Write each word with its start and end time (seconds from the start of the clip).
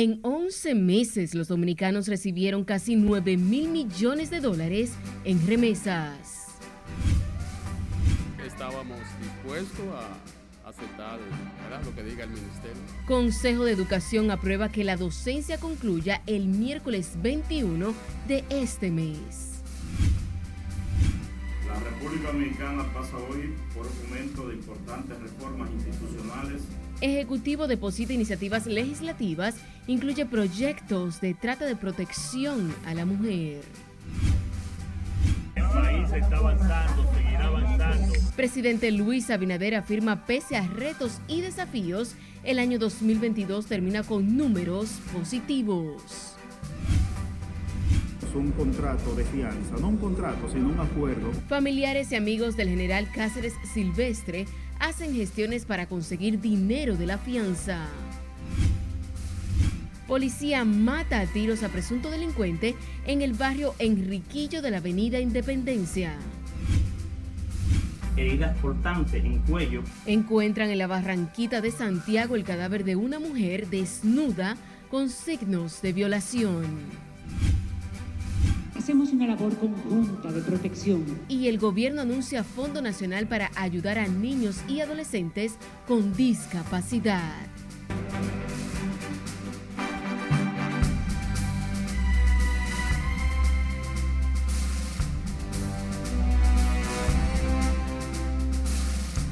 En 0.00 0.20
11 0.22 0.76
meses, 0.76 1.34
los 1.34 1.48
dominicanos 1.48 2.06
recibieron 2.06 2.62
casi 2.62 2.94
9 2.94 3.36
mil 3.36 3.68
millones 3.68 4.30
de 4.30 4.38
dólares 4.38 4.92
en 5.24 5.44
remesas. 5.44 6.46
Estábamos 8.46 9.00
dispuestos 9.20 9.84
a 10.62 10.68
aceptar 10.68 11.18
lo 11.84 11.94
que 11.96 12.04
diga 12.04 12.22
el 12.22 12.30
ministerio. 12.30 12.80
Consejo 13.08 13.64
de 13.64 13.72
Educación 13.72 14.30
aprueba 14.30 14.68
que 14.68 14.84
la 14.84 14.96
docencia 14.96 15.58
concluya 15.58 16.22
el 16.28 16.46
miércoles 16.46 17.14
21 17.20 17.92
de 18.28 18.44
este 18.50 18.92
mes. 18.92 19.64
La 21.66 21.74
República 21.80 22.30
Dominicana 22.30 22.84
pasa 22.94 23.16
hoy 23.16 23.52
por 23.74 23.84
un 23.84 24.08
momento 24.08 24.46
de 24.46 24.54
importantes 24.54 25.18
reformas 25.18 25.68
institucionales 25.72 26.62
Ejecutivo 27.00 27.68
deposita 27.68 28.12
iniciativas 28.12 28.66
legislativas, 28.66 29.54
incluye 29.86 30.26
proyectos 30.26 31.20
de 31.20 31.32
trata 31.32 31.64
de 31.64 31.76
protección 31.76 32.74
a 32.86 32.94
la 32.94 33.04
mujer. 33.04 33.60
El 35.54 35.62
país 35.62 36.12
está 36.12 36.36
avanzando, 36.38 37.12
seguirá 37.14 37.46
avanzando. 37.46 38.14
Presidente 38.34 38.90
Luis 38.90 39.30
Abinader 39.30 39.76
afirma 39.76 40.26
pese 40.26 40.56
a 40.56 40.66
retos 40.66 41.20
y 41.28 41.40
desafíos, 41.40 42.14
el 42.42 42.58
año 42.58 42.80
2022 42.80 43.66
termina 43.66 44.02
con 44.02 44.36
números 44.36 44.98
positivos. 45.12 46.34
Es 48.28 48.34
un 48.34 48.50
contrato 48.52 49.14
de 49.14 49.24
fianza, 49.24 49.76
no 49.80 49.88
un 49.88 49.96
contrato, 49.98 50.50
sino 50.52 50.68
un 50.68 50.80
acuerdo. 50.80 51.32
Familiares 51.48 52.10
y 52.10 52.16
amigos 52.16 52.56
del 52.56 52.68
general 52.68 53.08
Cáceres 53.12 53.54
Silvestre 53.72 54.46
hacen 54.80 55.14
gestiones 55.14 55.64
para 55.64 55.86
conseguir 55.86 56.40
dinero 56.40 56.96
de 56.96 57.06
la 57.06 57.18
fianza. 57.18 57.86
Policía 60.06 60.64
mata 60.64 61.20
a 61.20 61.26
tiros 61.26 61.62
a 61.62 61.68
presunto 61.68 62.10
delincuente 62.10 62.74
en 63.06 63.20
el 63.20 63.34
barrio 63.34 63.74
Enriquillo 63.78 64.62
de 64.62 64.70
la 64.70 64.78
Avenida 64.78 65.20
Independencia. 65.20 66.14
Heridas 68.16 68.56
cortantes 68.58 69.22
en 69.22 69.38
cuello. 69.40 69.82
Encuentran 70.06 70.70
en 70.70 70.78
la 70.78 70.86
Barranquita 70.86 71.60
de 71.60 71.70
Santiago 71.70 72.36
el 72.36 72.44
cadáver 72.44 72.84
de 72.84 72.96
una 72.96 73.20
mujer 73.20 73.68
desnuda 73.68 74.56
con 74.90 75.10
signos 75.10 75.82
de 75.82 75.92
violación. 75.92 76.64
Hacemos 78.78 79.12
una 79.12 79.26
labor 79.26 79.58
conjunta 79.58 80.30
de 80.30 80.40
protección. 80.40 81.04
Y 81.28 81.48
el 81.48 81.58
gobierno 81.58 82.02
anuncia 82.02 82.44
Fondo 82.44 82.80
Nacional 82.80 83.26
para 83.26 83.50
ayudar 83.56 83.98
a 83.98 84.06
niños 84.06 84.60
y 84.68 84.80
adolescentes 84.80 85.56
con 85.88 86.14
discapacidad. 86.14 87.34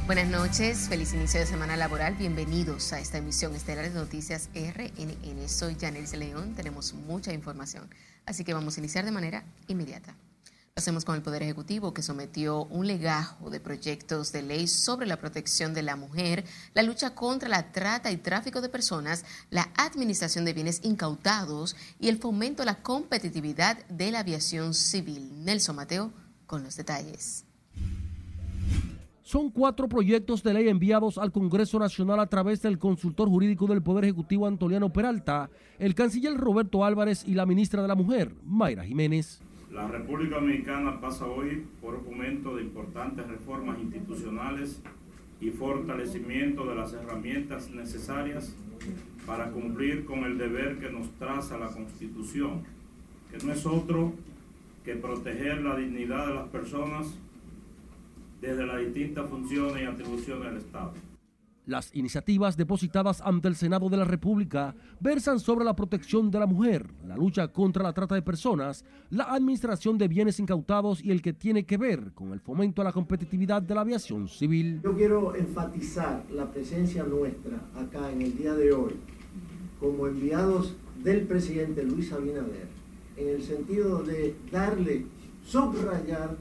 Buenas 0.06 0.28
noches, 0.28 0.88
feliz 0.88 1.12
inicio 1.14 1.40
de 1.40 1.46
semana 1.46 1.76
laboral. 1.76 2.14
Bienvenidos 2.14 2.92
a 2.92 3.00
esta 3.00 3.18
emisión 3.18 3.56
estelar 3.56 3.86
de 3.86 3.90
Noticias 3.90 4.48
RNN. 4.54 5.48
Soy 5.48 5.74
Janelis 5.74 6.12
León, 6.12 6.54
tenemos 6.54 6.94
mucha 6.94 7.32
información. 7.32 7.90
Así 8.24 8.44
que 8.44 8.54
vamos 8.54 8.76
a 8.76 8.80
iniciar 8.80 9.04
de 9.04 9.10
manera 9.10 9.42
inmediata. 9.66 10.12
Lo 10.12 10.74
hacemos 10.76 11.04
con 11.04 11.16
el 11.16 11.22
Poder 11.22 11.42
Ejecutivo, 11.42 11.92
que 11.92 12.02
sometió 12.02 12.66
un 12.66 12.86
legajo 12.86 13.50
de 13.50 13.58
proyectos 13.58 14.30
de 14.30 14.42
ley 14.42 14.68
sobre 14.68 15.08
la 15.08 15.18
protección 15.18 15.74
de 15.74 15.82
la 15.82 15.96
mujer, 15.96 16.44
la 16.72 16.84
lucha 16.84 17.16
contra 17.16 17.48
la 17.48 17.72
trata 17.72 18.12
y 18.12 18.16
tráfico 18.16 18.60
de 18.60 18.68
personas, 18.68 19.24
la 19.50 19.72
administración 19.76 20.44
de 20.44 20.52
bienes 20.52 20.82
incautados 20.84 21.74
y 21.98 22.10
el 22.10 22.18
fomento 22.18 22.62
a 22.62 22.66
la 22.66 22.80
competitividad 22.80 23.84
de 23.86 24.12
la 24.12 24.20
aviación 24.20 24.72
civil. 24.72 25.44
Nelson 25.44 25.74
Mateo 25.74 26.12
con 26.46 26.62
los 26.62 26.76
detalles. 26.76 27.46
Son 29.26 29.50
cuatro 29.50 29.88
proyectos 29.88 30.44
de 30.44 30.54
ley 30.54 30.68
enviados 30.68 31.18
al 31.18 31.32
Congreso 31.32 31.80
Nacional 31.80 32.20
a 32.20 32.28
través 32.28 32.62
del 32.62 32.78
consultor 32.78 33.28
jurídico 33.28 33.66
del 33.66 33.82
Poder 33.82 34.04
Ejecutivo 34.04 34.46
Antoliano 34.46 34.92
Peralta, 34.92 35.50
el 35.80 35.96
canciller 35.96 36.36
Roberto 36.36 36.84
Álvarez 36.84 37.26
y 37.26 37.34
la 37.34 37.44
ministra 37.44 37.82
de 37.82 37.88
la 37.88 37.96
Mujer, 37.96 38.30
Mayra 38.44 38.84
Jiménez. 38.84 39.42
La 39.72 39.88
República 39.88 40.36
Dominicana 40.36 41.00
pasa 41.00 41.26
hoy 41.26 41.66
por 41.80 41.96
un 41.96 42.04
momento 42.04 42.54
de 42.54 42.62
importantes 42.62 43.26
reformas 43.26 43.80
institucionales 43.80 44.80
y 45.40 45.50
fortalecimiento 45.50 46.64
de 46.64 46.76
las 46.76 46.92
herramientas 46.92 47.68
necesarias 47.70 48.54
para 49.26 49.50
cumplir 49.50 50.04
con 50.04 50.20
el 50.20 50.38
deber 50.38 50.78
que 50.78 50.92
nos 50.92 51.10
traza 51.18 51.58
la 51.58 51.72
Constitución, 51.72 52.62
que 53.32 53.44
no 53.44 53.52
es 53.52 53.66
otro 53.66 54.12
que 54.84 54.94
proteger 54.94 55.62
la 55.62 55.74
dignidad 55.74 56.28
de 56.28 56.34
las 56.34 56.46
personas 56.46 57.12
desde 58.40 58.66
las 58.66 58.78
distintas 58.78 59.28
funciones 59.28 59.82
y 59.82 59.86
atribuciones 59.86 60.44
del 60.44 60.56
Estado. 60.58 60.92
Las 61.66 61.92
iniciativas 61.96 62.56
depositadas 62.56 63.20
ante 63.20 63.48
el 63.48 63.56
Senado 63.56 63.88
de 63.88 63.96
la 63.96 64.04
República 64.04 64.76
versan 65.00 65.40
sobre 65.40 65.64
la 65.64 65.74
protección 65.74 66.30
de 66.30 66.38
la 66.38 66.46
mujer, 66.46 66.86
la 67.04 67.16
lucha 67.16 67.48
contra 67.48 67.82
la 67.82 67.92
trata 67.92 68.14
de 68.14 68.22
personas, 68.22 68.84
la 69.10 69.24
administración 69.24 69.98
de 69.98 70.06
bienes 70.06 70.38
incautados 70.38 71.02
y 71.02 71.10
el 71.10 71.22
que 71.22 71.32
tiene 71.32 71.66
que 71.66 71.76
ver 71.76 72.12
con 72.14 72.32
el 72.32 72.38
fomento 72.38 72.82
a 72.82 72.84
la 72.84 72.92
competitividad 72.92 73.62
de 73.62 73.74
la 73.74 73.80
aviación 73.80 74.28
civil. 74.28 74.80
Yo 74.84 74.94
quiero 74.94 75.34
enfatizar 75.34 76.24
la 76.30 76.48
presencia 76.52 77.02
nuestra 77.02 77.58
acá 77.74 78.12
en 78.12 78.22
el 78.22 78.36
día 78.36 78.54
de 78.54 78.72
hoy 78.72 78.92
como 79.80 80.06
enviados 80.06 80.76
del 81.02 81.22
presidente 81.22 81.82
Luis 81.82 82.12
Abinader 82.12 82.68
en 83.16 83.28
el 83.28 83.42
sentido 83.42 84.02
de 84.02 84.36
darle, 84.52 85.06
subrayar 85.44 86.36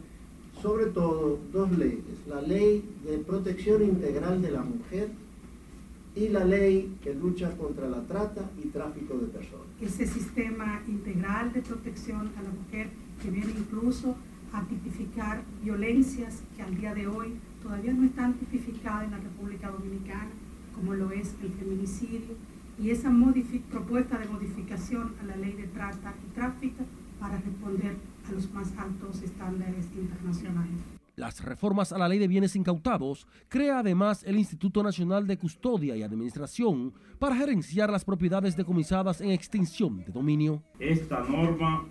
sobre 0.66 0.88
todo 0.88 1.38
dos 1.54 1.78
leyes, 1.78 2.18
la 2.28 2.42
ley 2.42 2.84
de 3.06 3.20
protección 3.20 3.84
integral 3.84 4.42
de 4.42 4.50
la 4.50 4.64
mujer 4.64 5.10
y 6.16 6.30
la 6.30 6.44
ley 6.44 6.98
que 7.04 7.14
lucha 7.14 7.52
contra 7.56 7.88
la 7.88 8.02
trata 8.02 8.50
y 8.64 8.70
tráfico 8.70 9.16
de 9.16 9.28
personas. 9.28 9.68
Ese 9.80 10.08
sistema 10.08 10.82
integral 10.88 11.54
de 11.54 11.62
protección 11.62 12.32
a 12.36 12.42
la 12.42 12.50
mujer 12.50 12.88
que 13.22 13.30
viene 13.30 13.52
incluso 13.56 14.16
a 14.54 14.64
tipificar 14.64 15.44
violencias 15.64 16.42
que 16.56 16.64
al 16.64 16.76
día 16.76 16.96
de 16.96 17.06
hoy 17.06 17.36
todavía 17.62 17.94
no 17.94 18.04
están 18.04 18.34
tipificadas 18.34 19.04
en 19.04 19.12
la 19.12 19.20
República 19.20 19.70
Dominicana, 19.70 20.32
como 20.74 20.96
lo 20.96 21.12
es 21.12 21.36
el 21.44 21.52
feminicidio, 21.52 22.34
y 22.82 22.90
esa 22.90 23.12
propuesta 23.70 24.18
de 24.18 24.26
modificación 24.30 25.14
a 25.22 25.26
la 25.26 25.36
ley 25.36 25.54
de 25.54 25.68
trata 25.68 26.16
y 26.26 26.34
tráfico 26.34 26.84
para 27.20 27.38
responder 27.38 28.15
a 28.28 28.32
los 28.32 28.52
más 28.52 28.74
altos 28.78 29.22
estándares 29.22 29.86
internacionales. 29.96 30.80
Las 31.16 31.44
reformas 31.44 31.94
a 31.94 31.98
la 31.98 32.10
ley 32.10 32.20
de 32.20 32.28
bienes 32.28 32.56
incautados 32.58 33.26
crea 33.48 33.80
además 33.80 34.24
el 34.26 34.38
Instituto 34.38 34.84
Nacional 34.84 35.28
de 35.28 35.38
Custodia 35.38 35.96
y 35.96 36.04
Administración 36.04 36.94
para 37.20 37.38
gerenciar 37.38 37.90
las 37.90 38.04
propiedades 38.04 38.58
decomisadas 38.58 39.22
en 39.22 39.32
extinción 39.32 40.04
de 40.04 40.12
dominio. 40.12 40.62
Esta 40.78 41.22
norma 41.22 41.86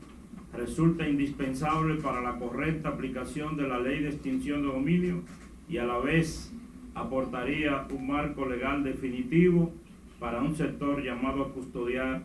resulta 0.52 1.08
indispensable 1.08 2.02
para 2.02 2.20
la 2.20 2.38
correcta 2.38 2.90
aplicación 2.90 3.56
de 3.56 3.66
la 3.66 3.78
ley 3.80 4.02
de 4.02 4.10
extinción 4.10 4.60
de 4.62 4.68
dominio 4.68 5.22
y 5.68 5.78
a 5.78 5.84
la 5.84 5.98
vez 5.98 6.52
aportaría 6.94 7.86
un 7.90 8.06
marco 8.06 8.44
legal 8.46 8.84
definitivo 8.84 9.72
para 10.20 10.42
un 10.42 10.54
sector 10.54 11.02
llamado 11.02 11.44
a 11.44 11.52
custodiar 11.52 12.22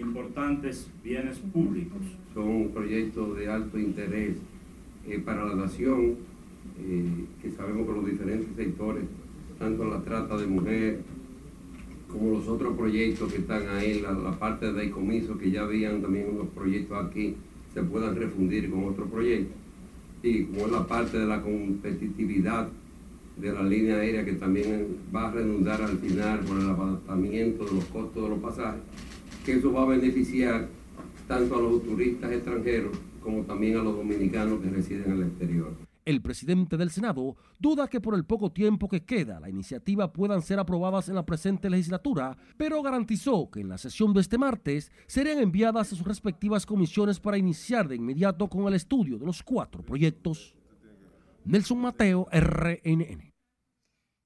importantes 0.00 0.88
bienes 1.02 1.38
públicos. 1.38 2.00
Son 2.34 2.68
proyectos 2.68 3.36
de 3.36 3.48
alto 3.48 3.78
interés 3.78 4.36
eh, 5.06 5.18
para 5.18 5.44
la 5.44 5.54
nación, 5.54 6.16
eh, 6.78 7.24
que 7.42 7.50
sabemos 7.50 7.86
que 7.86 7.92
los 7.92 8.06
diferentes 8.06 8.48
sectores, 8.56 9.04
tanto 9.58 9.84
la 9.84 10.00
trata 10.00 10.36
de 10.36 10.46
mujer 10.46 11.00
como 12.10 12.30
los 12.32 12.48
otros 12.48 12.76
proyectos 12.76 13.32
que 13.32 13.38
están 13.38 13.68
ahí, 13.68 14.00
la, 14.00 14.32
parte 14.32 14.72
de 14.72 14.86
decomiso, 14.86 15.38
que 15.38 15.50
ya 15.50 15.62
habían 15.62 16.02
también 16.02 16.28
unos 16.30 16.48
proyectos 16.48 17.04
aquí, 17.04 17.36
se 17.72 17.82
puedan 17.82 18.16
refundir 18.16 18.68
con 18.70 18.84
otros 18.84 19.08
proyectos. 19.08 19.56
Y 20.22 20.44
como 20.44 20.66
es 20.66 20.72
la 20.72 20.86
parte 20.86 21.18
de 21.18 21.26
la 21.26 21.40
competitividad 21.40 22.68
de 23.36 23.52
la 23.52 23.62
línea 23.62 23.96
aérea, 23.96 24.24
que 24.24 24.32
también 24.32 24.88
va 25.14 25.28
a 25.28 25.30
redundar 25.30 25.80
al 25.80 25.98
final 25.98 26.40
por 26.40 26.58
el 26.58 26.68
abatamiento 26.68 27.64
de 27.64 27.74
los 27.74 27.84
costos 27.86 28.22
de 28.24 28.28
los 28.28 28.38
pasajes, 28.40 28.82
eso 29.52 29.72
va 29.72 29.82
a 29.82 29.86
beneficiar 29.86 30.68
tanto 31.26 31.56
a 31.56 31.60
los 31.60 31.82
turistas 31.82 32.32
extranjeros 32.32 32.96
como 33.22 33.42
también 33.42 33.76
a 33.76 33.82
los 33.82 33.96
dominicanos 33.96 34.60
que 34.60 34.70
residen 34.70 35.04
en 35.06 35.12
el 35.12 35.22
exterior. 35.24 35.90
El 36.04 36.22
presidente 36.22 36.76
del 36.76 36.90
Senado 36.90 37.36
duda 37.58 37.86
que 37.86 38.00
por 38.00 38.14
el 38.14 38.24
poco 38.24 38.50
tiempo 38.50 38.88
que 38.88 39.04
queda 39.04 39.38
la 39.38 39.50
iniciativa 39.50 40.12
puedan 40.12 40.42
ser 40.42 40.58
aprobadas 40.58 41.08
en 41.08 41.14
la 41.14 41.26
presente 41.26 41.68
legislatura, 41.68 42.36
pero 42.56 42.82
garantizó 42.82 43.50
que 43.50 43.60
en 43.60 43.68
la 43.68 43.78
sesión 43.78 44.12
de 44.14 44.22
este 44.22 44.38
martes 44.38 44.90
serían 45.06 45.38
enviadas 45.38 45.92
a 45.92 45.96
sus 45.96 46.06
respectivas 46.06 46.64
comisiones 46.64 47.20
para 47.20 47.38
iniciar 47.38 47.86
de 47.86 47.96
inmediato 47.96 48.48
con 48.48 48.66
el 48.66 48.74
estudio 48.74 49.18
de 49.18 49.26
los 49.26 49.42
cuatro 49.42 49.82
proyectos. 49.82 50.54
Nelson 51.44 51.78
Mateo, 51.78 52.26
RNN. 52.32 53.29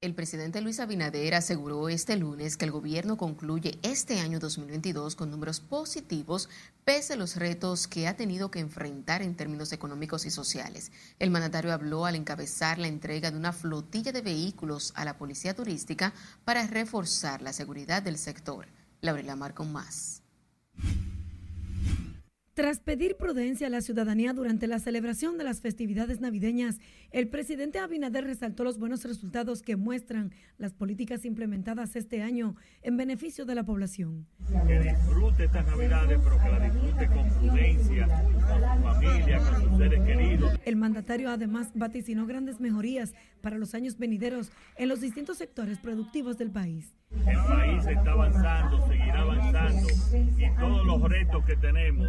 El 0.05 0.15
presidente 0.15 0.61
Luis 0.61 0.81
Abinader 0.81 1.35
aseguró 1.35 1.89
este 1.89 2.17
lunes 2.17 2.59
que 2.59 2.67
el 2.67 2.73
gobierno 2.73 3.17
concluye 3.17 3.79
este 3.83 4.21
año 4.21 4.39
2022 4.39 5.17
con 5.17 5.31
números 5.31 5.61
positivos 5.61 6.51
pese 6.85 7.15
a 7.15 7.17
los 7.17 7.37
retos 7.37 7.89
que 7.89 8.07
ha 8.07 8.15
tenido 8.15 8.51
que 8.51 8.59
enfrentar 8.59 9.23
en 9.23 9.35
términos 9.35 9.73
económicos 9.73 10.27
y 10.27 10.31
sociales. 10.31 10.93
El 11.19 11.31
mandatario 11.31 11.73
habló 11.73 12.05
al 12.05 12.17
encabezar 12.17 12.79
la 12.79 12.89
entrega 12.89 13.31
de 13.31 13.39
una 13.39 13.55
flotilla 13.55 14.13
de 14.13 14.21
vehículos 14.21 14.93
a 14.95 15.07
la 15.07 15.17
policía 15.17 15.55
turística 15.55 16.13
para 16.45 16.67
reforzar 16.67 17.41
la 17.41 17.55
seguridad 17.55 18.03
del 18.03 18.19
sector. 18.19 18.67
Laurela 19.01 19.37
Mar 19.37 19.55
con 19.55 19.73
más. 19.73 20.21
Tras 22.55 22.79
pedir 22.79 23.17
prudencia 23.17 23.67
a 23.67 23.71
la 23.71 23.81
ciudadanía 23.81 24.33
durante 24.33 24.69
la 24.69 24.79
celebración 24.79 25.37
de 25.39 25.43
las 25.43 25.61
festividades 25.61 26.21
navideñas, 26.21 26.79
el 27.11 27.27
presidente 27.27 27.81
Abinader 27.81 28.23
resaltó 28.23 28.63
los 28.63 28.79
buenos 28.79 29.03
resultados 29.03 29.61
que 29.61 29.75
muestran 29.75 30.31
las 30.57 30.73
políticas 30.73 31.25
implementadas 31.25 31.97
este 31.97 32.23
año 32.23 32.55
en 32.83 32.97
beneficio 32.97 33.45
de 33.45 33.57
la 33.57 33.65
población. 33.65 34.29
Que 34.69 34.79
disfrute 34.79 35.47
estas 35.47 35.67
navidades, 35.67 36.21
pero 36.23 36.39
que 36.41 36.49
la 36.49 36.61
disfrute 36.61 37.07
con 37.09 37.29
prudencia, 37.31 38.07
con 38.07 38.33
su 38.33 38.41
familia, 38.41 39.39
con 39.39 39.63
sus 39.69 39.79
seres 39.79 40.05
queridos. 40.05 40.61
El 40.65 40.77
mandatario 40.77 41.31
además 41.31 41.73
vaticinó 41.75 42.25
grandes 42.25 42.61
mejorías 42.61 43.15
para 43.45 43.59
los 43.59 43.75
años 43.75 43.99
venideros 43.99 44.51
en 44.77 44.89
los 44.89 45.03
distintos 45.03 45.37
sectores 45.37 45.79
productivos 45.79 46.39
del 46.39 46.51
país. 46.51 46.97
El 47.11 47.37
país 47.47 47.87
está 47.87 48.13
avanzando, 48.13 48.89
seguirá 48.89 49.21
avanzando 49.21 49.89
y 50.39 50.59
todos 50.59 50.87
los 50.87 51.03
retos 51.03 51.45
que 51.45 51.55
tenemos 51.57 52.09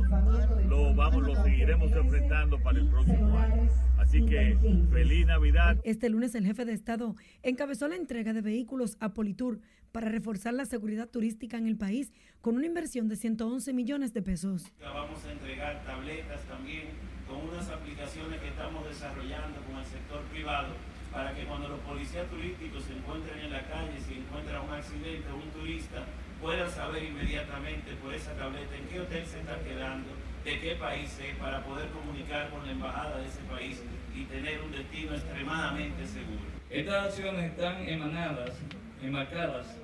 lo 0.70 0.96
vamos, 0.96 1.28
lo 1.28 1.44
seguiremos 1.44 1.92
enfrentando 1.92 2.58
para 2.64 2.80
el 2.80 2.88
próximo 2.88 3.38
año. 3.38 3.68
Así 3.98 4.26
que 4.26 4.58
feliz 4.92 5.26
Navidad. 5.28 5.78
Este 5.84 6.10
lunes 6.10 6.34
el 6.36 6.46
jefe 6.46 6.64
de 6.64 6.72
Estado 6.72 7.18
encabezó 7.44 7.90
la 7.90 7.98
entrega 7.98 8.32
de 8.32 8.42
vehículos 8.42 8.96
a 9.02 9.14
Politur 9.14 9.60
para 9.92 10.08
reforzar 10.08 10.54
la 10.54 10.66
seguridad 10.66 11.10
turística 11.10 11.58
en 11.58 11.68
el 11.68 11.76
país 11.76 12.14
con 12.40 12.56
una 12.56 12.66
inversión 12.66 13.10
de 13.10 13.18
111 13.18 13.74
millones 13.74 14.14
de 14.14 14.22
pesos. 14.22 14.72
Vamos 14.80 15.26
a 15.26 15.32
entregar 15.34 15.84
tabletas 15.84 16.42
también 16.46 16.88
con 17.28 17.50
unas 17.50 17.70
aplicaciones 17.70 18.40
que 18.40 18.48
estamos 18.48 18.86
desarrollando 18.86 19.62
con 19.64 19.78
el 19.78 19.86
sector 19.86 20.22
privado 20.32 20.95
para 21.16 21.34
que 21.34 21.46
cuando 21.46 21.70
los 21.70 21.80
policías 21.80 22.28
turísticos 22.28 22.84
se 22.84 22.92
encuentren 22.92 23.40
en 23.40 23.52
la 23.54 23.62
calle, 23.62 23.98
si 24.06 24.16
encuentran 24.16 24.68
un 24.68 24.74
accidente 24.74 25.24
o 25.32 25.38
un 25.38 25.50
turista, 25.52 26.04
puedan 26.42 26.70
saber 26.70 27.06
inmediatamente 27.06 27.96
por 28.04 28.14
esa 28.14 28.34
tableta 28.34 28.76
en 28.76 28.86
qué 28.90 29.00
hotel 29.00 29.26
se 29.26 29.40
está 29.40 29.58
quedando, 29.64 30.10
de 30.44 30.60
qué 30.60 30.76
país 30.76 31.18
es, 31.24 31.36
para 31.38 31.64
poder 31.64 31.88
comunicar 31.92 32.50
con 32.50 32.66
la 32.66 32.74
embajada 32.74 33.18
de 33.20 33.28
ese 33.28 33.40
país 33.50 33.82
y 34.14 34.26
tener 34.26 34.60
un 34.62 34.74
destino 34.74 35.14
extremadamente 35.14 36.06
seguro. 36.06 36.44
Estas 36.70 37.06
acciones 37.06 37.46
están 37.46 37.88
emanadas, 37.88 38.60
enmarcadas 39.02 39.78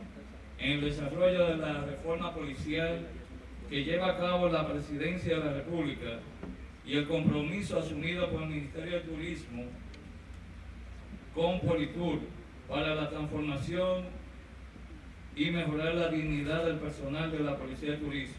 en 0.59 0.71
el 0.71 0.81
desarrollo 0.81 1.47
de 1.47 1.57
la 1.57 1.85
reforma 1.85 2.33
policial 2.33 3.07
que 3.69 3.85
lleva 3.85 4.09
a 4.09 4.17
cabo 4.17 4.49
la 4.49 4.67
Presidencia 4.67 5.37
de 5.37 5.45
la 5.45 5.53
República 5.53 6.19
y 6.85 6.97
el 6.97 7.07
compromiso 7.07 7.79
asumido 7.79 8.29
por 8.29 8.43
el 8.43 8.49
Ministerio 8.49 8.95
de 8.95 9.01
Turismo 9.01 9.63
con 11.33 11.59
Politur 11.61 12.19
para 12.67 12.95
la 12.95 13.09
transformación 13.09 14.05
y 15.35 15.51
mejorar 15.51 15.95
la 15.95 16.09
dignidad 16.09 16.65
del 16.65 16.77
personal 16.77 17.31
de 17.31 17.39
la 17.39 17.57
Policía 17.57 17.91
de 17.91 17.97
Turismo. 17.97 18.35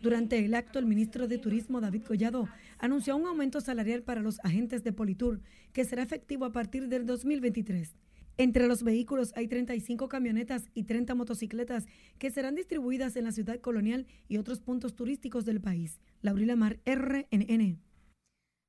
Durante 0.00 0.44
el 0.44 0.54
acto, 0.54 0.78
el 0.78 0.86
ministro 0.86 1.28
de 1.28 1.38
Turismo, 1.38 1.80
David 1.80 2.02
Collado, 2.02 2.48
anunció 2.78 3.16
un 3.16 3.26
aumento 3.26 3.60
salarial 3.60 4.02
para 4.02 4.20
los 4.20 4.40
agentes 4.42 4.82
de 4.82 4.92
Politur, 4.92 5.40
que 5.72 5.84
será 5.84 6.02
efectivo 6.02 6.44
a 6.44 6.52
partir 6.52 6.88
del 6.88 7.06
2023. 7.06 7.94
Entre 8.38 8.66
los 8.66 8.82
vehículos 8.82 9.32
hay 9.36 9.46
35 9.46 10.08
camionetas 10.08 10.64
y 10.74 10.84
30 10.84 11.14
motocicletas 11.14 11.86
que 12.18 12.30
serán 12.30 12.56
distribuidas 12.56 13.14
en 13.16 13.24
la 13.24 13.32
ciudad 13.32 13.60
colonial 13.60 14.06
y 14.26 14.38
otros 14.38 14.60
puntos 14.60 14.96
turísticos 14.96 15.44
del 15.44 15.60
país. 15.60 16.00
Laurila 16.22 16.56
Mar, 16.56 16.80
RNN. 16.84 17.78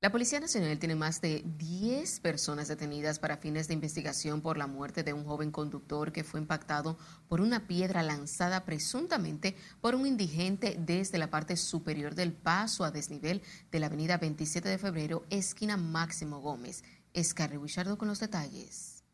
La 0.03 0.11
Policía 0.11 0.41
Nacional 0.41 0.77
tiene 0.79 0.95
más 0.95 1.21
de 1.21 1.45
10 1.57 2.19
personas 2.19 2.67
detenidas 2.67 3.19
para 3.19 3.37
fines 3.37 3.69
de 3.69 3.73
investigación 3.73 4.41
por 4.41 4.57
la 4.57 4.67
muerte 4.67 5.01
de 5.01 5.13
un 5.13 5.23
joven 5.23 5.49
conductor 5.49 6.11
que 6.11 6.25
fue 6.25 6.41
impactado 6.41 6.97
por 7.29 7.39
una 7.39 7.67
piedra 7.67 8.03
lanzada 8.03 8.65
presuntamente 8.65 9.55
por 9.79 9.95
un 9.95 10.05
indigente 10.05 10.75
desde 10.77 11.17
la 11.17 11.29
parte 11.29 11.55
superior 11.55 12.15
del 12.15 12.33
paso 12.33 12.83
a 12.83 12.91
desnivel 12.91 13.41
de 13.71 13.79
la 13.79 13.85
avenida 13.85 14.17
27 14.17 14.67
de 14.67 14.77
febrero, 14.77 15.23
esquina 15.29 15.77
Máximo 15.77 16.41
Gómez. 16.41 16.83
Escarre 17.13 17.55
Buchardo 17.55 17.97
con 17.97 18.09
los 18.09 18.19
detalles. 18.19 19.05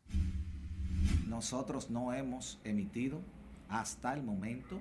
Nosotros 1.28 1.88
no 1.88 2.12
hemos 2.12 2.58
emitido 2.64 3.20
hasta 3.68 4.12
el 4.12 4.24
momento 4.24 4.80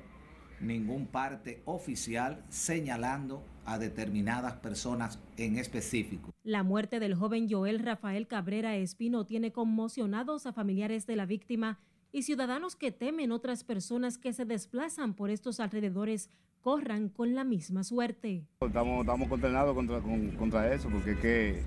ningún 0.61 1.07
parte 1.07 1.61
oficial 1.65 2.43
señalando 2.49 3.43
a 3.65 3.77
determinadas 3.77 4.53
personas 4.53 5.19
en 5.37 5.57
específico. 5.57 6.31
La 6.43 6.63
muerte 6.63 6.99
del 6.99 7.15
joven 7.15 7.47
Joel 7.49 7.79
Rafael 7.79 8.27
Cabrera 8.27 8.75
Espino 8.75 9.25
tiene 9.25 9.51
conmocionados 9.51 10.45
a 10.45 10.53
familiares 10.53 11.05
de 11.05 11.15
la 11.15 11.25
víctima 11.25 11.79
y 12.11 12.23
ciudadanos 12.23 12.75
que 12.75 12.91
temen 12.91 13.31
otras 13.31 13.63
personas 13.63 14.17
que 14.17 14.33
se 14.33 14.45
desplazan 14.45 15.13
por 15.13 15.29
estos 15.29 15.59
alrededores 15.59 16.29
corran 16.61 17.09
con 17.09 17.35
la 17.35 17.43
misma 17.43 17.83
suerte. 17.83 18.45
Estamos, 18.61 19.01
estamos 19.01 19.29
consternados 19.29 19.75
contra, 19.75 20.01
contra 20.37 20.73
eso, 20.73 20.89
porque 20.89 21.17
que 21.17 21.61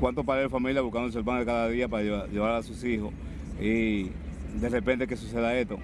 cuántos 0.00 0.24
padres 0.24 0.46
de 0.46 0.50
familia 0.50 0.80
buscándose 0.80 1.18
el 1.18 1.24
pan 1.24 1.40
de 1.40 1.44
cada 1.44 1.68
día 1.68 1.88
para 1.88 2.02
llevar, 2.02 2.30
llevar 2.30 2.54
a 2.54 2.62
sus 2.62 2.82
hijos 2.84 3.12
y 3.60 4.04
de 4.58 4.68
repente 4.68 5.06
que 5.06 5.16
suceda 5.16 5.56
esto. 5.56 5.78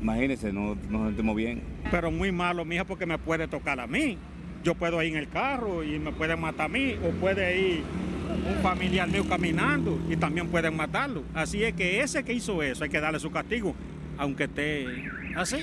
Imagínense, 0.00 0.52
no 0.52 0.76
nos 0.88 1.06
sentimos 1.08 1.36
bien. 1.36 1.62
Pero 1.90 2.10
muy 2.10 2.32
malo, 2.32 2.64
mija, 2.64 2.84
porque 2.84 3.06
me 3.06 3.18
puede 3.18 3.48
tocar 3.48 3.80
a 3.80 3.86
mí. 3.86 4.16
Yo 4.64 4.74
puedo 4.74 5.02
ir 5.02 5.12
en 5.12 5.18
el 5.18 5.28
carro 5.28 5.82
y 5.82 5.98
me 5.98 6.12
pueden 6.12 6.40
matar 6.40 6.66
a 6.66 6.68
mí, 6.68 6.94
o 7.04 7.10
puede 7.20 7.60
ir 7.60 7.82
un 8.28 8.62
familiar 8.62 9.08
mío 9.08 9.24
caminando 9.28 9.98
y 10.08 10.16
también 10.16 10.48
pueden 10.48 10.76
matarlo. 10.76 11.24
Así 11.34 11.62
es 11.62 11.74
que 11.74 12.00
ese 12.00 12.24
que 12.24 12.32
hizo 12.32 12.62
eso 12.62 12.84
hay 12.84 12.90
que 12.90 13.00
darle 13.00 13.18
su 13.20 13.30
castigo, 13.30 13.74
aunque 14.16 14.44
esté 14.44 14.86
así. 15.36 15.58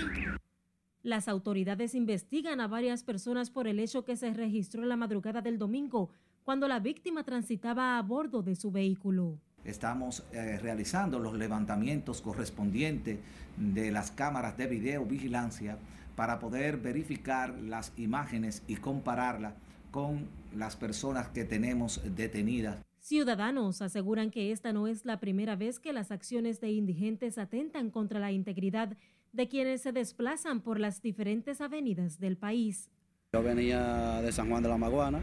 Las 1.03 1.27
autoridades 1.27 1.93
investigan 1.93 2.59
a 2.59 2.67
varias 2.67 3.03
personas 3.03 3.51
por 3.51 3.67
el 3.67 3.79
hecho 3.79 4.03
que 4.03 4.15
se 4.15 4.33
registró 4.33 4.81
en 4.81 4.89
la 4.89 4.97
madrugada 4.97 5.41
del 5.41 5.59
domingo, 5.59 6.09
cuando 6.43 6.67
la 6.67 6.79
víctima 6.79 7.23
transitaba 7.23 7.97
a 7.97 8.01
bordo 8.01 8.41
de 8.41 8.55
su 8.55 8.71
vehículo. 8.71 9.39
Estamos 9.65 10.23
eh, 10.31 10.59
realizando 10.61 11.19
los 11.19 11.33
levantamientos 11.33 12.21
correspondientes 12.21 13.17
de 13.57 13.91
las 13.91 14.11
cámaras 14.11 14.57
de 14.57 14.67
videovigilancia 14.67 15.77
para 16.15 16.39
poder 16.39 16.77
verificar 16.77 17.53
las 17.59 17.91
imágenes 17.97 18.63
y 18.67 18.75
compararlas 18.75 19.53
con 19.91 20.27
las 20.55 20.75
personas 20.75 21.29
que 21.29 21.45
tenemos 21.45 22.01
detenidas. 22.15 22.77
Ciudadanos 22.99 23.81
aseguran 23.81 24.31
que 24.31 24.51
esta 24.51 24.73
no 24.73 24.87
es 24.87 25.05
la 25.05 25.19
primera 25.19 25.55
vez 25.55 25.79
que 25.79 25.93
las 25.93 26.11
acciones 26.11 26.59
de 26.59 26.71
indigentes 26.71 27.37
atentan 27.37 27.91
contra 27.91 28.19
la 28.19 28.31
integridad 28.31 28.97
de 29.31 29.47
quienes 29.47 29.81
se 29.81 29.91
desplazan 29.91 30.61
por 30.61 30.79
las 30.79 31.01
diferentes 31.01 31.61
avenidas 31.61 32.19
del 32.19 32.37
país. 32.37 32.89
Yo 33.33 33.43
venía 33.43 34.21
de 34.21 34.31
San 34.31 34.49
Juan 34.49 34.63
de 34.63 34.69
la 34.69 34.77
Maguana, 34.77 35.21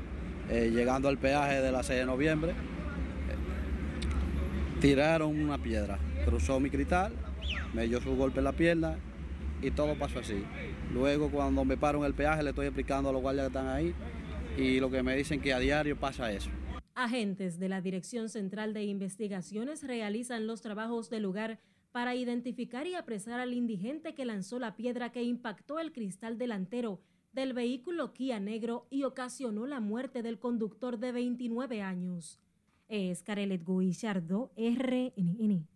eh, 0.51 0.71
llegando 0.73 1.09
al 1.09 1.19
peaje 1.19 1.61
de 1.61 1.73
la 1.73 1.83
6 1.83 2.01
de 2.01 2.07
noviembre, 2.07 2.55
tiraron 4.83 5.41
una 5.41 5.59
piedra, 5.59 5.97
cruzó 6.25 6.59
mi 6.59 6.69
cristal, 6.69 7.12
me 7.73 7.87
dio 7.87 8.01
su 8.01 8.17
golpe 8.17 8.41
en 8.41 8.45
la 8.45 8.53
pierna 8.53 8.99
y 9.62 9.71
todo 9.71 9.97
pasó 9.97 10.19
así. 10.19 10.43
Luego 10.93 11.31
cuando 11.31 11.65
me 11.65 11.77
paro 11.77 12.01
en 12.01 12.05
el 12.05 12.15
peaje 12.15 12.43
le 12.43 12.51
estoy 12.51 12.67
explicando 12.67 13.09
a 13.09 13.12
los 13.12 13.23
guardias 13.23 13.45
que 13.45 13.59
están 13.59 13.69
ahí 13.69 13.95
y 14.59 14.81
lo 14.81 14.91
que 14.91 15.05
me 15.05 15.15
dicen 15.15 15.41
que 15.41 15.53
a 15.53 15.61
diario 15.61 15.97
pasa 15.97 16.33
eso. 16.33 16.51
Agentes 16.97 17.61
de 17.61 17.69
la 17.69 17.81
Dirección 17.81 18.29
Central 18.29 18.75
de 18.75 18.83
Investigaciones 18.83 19.85
realizan 19.85 20.49
los 20.49 20.62
trabajos 20.62 21.11
del 21.11 21.23
lugar 21.23 21.61
para 21.93 22.17
identificar 22.17 22.89
y 22.89 22.97
apresar 22.97 23.39
al 23.39 23.53
indigente 23.53 24.17
que 24.17 24.25
lanzó 24.25 24.59
la 24.59 24.75
piedra 24.75 25.12
que 25.12 25.23
impactó 25.23 25.79
el 25.79 25.93
cristal 25.93 26.39
delantero 26.39 27.01
del 27.33 27.53
vehículo 27.53 28.12
Kia 28.12 28.41
negro 28.41 28.89
y 28.91 29.05
ocasionó 29.05 29.65
la 29.65 29.79
muerte 29.79 30.23
del 30.23 30.41
conductor 30.41 30.99
de 30.99 31.12
29 31.12 31.83
años 31.83 32.42
es 32.93 33.23
Carelet 33.23 33.65
Guillardo, 33.65 34.53
RNN. 34.55 35.72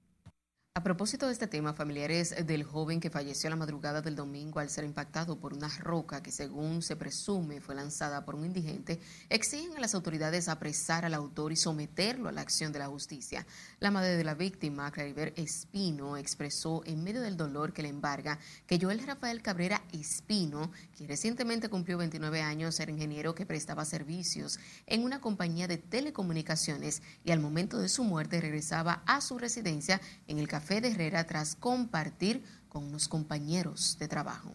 A 0.76 0.82
propósito 0.82 1.24
de 1.24 1.32
este 1.32 1.46
tema, 1.46 1.72
familiares 1.72 2.34
del 2.46 2.62
joven 2.62 3.00
que 3.00 3.08
falleció 3.08 3.48
la 3.48 3.56
madrugada 3.56 4.02
del 4.02 4.14
domingo 4.14 4.60
al 4.60 4.68
ser 4.68 4.84
impactado 4.84 5.40
por 5.40 5.54
una 5.54 5.70
roca 5.78 6.22
que 6.22 6.30
según 6.30 6.82
se 6.82 6.96
presume 6.96 7.62
fue 7.62 7.74
lanzada 7.74 8.26
por 8.26 8.34
un 8.34 8.44
indigente, 8.44 9.00
exigen 9.30 9.74
a 9.74 9.80
las 9.80 9.94
autoridades 9.94 10.48
apresar 10.48 11.06
al 11.06 11.14
autor 11.14 11.50
y 11.52 11.56
someterlo 11.56 12.28
a 12.28 12.32
la 12.32 12.42
acción 12.42 12.72
de 12.72 12.80
la 12.80 12.88
justicia. 12.88 13.46
La 13.80 13.90
madre 13.90 14.18
de 14.18 14.24
la 14.24 14.34
víctima, 14.34 14.90
Claribel 14.90 15.32
Espino, 15.36 16.18
expresó 16.18 16.82
en 16.84 17.02
medio 17.02 17.22
del 17.22 17.38
dolor 17.38 17.72
que 17.72 17.80
le 17.80 17.88
embarga 17.88 18.38
que 18.66 18.78
Joel 18.78 19.02
Rafael 19.06 19.40
Cabrera 19.40 19.82
Espino, 19.92 20.70
quien 20.94 21.08
recientemente 21.08 21.70
cumplió 21.70 21.96
29 21.96 22.42
años, 22.42 22.78
era 22.80 22.92
ingeniero 22.92 23.34
que 23.34 23.46
prestaba 23.46 23.86
servicios 23.86 24.60
en 24.86 25.04
una 25.04 25.22
compañía 25.22 25.68
de 25.68 25.78
telecomunicaciones 25.78 27.00
y 27.24 27.30
al 27.30 27.40
momento 27.40 27.78
de 27.78 27.88
su 27.88 28.04
muerte 28.04 28.42
regresaba 28.42 29.02
a 29.06 29.22
su 29.22 29.38
residencia 29.38 30.02
en 30.26 30.38
el 30.38 30.48
café 30.48 30.65
Café 30.66 30.84
Herrera 30.84 31.22
tras 31.22 31.54
compartir 31.54 32.42
con 32.68 32.82
unos 32.82 33.06
compañeros 33.06 33.96
de 34.00 34.08
trabajo. 34.08 34.52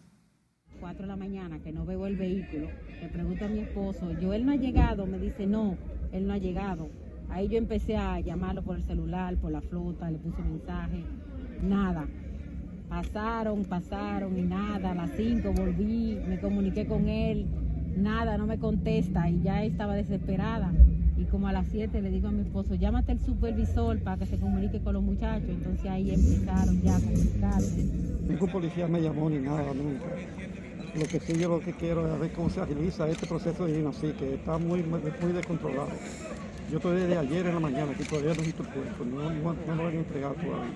4 0.81 1.03
de 1.03 1.07
la 1.07 1.15
mañana 1.15 1.59
que 1.59 1.71
no 1.71 1.85
veo 1.85 2.05
el 2.05 2.17
vehículo, 2.17 2.67
le 3.01 3.07
pregunto 3.07 3.45
a 3.45 3.47
mi 3.47 3.59
esposo, 3.59 4.11
yo 4.19 4.33
él 4.33 4.45
no 4.45 4.51
ha 4.51 4.57
llegado, 4.57 5.05
me 5.05 5.17
dice 5.17 5.47
no, 5.47 5.77
él 6.11 6.27
no 6.27 6.33
ha 6.33 6.37
llegado. 6.37 6.89
Ahí 7.29 7.47
yo 7.47 7.57
empecé 7.57 7.95
a 7.95 8.19
llamarlo 8.19 8.61
por 8.61 8.75
el 8.75 8.83
celular, 8.83 9.37
por 9.37 9.53
la 9.53 9.61
flota, 9.61 10.11
le 10.11 10.17
puse 10.17 10.41
mensaje, 10.41 11.01
nada. 11.63 12.05
Pasaron, 12.89 13.63
pasaron 13.63 14.37
y 14.37 14.41
nada, 14.41 14.91
a 14.91 14.95
las 14.95 15.11
5 15.15 15.53
volví, 15.53 16.19
me 16.27 16.41
comuniqué 16.41 16.87
con 16.87 17.07
él, 17.07 17.47
nada, 17.95 18.37
no 18.37 18.47
me 18.47 18.59
contesta 18.59 19.29
y 19.29 19.43
ya 19.43 19.63
estaba 19.63 19.95
desesperada. 19.95 20.73
Y 21.21 21.25
como 21.25 21.47
a 21.47 21.51
las 21.51 21.67
7 21.67 22.01
le 22.01 22.09
digo 22.09 22.29
a 22.29 22.31
mi 22.31 22.41
esposo, 22.41 22.73
llámate 22.73 23.11
al 23.11 23.19
supervisor 23.19 23.99
para 23.99 24.17
que 24.17 24.25
se 24.25 24.39
comunique 24.39 24.81
con 24.81 24.95
los 24.95 25.03
muchachos. 25.03 25.49
Entonces 25.49 25.85
ahí 25.85 26.09
empezaron 26.09 26.81
ya 26.81 26.95
a 26.95 26.99
comunicarse. 26.99 27.83
Ningún 28.27 28.51
policía 28.51 28.87
me 28.87 29.01
llamó 29.03 29.29
ni 29.29 29.37
nada 29.37 29.71
nunca. 29.71 30.07
Lo 30.95 31.05
que 31.05 31.19
sí 31.19 31.33
yo 31.39 31.49
lo 31.49 31.59
que 31.59 31.73
quiero 31.73 32.11
es 32.11 32.19
ver 32.19 32.33
cómo 32.33 32.49
se 32.49 32.61
agiliza 32.61 33.07
este 33.07 33.27
proceso 33.27 33.67
de 33.67 33.87
así 33.87 34.11
que 34.13 34.33
está 34.33 34.57
muy, 34.57 34.81
muy, 34.81 34.99
muy 35.21 35.31
descontrolado. 35.31 35.89
Yo 36.71 36.77
estoy 36.77 37.01
desde 37.01 37.17
ayer 37.17 37.45
en 37.45 37.53
la 37.53 37.59
mañana 37.59 37.93
que 37.93 38.03
todavía 38.03 38.33
no 38.33 38.41
he 38.41 38.45
visto 38.45 38.63
el 38.63 38.69
cuerpo, 38.69 39.05
no, 39.05 39.31
no, 39.31 39.53
no 39.53 39.75
lo 39.75 39.87
han 39.87 39.95
entregado 39.95 40.33
todavía. 40.33 40.73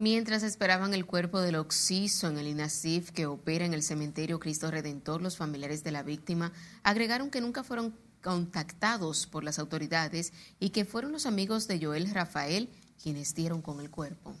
Mientras 0.00 0.42
esperaban 0.42 0.94
el 0.94 1.06
cuerpo 1.06 1.40
del 1.40 1.56
Oxiso 1.56 2.28
en 2.28 2.38
el 2.38 2.46
INASIF 2.46 3.10
que 3.10 3.26
opera 3.26 3.64
en 3.64 3.74
el 3.74 3.82
cementerio 3.82 4.38
Cristo 4.38 4.70
Redentor, 4.70 5.22
los 5.22 5.36
familiares 5.36 5.82
de 5.82 5.90
la 5.90 6.04
víctima 6.04 6.52
agregaron 6.84 7.30
que 7.30 7.40
nunca 7.40 7.64
fueron 7.64 7.94
contactados 8.28 9.26
por 9.26 9.42
las 9.42 9.58
autoridades 9.58 10.34
y 10.60 10.68
que 10.68 10.84
fueron 10.84 11.12
los 11.12 11.24
amigos 11.24 11.66
de 11.66 11.82
Joel 11.82 12.10
Rafael 12.10 12.68
quienes 13.02 13.34
dieron 13.34 13.62
con 13.62 13.80
el 13.80 13.88
cuerpo. 13.88 14.36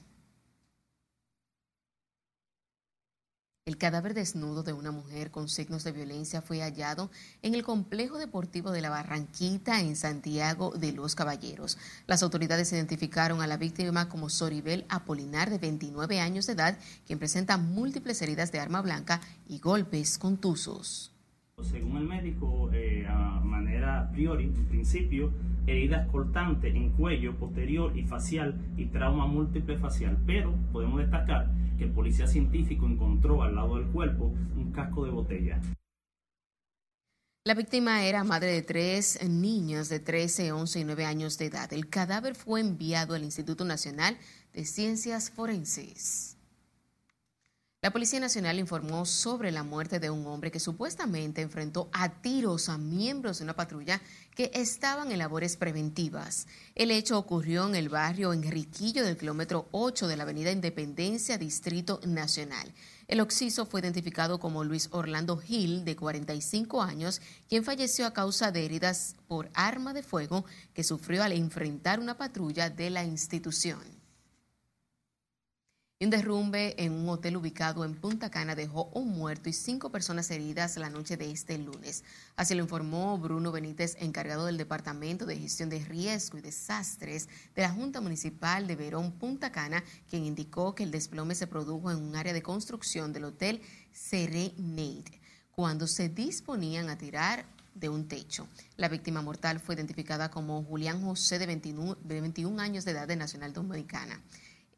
El 3.64 3.78
cadáver 3.78 4.12
desnudo 4.12 4.62
de 4.62 4.74
una 4.74 4.90
mujer 4.90 5.30
con 5.30 5.48
signos 5.48 5.84
de 5.84 5.92
violencia 5.92 6.42
fue 6.42 6.60
hallado 6.60 7.10
en 7.40 7.54
el 7.54 7.62
complejo 7.62 8.18
deportivo 8.18 8.72
de 8.72 8.82
la 8.82 8.90
Barranquita 8.90 9.80
en 9.80 9.96
Santiago 9.96 10.72
de 10.76 10.92
los 10.92 11.14
Caballeros. 11.14 11.78
Las 12.06 12.22
autoridades 12.22 12.70
identificaron 12.74 13.40
a 13.40 13.46
la 13.46 13.56
víctima 13.56 14.10
como 14.10 14.28
Soribel 14.28 14.84
Apolinar, 14.90 15.48
de 15.48 15.56
29 15.56 16.20
años 16.20 16.46
de 16.46 16.52
edad, 16.52 16.78
quien 17.06 17.18
presenta 17.18 17.56
múltiples 17.56 18.20
heridas 18.20 18.52
de 18.52 18.60
arma 18.60 18.82
blanca 18.82 19.22
y 19.48 19.60
golpes 19.60 20.18
contusos. 20.18 21.17
Según 21.62 21.96
el 21.96 22.04
médico, 22.04 22.70
eh, 22.72 23.06
a 23.08 23.40
manera 23.40 24.08
priori, 24.12 24.44
en 24.44 24.66
principio, 24.66 25.32
heridas 25.66 26.08
cortantes 26.08 26.74
en 26.74 26.90
cuello 26.90 27.36
posterior 27.36 27.96
y 27.96 28.04
facial 28.04 28.58
y 28.76 28.86
trauma 28.86 29.26
múltiple 29.26 29.76
facial. 29.76 30.16
Pero 30.26 30.54
podemos 30.72 31.00
destacar 31.00 31.50
que 31.76 31.84
el 31.84 31.90
policía 31.90 32.26
científico 32.26 32.86
encontró 32.86 33.42
al 33.42 33.54
lado 33.54 33.76
del 33.76 33.86
cuerpo 33.88 34.32
un 34.56 34.72
casco 34.72 35.04
de 35.04 35.10
botella. 35.10 35.60
La 37.44 37.54
víctima 37.54 38.04
era 38.04 38.24
madre 38.24 38.52
de 38.52 38.62
tres 38.62 39.18
niñas 39.26 39.88
de 39.88 40.00
13, 40.00 40.52
11 40.52 40.80
y 40.80 40.84
9 40.84 41.04
años 41.06 41.38
de 41.38 41.46
edad. 41.46 41.72
El 41.72 41.88
cadáver 41.88 42.34
fue 42.34 42.60
enviado 42.60 43.14
al 43.14 43.24
Instituto 43.24 43.64
Nacional 43.64 44.18
de 44.52 44.64
Ciencias 44.64 45.30
Forenses. 45.30 46.37
La 47.80 47.92
Policía 47.92 48.18
Nacional 48.18 48.58
informó 48.58 49.06
sobre 49.06 49.52
la 49.52 49.62
muerte 49.62 50.00
de 50.00 50.10
un 50.10 50.26
hombre 50.26 50.50
que 50.50 50.58
supuestamente 50.58 51.42
enfrentó 51.42 51.88
a 51.92 52.08
tiros 52.08 52.68
a 52.68 52.76
miembros 52.76 53.38
de 53.38 53.44
una 53.44 53.54
patrulla 53.54 54.00
que 54.34 54.50
estaban 54.52 55.12
en 55.12 55.18
labores 55.18 55.56
preventivas. 55.56 56.48
El 56.74 56.90
hecho 56.90 57.16
ocurrió 57.16 57.68
en 57.68 57.76
el 57.76 57.88
barrio 57.88 58.32
Enriquillo 58.32 59.04
del 59.04 59.16
kilómetro 59.16 59.68
8 59.70 60.08
de 60.08 60.16
la 60.16 60.24
Avenida 60.24 60.50
Independencia, 60.50 61.38
Distrito 61.38 62.00
Nacional. 62.04 62.74
El 63.06 63.20
occiso 63.20 63.64
fue 63.64 63.80
identificado 63.80 64.40
como 64.40 64.64
Luis 64.64 64.88
Orlando 64.90 65.36
Gil, 65.38 65.84
de 65.84 65.94
45 65.94 66.82
años, 66.82 67.22
quien 67.48 67.62
falleció 67.62 68.06
a 68.06 68.12
causa 68.12 68.50
de 68.50 68.64
heridas 68.64 69.14
por 69.28 69.50
arma 69.54 69.94
de 69.94 70.02
fuego 70.02 70.44
que 70.74 70.82
sufrió 70.82 71.22
al 71.22 71.30
enfrentar 71.30 72.00
una 72.00 72.16
patrulla 72.16 72.70
de 72.70 72.90
la 72.90 73.04
institución. 73.04 73.97
Un 76.00 76.10
derrumbe 76.10 76.76
en 76.78 76.92
un 76.92 77.08
hotel 77.08 77.36
ubicado 77.36 77.84
en 77.84 77.96
Punta 77.96 78.30
Cana 78.30 78.54
dejó 78.54 78.84
un 78.94 79.08
muerto 79.08 79.48
y 79.48 79.52
cinco 79.52 79.90
personas 79.90 80.30
heridas 80.30 80.76
la 80.76 80.90
noche 80.90 81.16
de 81.16 81.32
este 81.32 81.58
lunes. 81.58 82.04
Así 82.36 82.54
lo 82.54 82.62
informó 82.62 83.18
Bruno 83.18 83.50
Benítez, 83.50 83.96
encargado 83.98 84.46
del 84.46 84.58
Departamento 84.58 85.26
de 85.26 85.36
Gestión 85.36 85.70
de 85.70 85.84
Riesgo 85.84 86.38
y 86.38 86.42
Desastres 86.42 87.28
de 87.56 87.62
la 87.62 87.72
Junta 87.72 88.00
Municipal 88.00 88.68
de 88.68 88.76
Verón, 88.76 89.10
Punta 89.10 89.50
Cana, 89.50 89.82
quien 90.08 90.24
indicó 90.24 90.76
que 90.76 90.84
el 90.84 90.92
desplome 90.92 91.34
se 91.34 91.48
produjo 91.48 91.90
en 91.90 91.96
un 91.96 92.14
área 92.14 92.32
de 92.32 92.42
construcción 92.42 93.12
del 93.12 93.24
hotel 93.24 93.60
Serenade, 93.90 95.20
cuando 95.50 95.88
se 95.88 96.08
disponían 96.08 96.90
a 96.90 96.96
tirar 96.96 97.44
de 97.74 97.88
un 97.88 98.06
techo. 98.06 98.46
La 98.76 98.88
víctima 98.88 99.20
mortal 99.20 99.58
fue 99.58 99.74
identificada 99.74 100.30
como 100.30 100.62
Julián 100.62 101.02
José, 101.02 101.40
de 101.40 101.46
21, 101.46 101.96
de 101.96 102.20
21 102.20 102.62
años 102.62 102.84
de 102.84 102.92
edad 102.92 103.08
de 103.08 103.16
Nacional 103.16 103.52
Dominicana. 103.52 104.22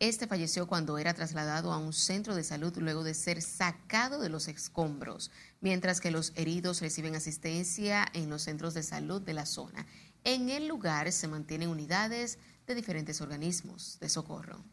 Este 0.00 0.26
falleció 0.26 0.66
cuando 0.66 0.96
era 0.96 1.12
trasladado 1.12 1.74
a 1.74 1.76
un 1.76 1.92
centro 1.92 2.34
de 2.34 2.42
salud 2.42 2.74
luego 2.78 3.04
de 3.04 3.12
ser 3.12 3.42
sacado 3.42 4.18
de 4.18 4.30
los 4.30 4.48
escombros, 4.48 5.30
mientras 5.60 6.00
que 6.00 6.10
los 6.10 6.32
heridos 6.36 6.80
reciben 6.80 7.14
asistencia 7.14 8.08
en 8.14 8.30
los 8.30 8.40
centros 8.40 8.72
de 8.72 8.82
salud 8.82 9.20
de 9.20 9.34
la 9.34 9.44
zona. 9.44 9.86
En 10.24 10.48
el 10.48 10.68
lugar 10.68 11.12
se 11.12 11.28
mantienen 11.28 11.68
unidades 11.68 12.38
de 12.66 12.74
diferentes 12.74 13.20
organismos 13.20 13.98
de 14.00 14.08
socorro. 14.08 14.64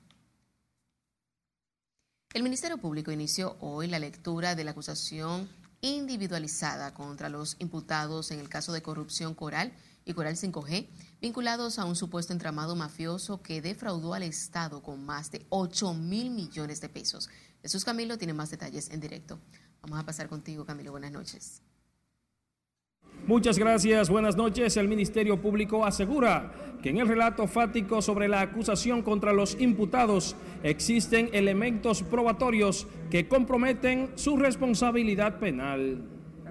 El 2.34 2.44
Ministerio 2.44 2.78
Público 2.78 3.12
inició 3.12 3.58
hoy 3.60 3.88
la 3.88 4.00
lectura 4.00 4.56
de 4.56 4.64
la 4.64 4.72
acusación 4.72 5.50
individualizada 5.82 6.94
contra 6.94 7.28
los 7.28 7.58
imputados 7.60 8.32
en 8.32 8.40
el 8.40 8.48
caso 8.48 8.72
de 8.72 8.82
corrupción 8.82 9.36
coral 9.36 9.74
y 10.08 10.14
Coral 10.14 10.36
5G, 10.36 10.88
vinculados 11.22 11.80
a 11.80 11.86
un 11.86 11.96
supuesto 11.96 12.34
entramado 12.34 12.76
mafioso 12.76 13.42
que 13.42 13.62
defraudó 13.62 14.14
al 14.14 14.24
Estado 14.24 14.82
con 14.82 15.06
más 15.06 15.32
de 15.32 15.46
8 15.50 15.94
mil 15.94 16.32
millones 16.32 16.80
de 16.82 16.90
pesos. 16.90 17.30
Jesús 17.62 17.84
Camilo 17.84 18.18
tiene 18.18 18.34
más 18.34 18.50
detalles 18.50 18.90
en 18.90 19.02
directo. 19.02 19.40
Vamos 19.82 20.00
a 20.00 20.06
pasar 20.06 20.30
contigo, 20.30 20.66
Camilo. 20.66 20.92
Buenas 20.92 21.12
noches. 21.12 21.62
Muchas 23.26 23.60
gracias, 23.60 24.10
buenas 24.10 24.38
noches. 24.38 24.78
El 24.78 24.88
Ministerio 24.88 25.42
Público 25.42 25.86
asegura 25.86 26.54
que 26.82 26.90
en 26.90 27.00
el 27.00 27.08
relato 27.08 27.46
fático 27.48 28.02
sobre 28.02 28.30
la 28.30 28.40
acusación 28.40 29.02
contra 29.02 29.34
los 29.34 29.60
imputados 29.60 30.38
existen 30.64 31.30
elementos 31.34 32.04
probatorios 32.04 32.88
que 33.10 33.28
comprometen 33.28 34.12
su 34.16 34.38
responsabilidad 34.38 35.40
penal. 35.40 36.06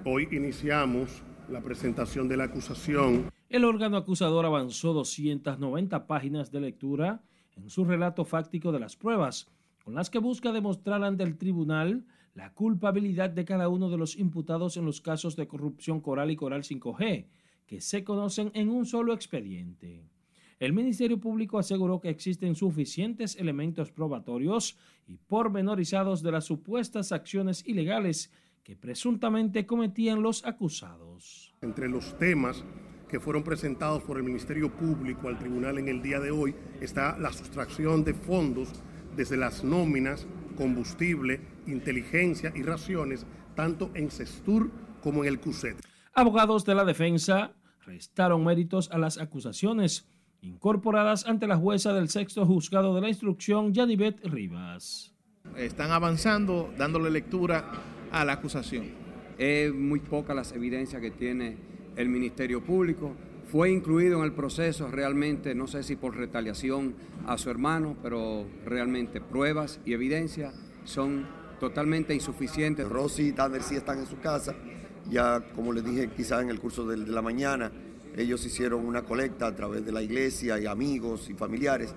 Hoy 0.05 0.27
iniciamos 0.31 1.23
la 1.49 1.61
presentación 1.61 2.27
de 2.27 2.37
la 2.37 2.43
acusación 2.43 3.31
el 3.49 3.65
órgano 3.65 3.97
acusador 3.97 4.45
avanzó 4.45 4.93
290 4.93 6.07
páginas 6.07 6.51
de 6.51 6.61
lectura 6.61 7.21
en 7.55 7.69
su 7.69 7.85
relato 7.85 8.25
fáctico 8.25 8.71
de 8.71 8.79
las 8.79 8.95
pruebas, 8.95 9.47
con 9.83 9.95
las 9.95 10.09
que 10.09 10.19
busca 10.19 10.51
demostrar 10.51 11.03
ante 11.03 11.23
el 11.23 11.37
tribunal 11.37 12.05
la 12.35 12.53
culpabilidad 12.53 13.29
de 13.29 13.45
cada 13.45 13.69
uno 13.69 13.89
de 13.89 13.97
los 13.97 14.17
imputados 14.17 14.77
en 14.77 14.85
los 14.85 15.01
casos 15.01 15.35
de 15.35 15.47
corrupción 15.47 16.01
coral 16.01 16.29
y 16.29 16.35
coral 16.35 16.63
5G, 16.63 17.25
que 17.65 17.81
se 17.81 18.03
conocen 18.03 18.51
en 18.53 18.69
un 18.69 18.85
solo 18.85 19.13
expediente. 19.13 20.03
El 20.59 20.73
Ministerio 20.73 21.19
Público 21.19 21.57
aseguró 21.57 22.01
que 22.01 22.09
existen 22.09 22.55
suficientes 22.55 23.35
elementos 23.35 23.91
probatorios 23.91 24.77
y 25.07 25.17
pormenorizados 25.17 26.21
de 26.21 26.31
las 26.31 26.45
supuestas 26.45 27.11
acciones 27.11 27.63
ilegales 27.67 28.31
que 28.63 28.75
presuntamente 28.75 29.65
cometían 29.65 30.21
los 30.21 30.45
acusados. 30.45 31.53
Entre 31.61 31.87
los 31.87 32.17
temas 32.17 32.63
que 33.09 33.19
fueron 33.19 33.43
presentados 33.43 34.03
por 34.03 34.17
el 34.17 34.23
Ministerio 34.23 34.71
Público 34.71 35.27
al 35.27 35.39
tribunal 35.39 35.77
en 35.77 35.87
el 35.87 36.01
día 36.01 36.19
de 36.19 36.31
hoy 36.31 36.53
está 36.81 37.17
la 37.17 37.31
sustracción 37.31 38.03
de 38.03 38.13
fondos 38.13 38.69
desde 39.15 39.37
las 39.37 39.63
nóminas, 39.63 40.27
combustible, 40.57 41.39
inteligencia 41.65 42.51
y 42.55 42.63
raciones, 42.63 43.25
tanto 43.55 43.91
en 43.93 44.11
CESTUR 44.11 44.69
como 45.01 45.23
en 45.23 45.29
el 45.29 45.39
CUSET. 45.39 45.77
Abogados 46.13 46.65
de 46.65 46.75
la 46.75 46.83
defensa 46.83 47.53
restaron 47.85 48.43
méritos 48.43 48.91
a 48.91 48.97
las 48.97 49.17
acusaciones 49.17 50.07
incorporadas 50.41 51.25
ante 51.25 51.47
la 51.47 51.57
jueza 51.57 51.93
del 51.93 52.09
sexto 52.09 52.45
juzgado 52.45 52.93
de 52.93 53.01
la 53.01 53.09
instrucción, 53.09 53.73
Yanivet 53.73 54.23
Rivas. 54.25 55.13
Están 55.55 55.91
avanzando, 55.91 56.71
dándole 56.77 57.09
lectura 57.09 57.71
a 58.11 58.25
la 58.25 58.33
acusación. 58.33 58.91
Es 59.37 59.73
muy 59.73 59.99
poca 59.99 60.33
las 60.33 60.51
evidencias 60.51 61.01
que 61.01 61.11
tiene 61.11 61.57
el 61.97 62.09
Ministerio 62.09 62.63
Público. 62.63 63.13
Fue 63.51 63.71
incluido 63.71 64.19
en 64.19 64.25
el 64.25 64.33
proceso 64.33 64.87
realmente, 64.89 65.55
no 65.55 65.67
sé 65.67 65.83
si 65.83 65.95
por 65.95 66.15
retaliación 66.15 66.95
a 67.25 67.37
su 67.37 67.49
hermano, 67.49 67.97
pero 68.01 68.45
realmente 68.65 69.19
pruebas 69.19 69.79
y 69.85 69.93
evidencias 69.93 70.53
son 70.83 71.27
totalmente 71.59 72.13
insuficientes. 72.13 72.87
Rosy 72.87 73.29
y 73.29 73.31
Tanner 73.31 73.63
sí 73.63 73.75
están 73.75 73.99
en 73.99 74.05
su 74.05 74.19
casa. 74.19 74.55
Ya, 75.09 75.43
como 75.55 75.73
les 75.73 75.83
dije 75.83 76.09
quizás 76.15 76.43
en 76.43 76.49
el 76.49 76.59
curso 76.59 76.85
de, 76.85 76.97
la 76.97 77.21
mañana, 77.21 77.71
ellos 78.15 78.45
hicieron 78.45 78.85
una 78.85 79.03
colecta 79.03 79.47
a 79.47 79.55
través 79.55 79.85
de 79.85 79.91
la 79.91 80.01
iglesia 80.01 80.59
y 80.59 80.65
amigos 80.65 81.29
y 81.29 81.33
familiares 81.33 81.95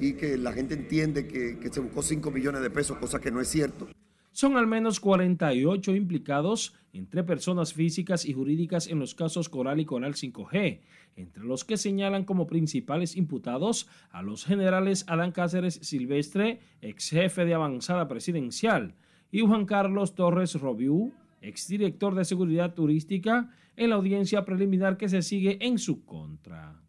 y 0.00 0.14
que 0.14 0.36
la 0.36 0.52
gente 0.52 0.74
entiende 0.74 1.26
que, 1.26 1.58
que 1.58 1.68
se 1.68 1.80
buscó 1.80 2.02
5 2.02 2.30
millones 2.30 2.60
de 2.60 2.70
pesos, 2.70 2.98
cosa 2.98 3.20
que 3.20 3.30
no 3.30 3.40
es 3.40 3.48
cierto. 3.48 3.88
Son 4.32 4.56
al 4.56 4.66
menos 4.66 5.00
48 5.00 5.94
implicados 5.94 6.74
entre 6.92 7.24
personas 7.24 7.72
físicas 7.72 8.24
y 8.24 8.32
jurídicas 8.32 8.86
en 8.86 8.98
los 8.98 9.14
casos 9.14 9.48
Coral 9.48 9.80
y 9.80 9.84
Coral 9.84 10.14
5G, 10.14 10.80
entre 11.16 11.44
los 11.44 11.64
que 11.64 11.76
señalan 11.76 12.24
como 12.24 12.46
principales 12.46 13.16
imputados 13.16 13.88
a 14.10 14.22
los 14.22 14.44
generales 14.44 15.04
Adán 15.08 15.32
Cáceres 15.32 15.74
Silvestre, 15.82 16.60
ex 16.80 17.10
jefe 17.10 17.44
de 17.44 17.54
avanzada 17.54 18.08
presidencial, 18.08 18.94
y 19.30 19.40
Juan 19.40 19.66
Carlos 19.66 20.14
Torres 20.14 20.54
Robiú, 20.54 21.12
exdirector 21.40 22.14
de 22.14 22.24
seguridad 22.24 22.74
turística, 22.74 23.50
en 23.76 23.90
la 23.90 23.96
audiencia 23.96 24.44
preliminar 24.44 24.96
que 24.96 25.08
se 25.08 25.22
sigue 25.22 25.58
en 25.60 25.78
su 25.78 26.04
contra. 26.04 26.80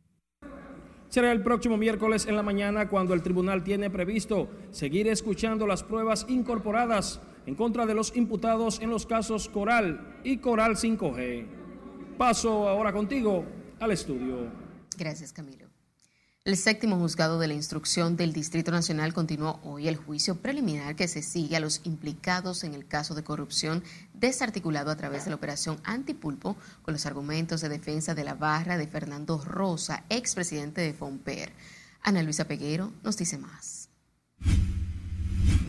Será 1.09 1.31
el 1.31 1.41
próximo 1.41 1.75
miércoles 1.75 2.27
en 2.27 2.35
la 2.35 2.43
mañana 2.43 2.87
cuando 2.87 3.15
el 3.15 3.23
tribunal 3.23 3.63
tiene 3.63 3.89
previsto 3.89 4.47
seguir 4.69 5.07
escuchando 5.07 5.65
las 5.65 5.83
pruebas 5.83 6.27
incorporadas 6.29 7.19
en 7.49 7.55
contra 7.55 7.87
de 7.87 7.95
los 7.95 8.15
imputados 8.15 8.79
en 8.79 8.91
los 8.91 9.07
casos 9.07 9.49
Coral 9.49 10.19
y 10.23 10.37
Coral 10.37 10.75
5G. 10.75 11.47
Paso 12.15 12.69
ahora 12.69 12.93
contigo 12.93 13.43
al 13.79 13.91
estudio. 13.91 14.51
Gracias, 14.95 15.33
Camilo. 15.33 15.67
El 16.45 16.57
séptimo 16.57 16.99
juzgado 16.99 17.39
de 17.39 17.47
la 17.47 17.55
instrucción 17.55 18.15
del 18.15 18.33
Distrito 18.33 18.69
Nacional 18.69 19.15
continuó 19.15 19.59
hoy 19.63 19.87
el 19.87 19.95
juicio 19.95 20.35
preliminar 20.35 20.95
que 20.95 21.07
se 21.07 21.23
sigue 21.23 21.55
a 21.55 21.59
los 21.59 21.81
implicados 21.85 22.63
en 22.63 22.75
el 22.75 22.87
caso 22.87 23.15
de 23.15 23.23
corrupción 23.23 23.83
desarticulado 24.13 24.91
a 24.91 24.95
través 24.95 25.23
de 25.23 25.31
la 25.31 25.37
operación 25.37 25.79
Antipulpo 25.83 26.55
con 26.83 26.93
los 26.93 27.07
argumentos 27.07 27.61
de 27.61 27.69
defensa 27.69 28.13
de 28.13 28.25
la 28.25 28.35
barra 28.35 28.77
de 28.77 28.85
Fernando 28.85 29.41
Rosa, 29.43 30.03
expresidente 30.09 30.81
de 30.81 30.93
FOMPER. 30.93 31.51
Ana 32.03 32.21
Luisa 32.21 32.45
Peguero 32.45 32.93
nos 33.01 33.17
dice 33.17 33.39
más. 33.39 33.89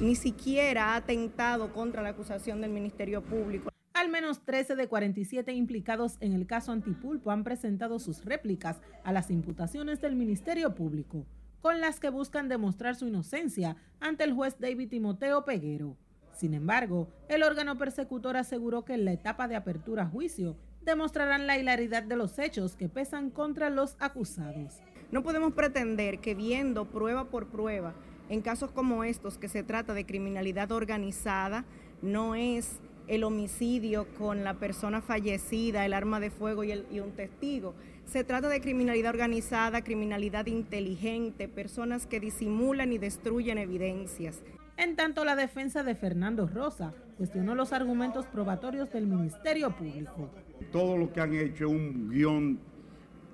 Ni 0.01 0.15
siquiera 0.15 0.95
ha 0.95 0.97
atentado 0.97 1.75
contra 1.75 2.03
la 2.03 2.09
acusación 2.09 2.63
del 2.63 2.71
Ministerio 2.71 3.23
Público. 3.23 3.69
Al 3.93 4.09
menos 4.09 4.41
13 4.47 4.75
de 4.75 4.89
47 4.89 5.53
implicados 5.53 6.17
en 6.21 6.33
el 6.33 6.47
caso 6.47 6.73
Antipulpo 6.73 7.31
han 7.31 7.45
presentado 7.45 7.99
sus 7.99 8.25
réplicas 8.25 8.81
a 9.05 9.13
las 9.13 9.31
imputaciones 9.31 10.01
del 10.01 10.17
Ministerio 10.17 10.75
Público, 10.75 11.27
con 11.61 11.83
las 11.83 12.01
que 12.01 12.09
buscan 12.09 12.49
demostrar 12.49 12.97
su 12.97 13.09
inocencia 13.09 13.77
ante 14.01 14.25
el 14.25 14.33
juez 14.33 14.57
David 14.59 14.89
Timoteo 14.89 15.45
Peguero. 15.45 15.99
Sin 16.33 16.55
embargo, 16.55 17.09
el 17.29 17.43
órgano 17.43 17.77
persecutor 17.77 18.39
aseguró 18.39 18.87
que 18.87 18.95
en 18.95 19.05
la 19.05 19.13
etapa 19.13 19.49
de 19.49 19.57
apertura 19.57 20.05
a 20.05 20.09
juicio 20.09 20.57
demostrarán 20.81 21.47
la 21.47 21.59
hilaridad 21.59 22.05
de 22.05 22.17
los 22.17 22.39
hechos 22.39 22.75
que 22.75 22.89
pesan 22.89 23.29
contra 23.29 23.69
los 23.69 23.97
acusados. 24.01 24.79
No 25.11 25.23
podemos 25.23 25.53
pretender 25.53 26.21
que 26.21 26.35
viendo 26.35 26.87
prueba 26.87 27.29
por 27.29 27.49
prueba, 27.49 27.95
en 28.31 28.43
casos 28.43 28.71
como 28.71 29.03
estos, 29.05 29.37
que 29.39 29.49
se 29.49 29.65
trata 29.65 29.93
de 29.93 30.07
criminalidad 30.07 30.71
organizada, 30.71 31.65
no 32.01 32.37
es 32.37 32.81
el 33.09 33.25
homicidio 33.25 34.07
con 34.17 34.45
la 34.45 34.55
persona 34.55 35.03
fallecida, 35.03 35.85
el 35.85 35.93
arma 35.93 36.21
de 36.21 36.31
fuego 36.31 36.63
y, 36.63 36.71
el, 36.71 36.87
y, 36.93 37.01
un 37.01 37.11
testigo. 37.11 37.75
Se 38.05 38.23
trata 38.23 38.49
de 38.49 38.61
criminalidad 38.61 39.11
organizada, 39.11 39.83
criminalidad 39.83 40.47
inteligente, 40.47 41.49
personas 41.49 42.07
que 42.07 42.21
disimulan 42.21 42.93
y 42.93 42.99
destruyen 42.99 43.59
evidencias. 43.59 44.43
En 44.77 44.95
tanto, 44.95 45.25
la 45.25 45.35
defensa 45.35 45.83
de 45.83 45.97
Fernando 45.97 46.47
Rosa 46.47 46.95
cuestionó 47.19 47.57
los 47.57 47.73
argumentos 47.73 48.27
probatorios 48.27 48.93
del 48.93 49.09
Ministerio 49.09 49.77
Público. 49.77 50.31
Todo 50.71 50.97
lo 50.97 51.13
que 51.13 51.21
han 51.21 51.35
hecho 51.35 51.67
es 51.67 51.73
un 51.73 52.09
guion 52.09 52.61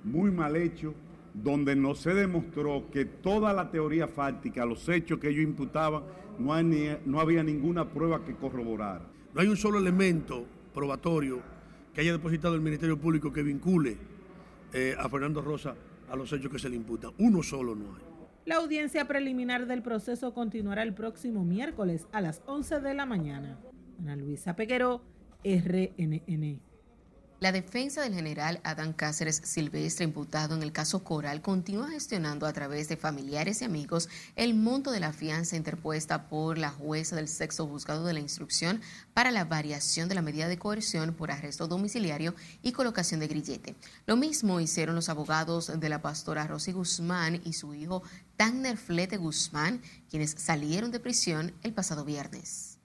muy 0.03 0.31
mal 0.31 0.55
hecho, 0.55 0.95
donde 1.43 1.75
no 1.75 1.95
se 1.95 2.13
demostró 2.13 2.89
que 2.91 3.05
toda 3.05 3.53
la 3.53 3.69
teoría 3.69 4.07
fáctica, 4.07 4.65
los 4.65 4.87
hechos 4.89 5.19
que 5.19 5.29
ellos 5.29 5.43
imputaban, 5.43 6.03
no, 6.39 6.53
hay 6.53 6.63
ni, 6.63 6.87
no 7.05 7.19
había 7.19 7.43
ninguna 7.43 7.89
prueba 7.89 8.23
que 8.23 8.35
corroborar. 8.35 9.01
No 9.33 9.41
hay 9.41 9.47
un 9.47 9.57
solo 9.57 9.77
elemento 9.77 10.45
probatorio 10.73 11.39
que 11.93 12.01
haya 12.01 12.11
depositado 12.11 12.55
el 12.55 12.61
Ministerio 12.61 12.99
Público 12.99 13.31
que 13.31 13.43
vincule 13.43 13.97
eh, 14.73 14.95
a 14.97 15.07
Fernando 15.09 15.41
Rosa 15.41 15.75
a 16.09 16.15
los 16.15 16.31
hechos 16.33 16.51
que 16.51 16.59
se 16.59 16.69
le 16.69 16.75
imputan. 16.75 17.11
Uno 17.19 17.43
solo 17.43 17.75
no 17.75 17.95
hay. 17.95 18.03
La 18.45 18.55
audiencia 18.55 19.05
preliminar 19.05 19.67
del 19.67 19.81
proceso 19.81 20.33
continuará 20.33 20.81
el 20.83 20.93
próximo 20.93 21.43
miércoles 21.43 22.07
a 22.13 22.21
las 22.21 22.41
11 22.45 22.79
de 22.79 22.93
la 22.93 23.05
mañana. 23.05 23.59
Ana 23.99 24.15
Luisa 24.15 24.55
Peguero, 24.55 25.01
RNN. 25.43 26.66
La 27.39 27.51
defensa 27.51 28.01
del 28.01 28.15
general 28.15 28.59
Adán 28.63 28.93
Cáceres 28.93 29.41
Silvestre, 29.43 30.03
imputado 30.03 30.55
en 30.55 30.63
el 30.63 30.71
caso 30.71 31.03
Coral, 31.03 31.43
continúa 31.43 31.91
gestionando 31.91 32.47
a 32.47 32.53
través 32.53 32.89
de 32.89 32.97
familiares 32.97 33.61
y 33.61 33.65
amigos 33.65 34.09
el 34.35 34.55
monto 34.55 34.89
de 34.89 34.99
la 34.99 35.13
fianza 35.13 35.55
interpuesta 35.55 36.29
por 36.29 36.57
la 36.57 36.71
jueza 36.71 37.15
del 37.15 37.27
sexto 37.27 37.67
juzgado 37.67 38.05
de 38.05 38.13
la 38.13 38.21
instrucción 38.21 38.81
para 39.13 39.29
la 39.29 39.45
variación 39.45 40.09
de 40.09 40.15
la 40.15 40.23
medida 40.23 40.47
de 40.47 40.57
coerción 40.57 41.13
por 41.13 41.29
arresto 41.29 41.67
domiciliario 41.67 42.33
y 42.63 42.71
colocación 42.71 43.19
de 43.19 43.27
grillete. 43.27 43.75
Lo 44.07 44.15
mismo 44.15 44.59
hicieron 44.59 44.95
los 44.95 45.09
abogados 45.09 45.71
de 45.79 45.89
la 45.89 46.01
pastora 46.01 46.47
Rosy 46.47 46.71
Guzmán 46.71 47.39
y 47.45 47.53
su 47.53 47.75
hijo 47.75 48.01
Tanner 48.35 48.77
Flete 48.77 49.17
Guzmán, 49.17 49.83
quienes 50.09 50.31
salieron 50.31 50.89
de 50.89 50.99
prisión 50.99 51.53
el 51.61 51.71
pasado 51.71 52.03
viernes 52.03 52.76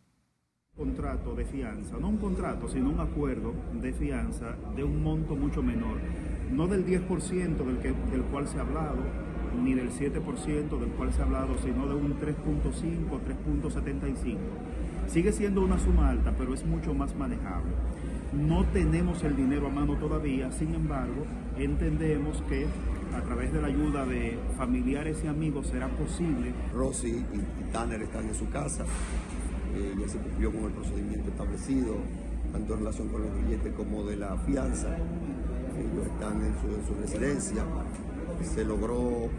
contrato 0.83 1.35
de 1.35 1.45
fianza, 1.45 1.97
no 2.01 2.09
un 2.09 2.17
contrato, 2.17 2.69
sino 2.69 2.91
un 2.91 2.99
acuerdo 2.99 3.53
de 3.81 3.93
fianza 3.93 4.57
de 4.75 4.83
un 4.83 5.03
monto 5.03 5.37
mucho 5.37 5.63
menor, 5.63 5.99
no 6.51 6.67
del 6.67 6.85
10% 6.85 7.57
del, 7.57 7.79
que, 7.79 7.93
del 8.11 8.23
cual 8.25 8.49
se 8.49 8.59
ha 8.59 8.63
hablado, 8.63 9.03
ni 9.63 9.75
del 9.75 9.91
7% 9.91 10.79
del 10.81 10.89
cual 10.91 11.13
se 11.13 11.21
ha 11.21 11.25
hablado, 11.25 11.57
sino 11.63 11.87
de 11.87 11.95
un 11.95 12.19
3.5, 12.19 13.07
3.75. 13.47 14.37
Sigue 15.09 15.33
siendo 15.33 15.63
una 15.63 15.79
suma 15.79 16.09
alta, 16.09 16.35
pero 16.37 16.53
es 16.53 16.65
mucho 16.65 16.95
más 16.95 17.15
manejable. 17.15 17.73
No 18.33 18.65
tenemos 18.73 19.23
el 19.25 19.37
dinero 19.37 19.67
a 19.67 19.71
mano 19.71 19.97
todavía, 19.97 20.51
sin 20.53 20.75
embargo, 20.75 21.27
entendemos 21.59 22.43
que 22.49 22.67
a 23.15 23.21
través 23.21 23.53
de 23.53 23.61
la 23.61 23.69
ayuda 23.69 24.07
de 24.07 24.39
familiares 24.57 25.23
y 25.23 25.27
amigos 25.27 25.67
será 25.67 25.89
posible. 25.89 26.53
Rosy 26.75 27.25
y 27.33 27.73
Tanner 27.73 28.03
están 28.03 28.27
en 28.27 28.35
su 28.35 28.49
casa, 28.49 28.85
eh, 29.75 29.95
ya 29.99 30.09
se 30.09 30.19
cumplió 30.19 30.53
con 30.53 30.65
el 30.65 30.73
procedimiento 30.73 31.31
establecido, 31.31 31.97
tanto 32.53 32.75
en 32.75 32.79
relación 32.81 33.09
con 33.09 33.25
el 33.25 33.31
billete 33.45 33.73
como 33.73 34.05
de 34.05 34.17
la 34.17 34.37
fianza. 34.39 34.89
Ellos 34.89 36.07
están 36.07 36.45
en 36.45 36.55
su, 36.61 36.67
en 36.75 36.87
su 36.87 36.95
residencia. 37.01 37.65
Se 38.43 38.65
logró 38.65 39.31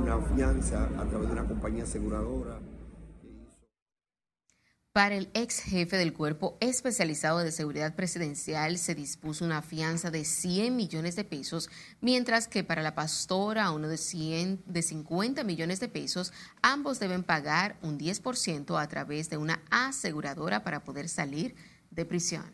una 0.00 0.18
fianza 0.34 0.84
a 0.98 1.04
través 1.04 1.28
de 1.28 1.32
una 1.32 1.44
compañía 1.44 1.84
aseguradora. 1.84 2.58
Para 4.96 5.14
el 5.14 5.28
ex 5.34 5.60
jefe 5.60 5.98
del 5.98 6.14
Cuerpo 6.14 6.56
Especializado 6.58 7.40
de 7.40 7.52
Seguridad 7.52 7.94
Presidencial 7.94 8.78
se 8.78 8.94
dispuso 8.94 9.44
una 9.44 9.60
fianza 9.60 10.10
de 10.10 10.24
100 10.24 10.74
millones 10.74 11.16
de 11.16 11.24
pesos, 11.24 11.68
mientras 12.00 12.48
que 12.48 12.64
para 12.64 12.80
la 12.80 12.94
pastora 12.94 13.70
uno 13.72 13.88
de, 13.88 13.98
100, 13.98 14.62
de 14.64 14.80
50 14.80 15.44
millones 15.44 15.80
de 15.80 15.88
pesos, 15.88 16.32
ambos 16.62 16.98
deben 16.98 17.24
pagar 17.24 17.76
un 17.82 17.98
10% 17.98 18.80
a 18.80 18.88
través 18.88 19.28
de 19.28 19.36
una 19.36 19.60
aseguradora 19.70 20.64
para 20.64 20.82
poder 20.82 21.10
salir 21.10 21.54
de 21.90 22.06
prisión. 22.06 22.50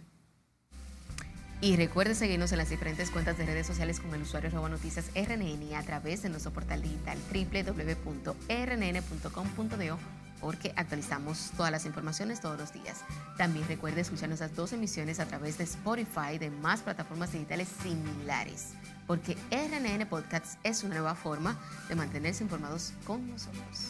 Y 1.60 1.76
recuerde 1.76 2.16
seguirnos 2.16 2.50
en 2.50 2.58
las 2.58 2.70
diferentes 2.70 3.12
cuentas 3.12 3.38
de 3.38 3.46
redes 3.46 3.68
sociales 3.68 4.00
con 4.00 4.12
el 4.14 4.22
usuario 4.22 4.50
arroba 4.50 4.68
noticias 4.68 5.12
RNN 5.14 5.76
a 5.76 5.84
través 5.84 6.22
de 6.22 6.28
nuestro 6.28 6.52
portal 6.52 6.82
digital 6.82 7.18
www.rnn.com.do 7.32 10.21
porque 10.42 10.74
actualizamos 10.76 11.52
todas 11.56 11.72
las 11.72 11.86
informaciones 11.86 12.40
todos 12.40 12.58
los 12.58 12.72
días. 12.74 13.02
También 13.38 13.66
recuerde 13.68 14.02
escuchar 14.02 14.28
nuestras 14.28 14.54
dos 14.54 14.72
emisiones 14.74 15.20
a 15.20 15.26
través 15.26 15.56
de 15.56 15.64
Spotify 15.64 16.34
y 16.34 16.38
de 16.38 16.50
más 16.50 16.82
plataformas 16.82 17.32
digitales 17.32 17.68
similares, 17.82 18.74
porque 19.06 19.36
RNN 19.50 20.06
Podcasts 20.08 20.58
es 20.64 20.82
una 20.82 20.96
nueva 20.96 21.14
forma 21.14 21.58
de 21.88 21.94
mantenerse 21.94 22.42
informados 22.42 22.92
con 23.06 23.26
nosotros. 23.30 23.88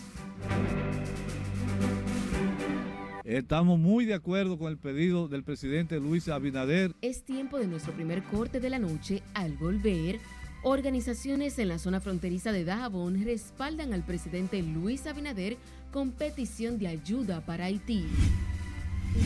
Estamos 3.24 3.78
muy 3.78 4.04
de 4.04 4.14
acuerdo 4.14 4.58
con 4.58 4.68
el 4.70 4.76
pedido 4.76 5.28
del 5.28 5.44
presidente 5.44 5.98
Luis 6.00 6.28
Abinader. 6.28 6.92
Es 7.00 7.24
tiempo 7.24 7.58
de 7.58 7.66
nuestro 7.66 7.92
primer 7.94 8.22
corte 8.24 8.60
de 8.60 8.68
la 8.68 8.78
noche. 8.78 9.22
Al 9.32 9.56
volver, 9.56 10.18
organizaciones 10.64 11.58
en 11.58 11.68
la 11.68 11.78
zona 11.78 12.00
fronteriza 12.00 12.52
de 12.52 12.64
Dajabón 12.64 13.24
respaldan 13.24 13.92
al 13.92 14.04
presidente 14.04 14.60
Luis 14.60 15.06
Abinader 15.06 15.56
con 15.92 16.10
petición 16.10 16.78
de 16.78 16.88
ayuda 16.88 17.42
para 17.42 17.66
Haití. 17.66 18.06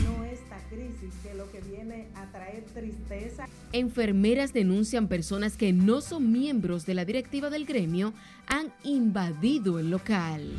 No 0.03 0.23
esta 0.25 0.57
crisis 0.69 1.13
que 1.23 1.33
lo 1.33 1.49
que 1.49 1.61
viene 1.61 2.07
a 2.13 2.25
traer 2.25 2.65
tristeza. 2.73 3.47
Enfermeras 3.71 4.53
denuncian 4.53 5.07
personas 5.07 5.55
que 5.55 5.71
no 5.71 6.01
son 6.01 6.31
miembros 6.31 6.85
de 6.85 6.93
la 6.93 7.05
directiva 7.05 7.49
del 7.49 7.65
gremio 7.65 8.13
han 8.47 8.73
invadido 8.83 9.79
el 9.79 9.89
local. 9.89 10.51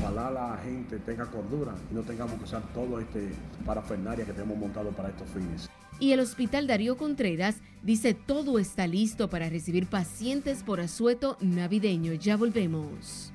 Ojalá 0.00 0.30
la 0.30 0.60
gente 0.64 0.98
tenga 0.98 1.26
cordura 1.26 1.74
y 1.90 1.94
no 1.94 2.00
tengamos 2.00 2.38
que 2.38 2.44
usar 2.44 2.62
todo 2.72 2.98
este 2.98 3.28
parafernaria 3.66 4.24
que 4.24 4.32
tenemos 4.32 4.56
montado 4.56 4.90
para 4.92 5.10
estos 5.10 5.28
fines. 5.28 5.68
Y 5.98 6.12
el 6.12 6.20
Hospital 6.20 6.66
Darío 6.66 6.96
Contreras 6.96 7.56
dice 7.82 8.14
todo 8.14 8.58
está 8.58 8.86
listo 8.86 9.28
para 9.28 9.50
recibir 9.50 9.86
pacientes 9.86 10.62
por 10.62 10.80
asueto 10.80 11.36
navideño. 11.42 12.14
Ya 12.14 12.38
volvemos. 12.38 13.30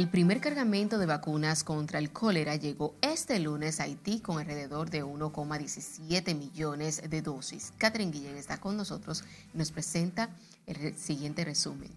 El 0.00 0.08
primer 0.08 0.40
cargamento 0.40 0.96
de 0.96 1.04
vacunas 1.04 1.62
contra 1.62 1.98
el 1.98 2.10
cólera 2.10 2.56
llegó 2.56 2.94
este 3.02 3.38
lunes 3.38 3.80
a 3.80 3.82
Haití 3.82 4.20
con 4.20 4.38
alrededor 4.38 4.88
de 4.88 5.04
1,17 5.04 6.34
millones 6.34 7.02
de 7.10 7.20
dosis. 7.20 7.74
Catherine 7.76 8.10
Guillén 8.10 8.38
está 8.38 8.56
con 8.56 8.78
nosotros 8.78 9.24
y 9.52 9.58
nos 9.58 9.70
presenta 9.70 10.30
el 10.66 10.96
siguiente 10.96 11.44
resumen. 11.44 11.90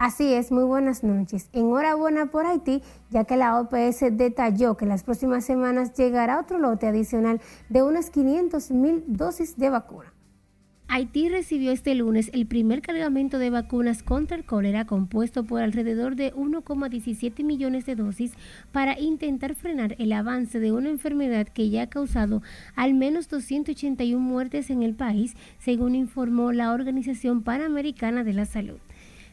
Así 0.00 0.32
es, 0.32 0.50
muy 0.50 0.64
buenas 0.64 1.04
noches. 1.04 1.50
Enhorabuena 1.52 2.32
por 2.32 2.44
Haití, 2.44 2.82
ya 3.10 3.22
que 3.22 3.36
la 3.36 3.60
OPS 3.60 4.06
detalló 4.10 4.76
que 4.76 4.86
en 4.86 4.88
las 4.88 5.04
próximas 5.04 5.44
semanas 5.44 5.94
llegará 5.94 6.40
otro 6.40 6.58
lote 6.58 6.88
adicional 6.88 7.40
de 7.68 7.84
unas 7.84 8.10
500 8.10 8.72
mil 8.72 9.04
dosis 9.06 9.56
de 9.56 9.70
vacuna. 9.70 10.12
Haití 10.90 11.28
recibió 11.28 11.70
este 11.70 11.94
lunes 11.94 12.30
el 12.32 12.46
primer 12.46 12.80
cargamento 12.80 13.38
de 13.38 13.50
vacunas 13.50 14.02
contra 14.02 14.38
el 14.38 14.44
cólera 14.44 14.86
compuesto 14.86 15.44
por 15.44 15.60
alrededor 15.60 16.16
de 16.16 16.32
1,17 16.32 17.44
millones 17.44 17.84
de 17.84 17.94
dosis 17.94 18.32
para 18.72 18.98
intentar 18.98 19.54
frenar 19.54 19.96
el 19.98 20.12
avance 20.12 20.58
de 20.60 20.72
una 20.72 20.88
enfermedad 20.88 21.46
que 21.46 21.68
ya 21.68 21.82
ha 21.82 21.90
causado 21.90 22.42
al 22.74 22.94
menos 22.94 23.28
281 23.28 24.18
muertes 24.18 24.70
en 24.70 24.82
el 24.82 24.94
país, 24.94 25.36
según 25.58 25.94
informó 25.94 26.52
la 26.52 26.72
Organización 26.72 27.42
Panamericana 27.42 28.24
de 28.24 28.32
la 28.32 28.46
Salud. 28.46 28.78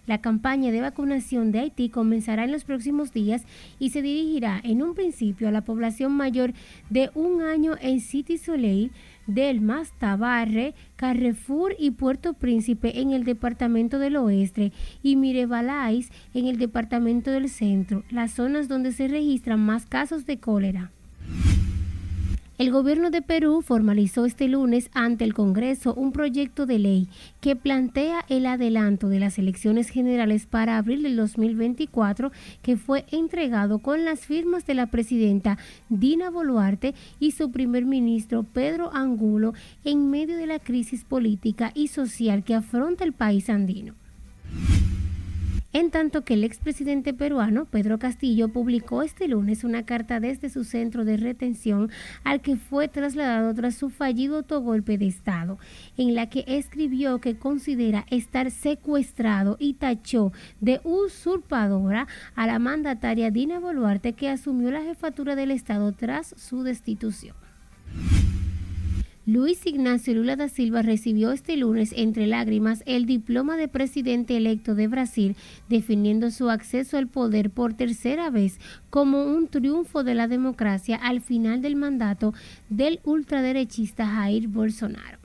La 0.08 0.22
campaña 0.22 0.72
de 0.72 0.82
vacunación 0.82 1.52
de 1.52 1.60
Haití 1.62 1.90
comenzará 1.90 2.44
en 2.44 2.52
los 2.52 2.64
próximos 2.64 3.12
días 3.12 3.44
y 3.80 3.90
se 3.90 4.04
dirigirá 4.04 4.62
en 4.64 4.84
un 4.84 4.94
principio 4.94 5.48
a 5.48 5.52
la 5.52 5.64
población 5.64 6.12
mayor 6.12 6.54
de 6.92 7.10
un 7.16 7.42
año 7.42 7.74
en 7.82 8.02
City 8.02 8.38
Soleil, 8.38 8.92
Delmas, 9.28 9.92
Tabarre, 9.98 10.74
Carrefour 10.96 11.76
y 11.78 11.92
Puerto 11.92 12.34
Príncipe 12.34 13.00
en 13.02 13.12
el 13.12 13.24
departamento 13.24 14.00
del 14.00 14.18
oeste 14.18 14.72
y 15.02 15.16
Mirebalais 15.16 16.12
en 16.34 16.48
el 16.48 16.58
departamento 16.58 17.32
del 17.32 17.50
centro, 17.50 18.04
las 18.10 18.32
zonas 18.32 18.68
donde 18.68 18.92
se 18.92 19.08
registran 19.08 19.60
más 19.60 19.86
casos 19.86 20.26
de 20.26 20.38
cólera. 20.38 20.92
El 22.58 22.72
gobierno 22.72 23.10
de 23.10 23.22
Perú 23.22 23.62
formalizó 23.62 24.26
este 24.26 24.48
lunes 24.48 24.90
ante 24.94 25.26
el 25.26 25.34
Congreso 25.34 25.94
un 25.94 26.14
proyecto 26.14 26.66
de 26.66 26.80
ley 26.80 27.10
que 27.42 27.58
plantea 27.58 28.24
el 28.30 28.46
adelanto 28.46 29.10
de 29.10 29.20
las 29.20 29.38
elecciones 29.38 29.90
generales 29.90 30.46
para 30.46 30.78
abril 30.78 31.04
del 31.04 31.18
2024 31.18 32.32
que 32.62 32.78
fue 32.78 33.04
entregado 33.12 33.80
con 33.80 34.06
las 34.06 34.22
firmas 34.22 34.66
de 34.66 34.74
la 34.74 34.88
presidenta 34.88 35.58
Dina 35.90 36.30
Boluarte 36.30 36.96
y 37.20 37.32
su 37.32 37.52
primer 37.52 37.86
ministro 37.86 38.44
Pedro 38.44 38.90
Angulo 38.94 39.54
en 39.84 40.10
medio 40.10 40.38
de 40.38 40.48
la 40.48 40.60
crisis 40.60 41.04
política 41.04 41.74
y 41.76 41.90
social 41.90 42.46
que 42.46 42.56
afronta 42.56 43.04
el 43.04 43.12
país 43.12 43.50
andino 43.50 43.96
en 45.76 45.92
tanto 45.92 46.24
que 46.24 46.36
el 46.36 46.46
expresidente 46.46 47.14
peruano 47.14 47.66
Pedro 47.66 48.00
Castillo 48.00 48.48
publicó 48.48 49.02
este 49.02 49.28
lunes 49.28 49.66
una 49.66 49.84
carta 49.84 50.22
desde 50.22 50.50
su 50.50 50.64
centro 50.64 51.04
de 51.04 51.18
retención 51.18 51.92
al 52.24 52.40
que 52.40 52.56
fue 52.56 52.88
trasladado 52.88 53.54
tras 53.54 53.76
su 53.76 53.90
fallido 53.90 54.38
autogolpe 54.38 54.98
de 54.98 55.08
Estado, 55.08 55.60
en 55.98 56.16
la 56.16 56.30
que 56.30 56.46
escribió 56.48 57.20
que 57.20 57.38
considera 57.38 58.06
estar 58.10 58.52
secuestrado 58.52 59.58
y 59.60 59.74
tachó 59.74 60.32
de 60.62 60.80
usurpadora 60.86 62.08
a 62.36 62.48
la 62.48 62.58
mandataria 62.58 63.30
Dina 63.30 63.60
Boluarte 63.60 64.14
que 64.14 64.30
asumió 64.30 64.72
la 64.72 64.82
jefatura 64.82 65.36
del 65.36 65.52
Estado 65.52 65.92
tras 65.92 66.34
su 66.38 66.64
destitución. 66.64 67.36
Luis 69.28 69.66
Ignacio 69.66 70.14
Lula 70.14 70.36
da 70.36 70.50
Silva 70.50 70.84
recibió 70.84 71.32
este 71.32 71.58
lunes 71.58 71.94
entre 71.98 72.28
lágrimas 72.28 72.84
el 72.86 73.08
diploma 73.08 73.58
de 73.58 73.68
presidente 73.68 74.38
electo 74.38 74.76
de 74.76 74.88
Brasil, 74.88 75.36
definiendo 75.68 76.30
su 76.30 76.52
acceso 76.52 76.98
al 76.98 77.08
poder 77.08 77.50
por 77.50 77.74
tercera 77.74 78.30
vez 78.30 78.60
como 78.92 79.24
un 79.24 79.48
triunfo 79.48 80.04
de 80.04 80.14
la 80.14 80.28
democracia 80.28 80.98
al 80.98 81.22
final 81.22 81.64
del 81.64 81.76
mandato 81.76 82.36
del 82.70 83.00
ultraderechista 83.04 84.06
Jair 84.06 84.48
Bolsonaro. 84.48 85.18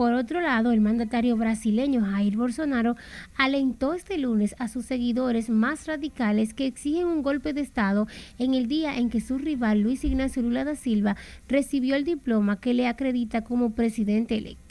Por 0.00 0.14
otro 0.14 0.40
lado, 0.40 0.72
el 0.72 0.80
mandatario 0.80 1.36
brasileño 1.36 2.00
Jair 2.00 2.34
Bolsonaro 2.34 2.96
alentó 3.36 3.92
este 3.92 4.16
lunes 4.16 4.56
a 4.58 4.66
sus 4.66 4.86
seguidores 4.86 5.50
más 5.50 5.86
radicales 5.86 6.54
que 6.54 6.64
exigen 6.64 7.06
un 7.06 7.22
golpe 7.22 7.52
de 7.52 7.60
Estado 7.60 8.06
en 8.38 8.54
el 8.54 8.66
día 8.66 8.96
en 8.96 9.10
que 9.10 9.20
su 9.20 9.36
rival 9.36 9.80
Luis 9.80 10.02
Ignacio 10.02 10.40
Lula 10.40 10.64
da 10.64 10.74
Silva 10.74 11.18
recibió 11.48 11.96
el 11.96 12.04
diploma 12.04 12.58
que 12.58 12.72
le 12.72 12.86
acredita 12.86 13.44
como 13.44 13.74
presidente 13.74 14.38
electo. 14.38 14.69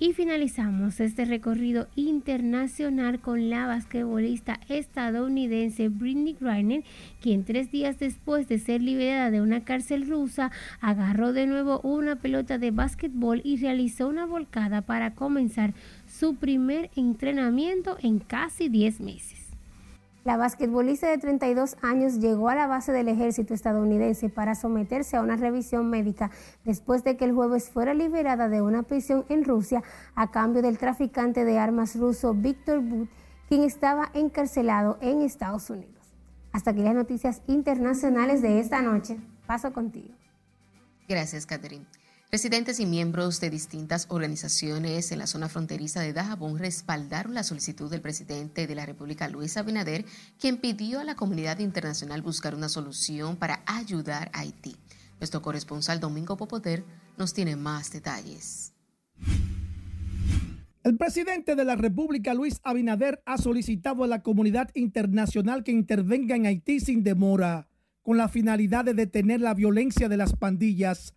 Y 0.00 0.12
finalizamos 0.12 1.00
este 1.00 1.24
recorrido 1.24 1.88
internacional 1.96 3.18
con 3.18 3.50
la 3.50 3.66
basquetbolista 3.66 4.60
estadounidense 4.68 5.88
Britney 5.88 6.36
Griner, 6.40 6.84
quien 7.20 7.44
tres 7.44 7.72
días 7.72 7.98
después 7.98 8.46
de 8.46 8.60
ser 8.60 8.80
liberada 8.80 9.32
de 9.32 9.40
una 9.40 9.64
cárcel 9.64 10.08
rusa, 10.08 10.52
agarró 10.80 11.32
de 11.32 11.48
nuevo 11.48 11.80
una 11.80 12.14
pelota 12.14 12.58
de 12.58 12.70
básquetbol 12.70 13.40
y 13.42 13.56
realizó 13.56 14.06
una 14.06 14.24
volcada 14.24 14.82
para 14.82 15.16
comenzar 15.16 15.74
su 16.06 16.36
primer 16.36 16.90
entrenamiento 16.94 17.96
en 18.00 18.20
casi 18.20 18.68
10 18.68 19.00
meses. 19.00 19.37
La 20.28 20.36
basquetbolista 20.36 21.08
de 21.08 21.16
32 21.16 21.78
años 21.80 22.20
llegó 22.20 22.50
a 22.50 22.54
la 22.54 22.66
base 22.66 22.92
del 22.92 23.08
ejército 23.08 23.54
estadounidense 23.54 24.28
para 24.28 24.54
someterse 24.54 25.16
a 25.16 25.22
una 25.22 25.36
revisión 25.36 25.88
médica 25.88 26.30
después 26.66 27.02
de 27.02 27.16
que 27.16 27.24
el 27.24 27.32
jueves 27.32 27.70
fuera 27.70 27.94
liberada 27.94 28.50
de 28.50 28.60
una 28.60 28.82
prisión 28.82 29.24
en 29.30 29.42
Rusia 29.42 29.82
a 30.14 30.30
cambio 30.30 30.60
del 30.60 30.76
traficante 30.76 31.46
de 31.46 31.58
armas 31.58 31.96
ruso 31.96 32.34
Víctor 32.34 32.80
But, 32.80 33.08
quien 33.48 33.62
estaba 33.62 34.10
encarcelado 34.12 34.98
en 35.00 35.22
Estados 35.22 35.70
Unidos. 35.70 36.14
Hasta 36.52 36.72
aquí 36.72 36.82
las 36.82 36.94
noticias 36.94 37.40
internacionales 37.46 38.42
de 38.42 38.60
esta 38.60 38.82
noche. 38.82 39.16
Paso 39.46 39.72
contigo. 39.72 40.14
Gracias, 41.08 41.46
Catherine. 41.46 41.86
Residentes 42.30 42.78
y 42.78 42.84
miembros 42.84 43.40
de 43.40 43.48
distintas 43.48 44.04
organizaciones 44.10 45.12
en 45.12 45.18
la 45.18 45.26
zona 45.26 45.48
fronteriza 45.48 46.02
de 46.02 46.12
Dajabón 46.12 46.58
respaldaron 46.58 47.32
la 47.32 47.42
solicitud 47.42 47.90
del 47.90 48.02
presidente 48.02 48.66
de 48.66 48.74
la 48.74 48.84
República, 48.84 49.30
Luis 49.30 49.56
Abinader, 49.56 50.04
quien 50.38 50.58
pidió 50.58 51.00
a 51.00 51.04
la 51.04 51.14
comunidad 51.14 51.58
internacional 51.60 52.20
buscar 52.20 52.54
una 52.54 52.68
solución 52.68 53.36
para 53.36 53.62
ayudar 53.64 54.30
a 54.34 54.40
Haití. 54.40 54.76
Nuestro 55.18 55.40
corresponsal 55.40 56.00
Domingo 56.00 56.36
Popoter 56.36 56.84
nos 57.16 57.32
tiene 57.32 57.56
más 57.56 57.90
detalles. 57.92 58.74
El 60.84 60.98
presidente 60.98 61.56
de 61.56 61.64
la 61.64 61.76
República, 61.76 62.34
Luis 62.34 62.60
Abinader, 62.62 63.22
ha 63.24 63.38
solicitado 63.38 64.04
a 64.04 64.06
la 64.06 64.22
comunidad 64.22 64.68
internacional 64.74 65.64
que 65.64 65.72
intervenga 65.72 66.36
en 66.36 66.44
Haití 66.44 66.80
sin 66.80 67.02
demora, 67.02 67.70
con 68.02 68.18
la 68.18 68.28
finalidad 68.28 68.84
de 68.84 68.92
detener 68.92 69.40
la 69.40 69.54
violencia 69.54 70.10
de 70.10 70.18
las 70.18 70.34
pandillas 70.36 71.14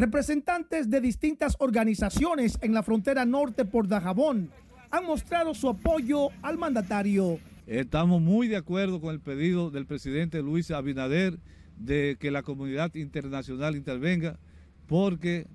Representantes 0.00 0.88
de 0.88 0.98
distintas 1.02 1.56
organizaciones 1.58 2.58
en 2.62 2.72
la 2.72 2.82
frontera 2.82 3.26
norte 3.26 3.66
por 3.66 3.86
Dajabón 3.86 4.48
han 4.90 5.04
mostrado 5.04 5.52
su 5.52 5.68
apoyo 5.68 6.28
al 6.40 6.56
mandatario. 6.56 7.38
Estamos 7.66 8.22
muy 8.22 8.48
de 8.48 8.56
acuerdo 8.56 9.02
con 9.02 9.12
el 9.12 9.20
pedido 9.20 9.70
del 9.70 9.84
presidente 9.84 10.40
Luis 10.40 10.70
Abinader 10.70 11.38
de 11.76 12.16
que 12.18 12.30
la 12.30 12.42
comunidad 12.42 12.94
internacional 12.94 13.76
intervenga 13.76 14.38
porque 14.86 15.46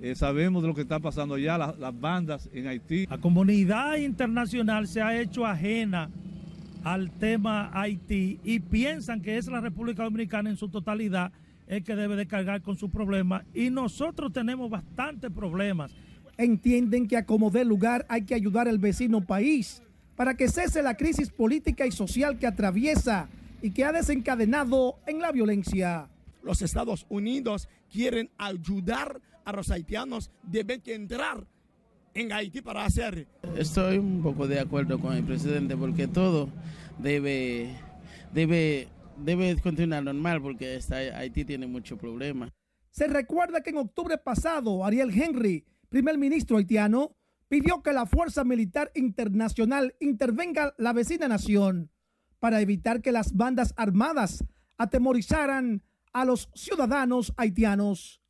eh, 0.00 0.14
sabemos 0.14 0.62
de 0.62 0.68
lo 0.68 0.74
que 0.74 0.80
está 0.80 0.98
pasando 0.98 1.34
allá, 1.34 1.58
las 1.58 2.00
bandas 2.00 2.48
en 2.54 2.68
Haití. 2.68 3.04
La 3.04 3.18
comunidad 3.18 3.96
internacional 3.96 4.88
se 4.88 5.02
ha 5.02 5.20
hecho 5.20 5.44
ajena 5.44 6.08
al 6.84 7.10
tema 7.10 7.70
Haití 7.74 8.40
y 8.44 8.60
piensan 8.60 9.20
que 9.20 9.36
es 9.36 9.46
la 9.48 9.60
República 9.60 10.04
Dominicana 10.04 10.48
en 10.48 10.56
su 10.56 10.70
totalidad 10.70 11.32
es 11.70 11.84
que 11.84 11.94
debe 11.94 12.16
de 12.16 12.26
cargar 12.26 12.62
con 12.62 12.76
su 12.76 12.90
problema 12.90 13.44
y 13.54 13.70
nosotros 13.70 14.32
tenemos 14.32 14.68
bastantes 14.68 15.30
problemas. 15.30 15.92
Entienden 16.36 17.06
que 17.06 17.16
a 17.16 17.24
como 17.24 17.50
dé 17.50 17.64
lugar 17.64 18.04
hay 18.08 18.22
que 18.22 18.34
ayudar 18.34 18.66
al 18.66 18.78
vecino 18.78 19.24
país 19.24 19.80
para 20.16 20.34
que 20.34 20.48
cese 20.48 20.82
la 20.82 20.96
crisis 20.96 21.30
política 21.30 21.86
y 21.86 21.92
social 21.92 22.40
que 22.40 22.48
atraviesa 22.48 23.28
y 23.62 23.70
que 23.70 23.84
ha 23.84 23.92
desencadenado 23.92 24.96
en 25.06 25.20
la 25.20 25.30
violencia. 25.30 26.08
Los 26.42 26.60
Estados 26.60 27.06
Unidos 27.08 27.68
quieren 27.92 28.30
ayudar 28.36 29.20
a 29.44 29.52
los 29.52 29.70
haitianos, 29.70 30.32
deben 30.42 30.80
que 30.80 30.94
entrar 30.94 31.46
en 32.14 32.32
Haití 32.32 32.62
para 32.62 32.84
hacer. 32.84 33.28
Estoy 33.56 33.98
un 33.98 34.22
poco 34.24 34.48
de 34.48 34.58
acuerdo 34.58 34.98
con 34.98 35.14
el 35.14 35.22
presidente 35.22 35.76
porque 35.76 36.08
todo 36.08 36.48
debe, 36.98 37.76
debe 38.34 38.88
debe 39.22 39.56
continuar 39.60 40.02
normal 40.02 40.40
porque 40.42 40.78
Haití 41.14 41.44
tiene 41.44 41.66
muchos 41.66 41.98
problemas. 41.98 42.50
Se 42.90 43.06
recuerda 43.06 43.62
que 43.62 43.70
en 43.70 43.78
octubre 43.78 44.18
pasado 44.18 44.84
Ariel 44.84 45.10
Henry, 45.10 45.64
primer 45.88 46.18
ministro 46.18 46.56
haitiano, 46.56 47.16
pidió 47.48 47.82
que 47.82 47.92
la 47.92 48.06
Fuerza 48.06 48.44
Militar 48.44 48.90
Internacional 48.94 49.94
intervenga 50.00 50.74
la 50.78 50.92
vecina 50.92 51.28
nación 51.28 51.90
para 52.38 52.60
evitar 52.60 53.02
que 53.02 53.12
las 53.12 53.34
bandas 53.34 53.74
armadas 53.76 54.44
atemorizaran 54.78 55.82
a 56.12 56.24
los 56.24 56.48
ciudadanos 56.54 57.32
haitianos. 57.36 58.20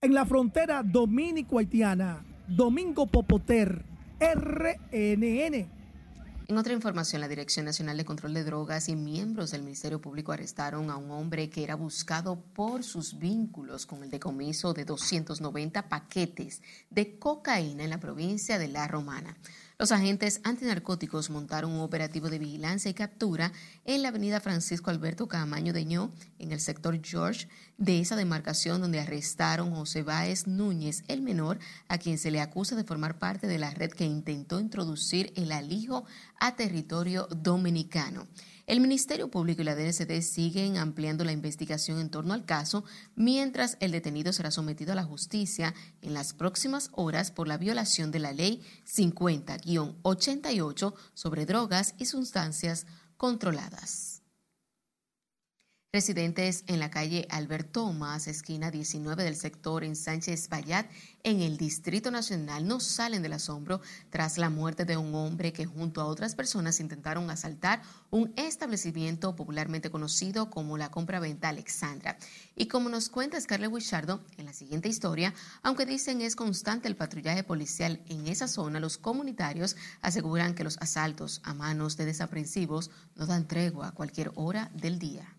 En 0.00 0.14
la 0.14 0.24
frontera 0.24 0.82
dominico-haitiana, 0.82 2.24
Domingo 2.46 3.06
Popoter, 3.06 3.84
RNN. 4.20 5.77
En 6.50 6.56
otra 6.56 6.72
información, 6.72 7.20
la 7.20 7.28
Dirección 7.28 7.66
Nacional 7.66 7.98
de 7.98 8.06
Control 8.06 8.32
de 8.32 8.42
Drogas 8.42 8.88
y 8.88 8.96
miembros 8.96 9.50
del 9.50 9.62
Ministerio 9.62 10.00
Público 10.00 10.32
arrestaron 10.32 10.88
a 10.88 10.96
un 10.96 11.10
hombre 11.10 11.50
que 11.50 11.62
era 11.62 11.74
buscado 11.74 12.40
por 12.54 12.84
sus 12.84 13.18
vínculos 13.18 13.84
con 13.84 14.02
el 14.02 14.08
decomiso 14.08 14.72
de 14.72 14.86
290 14.86 15.90
paquetes 15.90 16.62
de 16.88 17.18
cocaína 17.18 17.84
en 17.84 17.90
la 17.90 18.00
provincia 18.00 18.58
de 18.58 18.68
La 18.68 18.88
Romana. 18.88 19.36
Los 19.80 19.92
agentes 19.92 20.40
antinarcóticos 20.42 21.30
montaron 21.30 21.70
un 21.70 21.82
operativo 21.82 22.28
de 22.30 22.40
vigilancia 22.40 22.90
y 22.90 22.94
captura 22.94 23.52
en 23.84 24.02
la 24.02 24.08
avenida 24.08 24.40
Francisco 24.40 24.90
Alberto 24.90 25.28
Camaño 25.28 25.72
de 25.72 25.84
Ño, 25.84 26.10
en 26.40 26.50
el 26.50 26.58
sector 26.58 26.98
George, 27.00 27.46
de 27.76 28.00
esa 28.00 28.16
demarcación 28.16 28.80
donde 28.80 28.98
arrestaron 28.98 29.70
José 29.70 30.02
Báez 30.02 30.48
Núñez, 30.48 31.04
el 31.06 31.22
menor, 31.22 31.60
a 31.86 31.98
quien 31.98 32.18
se 32.18 32.32
le 32.32 32.40
acusa 32.40 32.74
de 32.74 32.82
formar 32.82 33.20
parte 33.20 33.46
de 33.46 33.58
la 33.58 33.70
red 33.70 33.92
que 33.92 34.04
intentó 34.04 34.58
introducir 34.58 35.32
el 35.36 35.52
alijo 35.52 36.04
a 36.40 36.56
territorio 36.56 37.28
dominicano. 37.30 38.26
El 38.68 38.80
Ministerio 38.80 39.28
Público 39.30 39.62
y 39.62 39.64
la 39.64 39.74
DNCD 39.74 40.20
siguen 40.20 40.76
ampliando 40.76 41.24
la 41.24 41.32
investigación 41.32 41.98
en 42.00 42.10
torno 42.10 42.34
al 42.34 42.44
caso, 42.44 42.84
mientras 43.16 43.78
el 43.80 43.92
detenido 43.92 44.34
será 44.34 44.50
sometido 44.50 44.92
a 44.92 44.94
la 44.94 45.04
justicia 45.04 45.74
en 46.02 46.12
las 46.12 46.34
próximas 46.34 46.90
horas 46.92 47.30
por 47.30 47.48
la 47.48 47.56
violación 47.56 48.10
de 48.10 48.18
la 48.18 48.34
Ley 48.34 48.60
50-88 48.86 50.94
sobre 51.14 51.46
drogas 51.46 51.94
y 51.96 52.04
sustancias 52.04 52.86
controladas. 53.16 54.17
Residentes 55.90 56.64
en 56.66 56.80
la 56.80 56.90
calle 56.90 57.26
Albert 57.30 57.72
Thomas, 57.72 58.28
esquina 58.28 58.70
19 58.70 59.24
del 59.24 59.36
sector 59.36 59.84
en 59.84 59.96
Sánchez 59.96 60.50
Bayat, 60.50 60.84
en 61.22 61.40
el 61.40 61.56
Distrito 61.56 62.10
Nacional, 62.10 62.68
no 62.68 62.78
salen 62.78 63.22
del 63.22 63.32
asombro 63.32 63.80
tras 64.10 64.36
la 64.36 64.50
muerte 64.50 64.84
de 64.84 64.98
un 64.98 65.14
hombre 65.14 65.54
que 65.54 65.64
junto 65.64 66.02
a 66.02 66.04
otras 66.04 66.34
personas 66.34 66.80
intentaron 66.80 67.30
asaltar 67.30 67.80
un 68.10 68.34
establecimiento 68.36 69.34
popularmente 69.34 69.88
conocido 69.88 70.50
como 70.50 70.76
la 70.76 70.90
compra-venta 70.90 71.48
Alexandra. 71.48 72.18
Y 72.54 72.68
como 72.68 72.90
nos 72.90 73.08
cuenta 73.08 73.40
Scarlett 73.40 73.72
Wichardo 73.72 74.22
en 74.36 74.44
la 74.44 74.52
siguiente 74.52 74.90
historia, 74.90 75.32
aunque 75.62 75.86
dicen 75.86 76.20
es 76.20 76.36
constante 76.36 76.88
el 76.88 76.96
patrullaje 76.96 77.44
policial 77.44 78.02
en 78.08 78.26
esa 78.26 78.46
zona, 78.46 78.78
los 78.78 78.98
comunitarios 78.98 79.74
aseguran 80.02 80.54
que 80.54 80.64
los 80.64 80.76
asaltos 80.82 81.40
a 81.44 81.54
manos 81.54 81.96
de 81.96 82.04
desaprensivos 82.04 82.90
no 83.16 83.24
dan 83.24 83.48
tregua 83.48 83.88
a 83.88 83.92
cualquier 83.92 84.32
hora 84.34 84.70
del 84.74 84.98
día 84.98 85.37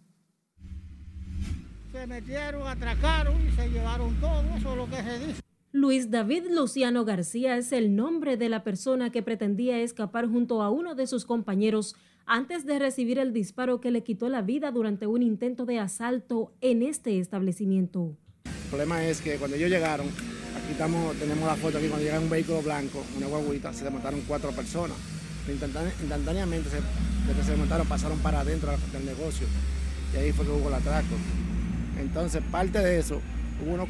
se 1.92 2.08
metieron, 2.08 2.68
atracaron 2.68 3.36
y 3.48 3.52
se 3.52 3.70
llevaron 3.70 4.14
todo, 4.20 4.44
eso 4.58 4.72
es 4.72 4.78
lo 4.78 4.90
que 4.90 5.04
se 5.04 5.20
dice. 5.20 5.42
Luis 5.72 6.10
David 6.10 6.46
Luciano 6.52 7.06
García 7.06 7.58
es 7.58 7.72
el 7.72 7.96
nombre 7.96 8.38
de 8.38 8.50
la 8.50 8.64
persona 8.64 9.12
que 9.12 9.22
pretendía 9.22 9.80
escapar 9.80 10.28
junto 10.28 10.62
a 10.62 10.72
uno 10.72 10.96
de 10.96 11.08
sus 11.08 11.26
compañeros 11.26 11.96
antes 12.26 12.66
de 12.66 12.80
recibir 12.80 13.20
el 13.20 13.34
disparo 13.34 13.80
que 13.80 13.92
le 13.92 14.04
quitó 14.04 14.30
la 14.30 14.42
vida 14.42 14.72
durante 14.72 15.08
un 15.08 15.22
intento 15.22 15.66
de 15.66 15.80
asalto 15.80 16.54
en 16.62 16.84
este 16.84 17.20
establecimiento. 17.20 18.16
El 18.46 18.70
problema 18.70 19.04
es 19.06 19.22
que 19.22 19.38
cuando 19.38 19.58
ellos 19.58 19.70
llegaron, 19.70 20.08
aquí 20.08 20.72
estamos, 20.72 21.16
tenemos 21.18 21.48
la 21.48 21.56
foto 21.56 21.78
aquí, 21.78 21.88
cuando 21.88 22.06
llega 22.06 22.20
un 22.20 22.30
vehículo 22.30 22.62
blanco, 22.62 23.04
una 23.18 23.28
guaguita, 23.28 23.74
se 23.74 23.84
desmontaron 23.84 24.22
cuatro 24.28 24.52
personas. 24.52 24.98
Instantáneamente, 25.48 26.70
desde 26.70 27.40
que 27.40 27.44
se 27.44 27.52
desmontaron, 27.52 27.88
pasaron 27.88 28.20
para 28.20 28.42
adentro 28.42 28.72
del 28.92 29.06
negocio 29.06 29.48
y 30.14 30.18
ahí 30.18 30.32
fue 30.32 30.46
que 30.46 30.52
hubo 30.52 30.68
el 30.68 30.76
atraco. 30.76 31.16
Entonces, 32.00 32.42
parte 32.52 32.80
de 32.80 33.00
eso, 33.00 33.22
uno 33.68 33.86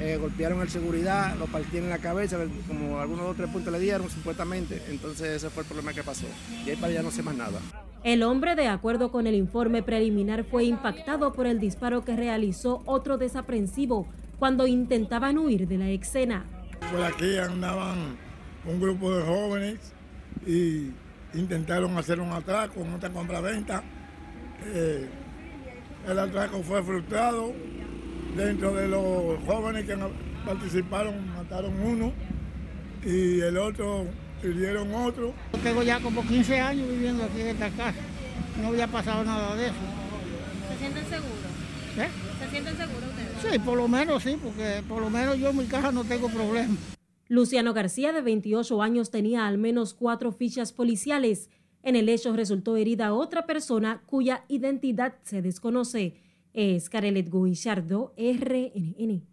eh, 0.00 0.16
golpearon 0.20 0.60
al 0.60 0.68
seguridad, 0.68 1.36
lo 1.36 1.46
partieron 1.46 1.84
en 1.84 1.90
la 1.90 1.98
cabeza, 1.98 2.38
como 2.66 2.98
algunos 3.00 3.24
dos 3.24 3.34
o 3.34 3.36
tres 3.36 3.50
puntos 3.50 3.72
le 3.72 3.80
dieron 3.80 4.08
supuestamente. 4.10 4.82
Entonces, 4.88 5.28
ese 5.28 5.50
fue 5.50 5.62
el 5.62 5.68
problema 5.68 5.92
que 5.92 6.02
pasó. 6.02 6.26
Y 6.66 6.70
ahí 6.70 6.76
para 6.76 6.88
allá 6.88 7.02
no 7.02 7.10
sé 7.10 7.22
más 7.22 7.34
nada. 7.34 7.58
El 8.04 8.24
hombre, 8.24 8.56
de 8.56 8.66
acuerdo 8.66 9.12
con 9.12 9.26
el 9.26 9.34
informe 9.34 9.82
preliminar, 9.82 10.44
fue 10.44 10.64
impactado 10.64 11.32
por 11.32 11.46
el 11.46 11.60
disparo 11.60 12.04
que 12.04 12.16
realizó 12.16 12.82
otro 12.84 13.16
desaprensivo 13.16 14.08
cuando 14.40 14.66
intentaban 14.66 15.38
huir 15.38 15.68
de 15.68 15.78
la 15.78 15.88
escena. 15.88 16.44
Por 16.90 17.04
aquí 17.04 17.38
andaban 17.38 18.16
un 18.66 18.80
grupo 18.80 19.14
de 19.14 19.22
jóvenes 19.22 19.78
y 20.44 20.90
intentaron 21.34 21.96
hacer 21.96 22.18
un 22.20 22.32
atraco 22.32 22.80
en 22.80 22.92
otra 22.92 23.10
compraventa. 23.10 23.84
Eh, 24.66 25.08
el 26.08 26.18
atraco 26.18 26.62
fue 26.62 26.82
frustrado. 26.82 27.52
Dentro 28.36 28.74
de 28.74 28.88
los 28.88 29.42
jóvenes 29.44 29.84
que 29.84 29.96
participaron 30.46 31.34
mataron 31.34 31.74
uno 31.82 32.12
y 33.04 33.40
el 33.40 33.58
otro 33.58 34.06
hirieron 34.42 34.94
otro. 34.94 35.34
tengo 35.62 35.82
ya 35.82 36.00
como 36.00 36.26
15 36.26 36.60
años 36.60 36.88
viviendo 36.88 37.24
aquí 37.24 37.40
en 37.42 37.48
esta 37.48 37.68
casa. 37.70 37.98
No 38.60 38.68
había 38.68 38.86
pasado 38.86 39.22
nada 39.24 39.54
de 39.56 39.66
eso. 39.66 39.74
¿Se 40.70 40.78
sienten 40.78 41.04
seguros? 41.04 41.38
¿Eh? 41.98 42.08
¿Se 42.40 42.50
sienten 42.50 42.76
seguros 42.76 43.10
ustedes? 43.10 43.52
Sí, 43.52 43.58
por 43.58 43.76
lo 43.76 43.88
menos 43.88 44.22
sí, 44.22 44.38
porque 44.42 44.82
por 44.88 45.02
lo 45.02 45.10
menos 45.10 45.38
yo 45.38 45.50
en 45.50 45.58
mi 45.58 45.66
casa 45.66 45.92
no 45.92 46.04
tengo 46.04 46.28
problemas. 46.28 46.78
Luciano 47.28 47.72
García, 47.72 48.12
de 48.12 48.20
28 48.20 48.82
años, 48.82 49.10
tenía 49.10 49.46
al 49.46 49.58
menos 49.58 49.94
cuatro 49.94 50.32
fichas 50.32 50.72
policiales 50.72 51.50
en 51.82 51.96
el 51.96 52.08
hecho 52.08 52.32
resultó 52.34 52.76
herida 52.76 53.14
otra 53.14 53.46
persona 53.46 54.02
cuya 54.06 54.44
identidad 54.48 55.14
se 55.22 55.42
desconoce. 55.42 56.14
Es 56.52 56.88
Carelet 56.88 57.30
Guillardo, 57.30 58.14
RNN. 58.16 59.31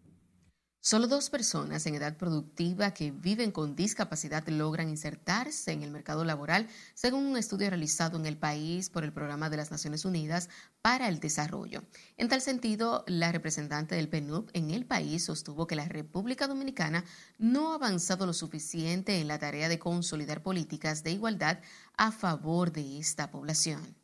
Solo 0.82 1.08
dos 1.08 1.30
personas 1.30 1.86
en 1.86 1.96
edad 1.96 2.16
productiva 2.16 2.94
que 2.94 3.12
viven 3.12 3.52
con 3.52 3.76
discapacidad 3.76 4.48
logran 4.48 4.88
insertarse 4.88 5.74
en 5.74 5.84
el 5.84 5.92
mercado 5.92 6.24
laboral, 6.24 6.70
según 6.94 7.26
un 7.26 7.36
estudio 7.36 7.70
realizado 7.70 8.18
en 8.18 8.26
el 8.26 8.38
país 8.38 8.90
por 8.90 9.04
el 9.04 9.12
Programa 9.12 9.50
de 9.50 9.58
las 9.58 9.72
Naciones 9.72 10.06
Unidas 10.06 10.48
para 10.82 11.10
el 11.10 11.20
Desarrollo. 11.20 11.84
En 12.16 12.30
tal 12.30 12.40
sentido, 12.40 13.04
la 13.08 13.34
representante 13.34 13.96
del 13.96 14.08
PNUD 14.08 14.52
en 14.54 14.72
el 14.72 14.86
país 14.86 15.26
sostuvo 15.26 15.68
que 15.68 15.76
la 15.76 15.90
República 15.90 16.48
Dominicana 16.48 17.04
no 17.38 17.74
ha 17.74 17.76
avanzado 17.76 18.26
lo 18.26 18.34
suficiente 18.34 19.20
en 19.20 19.28
la 19.28 19.38
tarea 19.38 19.68
de 19.68 19.80
consolidar 19.80 20.42
políticas 20.44 21.04
de 21.04 21.12
igualdad 21.12 21.60
a 21.98 22.14
favor 22.14 22.72
de 22.72 23.00
esta 23.00 23.32
población 23.32 23.99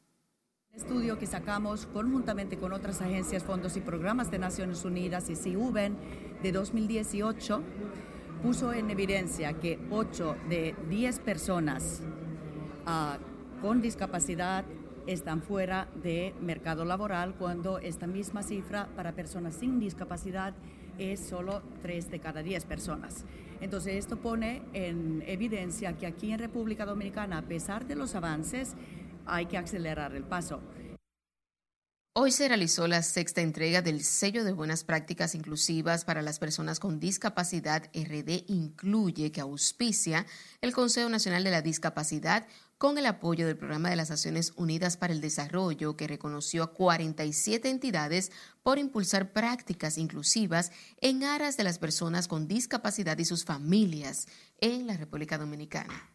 estudio 0.75 1.17
que 1.17 1.25
sacamos 1.25 1.85
conjuntamente 1.85 2.57
con 2.57 2.73
otras 2.73 3.01
agencias, 3.01 3.43
fondos 3.43 3.77
y 3.77 3.81
programas 3.81 4.29
de 4.29 4.39
Naciones 4.39 4.83
Unidas 4.83 5.29
y 5.29 5.35
CIUBEN 5.35 5.95
de 6.43 6.51
2018 6.51 7.63
puso 8.43 8.73
en 8.73 8.89
evidencia 8.89 9.53
que 9.53 9.79
8 9.89 10.35
de 10.49 10.75
10 10.89 11.19
personas 11.19 12.01
uh, 12.85 13.61
con 13.61 13.81
discapacidad 13.81 14.65
están 15.07 15.41
fuera 15.41 15.87
de 16.03 16.33
mercado 16.41 16.83
laboral 16.83 17.35
cuando 17.35 17.79
esta 17.79 18.05
misma 18.05 18.43
cifra 18.43 18.89
para 18.97 19.13
personas 19.13 19.55
sin 19.55 19.79
discapacidad 19.79 20.53
es 20.97 21.21
solo 21.21 21.61
3 21.83 22.11
de 22.11 22.19
cada 22.19 22.43
10 22.43 22.65
personas. 22.65 23.25
Entonces 23.61 23.95
esto 23.95 24.17
pone 24.17 24.61
en 24.73 25.23
evidencia 25.25 25.93
que 25.93 26.05
aquí 26.05 26.31
en 26.31 26.39
República 26.39 26.85
Dominicana, 26.85 27.37
a 27.37 27.41
pesar 27.43 27.87
de 27.87 27.95
los 27.95 28.15
avances, 28.15 28.75
hay 29.25 29.45
que 29.47 29.57
acelerar 29.57 30.15
el 30.15 30.23
paso. 30.23 30.61
Hoy 32.17 32.31
se 32.31 32.47
realizó 32.47 32.87
la 32.87 33.03
sexta 33.03 33.41
entrega 33.41 33.81
del 33.81 34.01
sello 34.01 34.45
de 34.45 34.53
buenas 34.53 34.85
prácticas 34.85 35.35
inclusivas 35.35 36.05
para 36.05 36.21
las 36.21 36.39
personas 36.39 36.79
con 36.79 36.97
discapacidad 36.97 37.91
RD 37.93 38.45
Incluye, 38.47 39.33
que 39.33 39.41
auspicia 39.41 40.25
el 40.61 40.71
Consejo 40.71 41.09
Nacional 41.09 41.43
de 41.43 41.51
la 41.51 41.61
Discapacidad 41.61 42.47
con 42.77 42.97
el 42.97 43.05
apoyo 43.05 43.45
del 43.45 43.57
Programa 43.57 43.89
de 43.89 43.97
las 43.97 44.11
Naciones 44.11 44.53
Unidas 44.55 44.95
para 44.95 45.11
el 45.11 45.19
Desarrollo, 45.19 45.97
que 45.97 46.07
reconoció 46.07 46.63
a 46.63 46.71
47 46.71 47.69
entidades 47.69 48.31
por 48.63 48.79
impulsar 48.79 49.33
prácticas 49.33 49.97
inclusivas 49.97 50.71
en 51.01 51.25
aras 51.25 51.57
de 51.57 51.65
las 51.65 51.79
personas 51.79 52.29
con 52.29 52.47
discapacidad 52.47 53.17
y 53.17 53.25
sus 53.25 53.43
familias 53.43 54.29
en 54.61 54.87
la 54.87 54.95
República 54.95 55.37
Dominicana. 55.37 56.14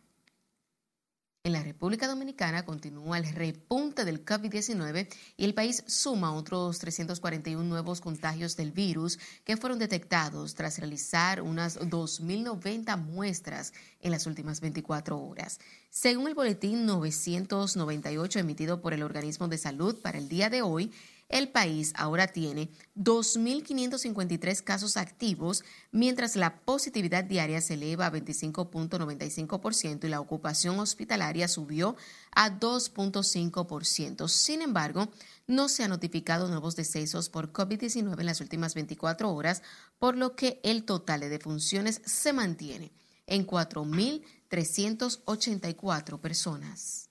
En 1.43 1.55
la 1.55 1.63
República 1.63 2.07
Dominicana 2.07 2.67
continúa 2.67 3.17
el 3.17 3.27
repunte 3.33 4.05
del 4.05 4.27
COVID-19 4.27 5.09
y 5.39 5.47
el 5.47 5.55
país 5.55 5.83
suma 5.87 6.35
otros 6.35 6.79
341 6.81 7.65
nuevos 7.65 8.03
contagios 8.03 8.57
del 8.57 8.73
virus 8.73 9.19
que 9.43 9.57
fueron 9.57 9.79
detectados 9.79 10.55
tras 10.55 10.77
realizar 10.79 11.41
unas 11.41 11.81
2.090 11.81 12.99
muestras 12.99 13.73
en 14.03 14.11
las 14.11 14.27
últimas 14.27 14.61
24 14.61 15.19
horas. 15.19 15.61
Según 15.89 16.29
el 16.29 16.35
boletín 16.35 16.85
998 16.85 18.39
emitido 18.39 18.83
por 18.83 18.93
el 18.93 19.03
Organismo 19.03 19.49
de 19.49 19.57
Salud 19.57 19.97
para 19.99 20.19
el 20.19 20.29
día 20.29 20.51
de 20.51 20.61
hoy, 20.61 20.93
el 21.31 21.49
país 21.49 21.95
ahora 21.97 22.27
tiene 22.27 22.71
2.553 22.97 24.63
casos 24.63 24.99
activos, 24.99 25.65
mientras 25.91 26.37
la 26.37 26.61
positividad 26.61 27.25
diaria 27.25 27.63
se 27.63 27.75
eleva 27.75 28.07
a 28.07 28.13
25.95% 28.13 30.05
y 30.05 30.09
la 30.09 30.21
ocupación 30.21 30.79
hospitalaria 30.79 31.49
subió 31.49 31.97
a 32.33 32.59
2.5%. 32.59 34.29
Sin 34.29 34.61
embargo, 34.61 35.09
no 35.47 35.71
se 35.71 35.85
han 35.85 35.91
notificado 35.91 36.49
nuevos 36.49 36.77
decesos 36.77 37.31
por 37.31 37.53
COVID-19 37.53 38.21
en 38.21 38.27
las 38.27 38.43
últimas 38.43 38.75
24 38.75 39.33
horas, 39.33 39.63
por 39.99 40.19
lo 40.19 40.37
que 40.37 40.61
el 40.63 40.85
total 40.85 41.21
de 41.21 41.31
defunciones 41.31 42.03
se 42.05 42.35
mantiene 42.35 42.93
en 43.27 43.47
4.000 43.47 44.23
384 44.51 46.21
personas. 46.21 47.10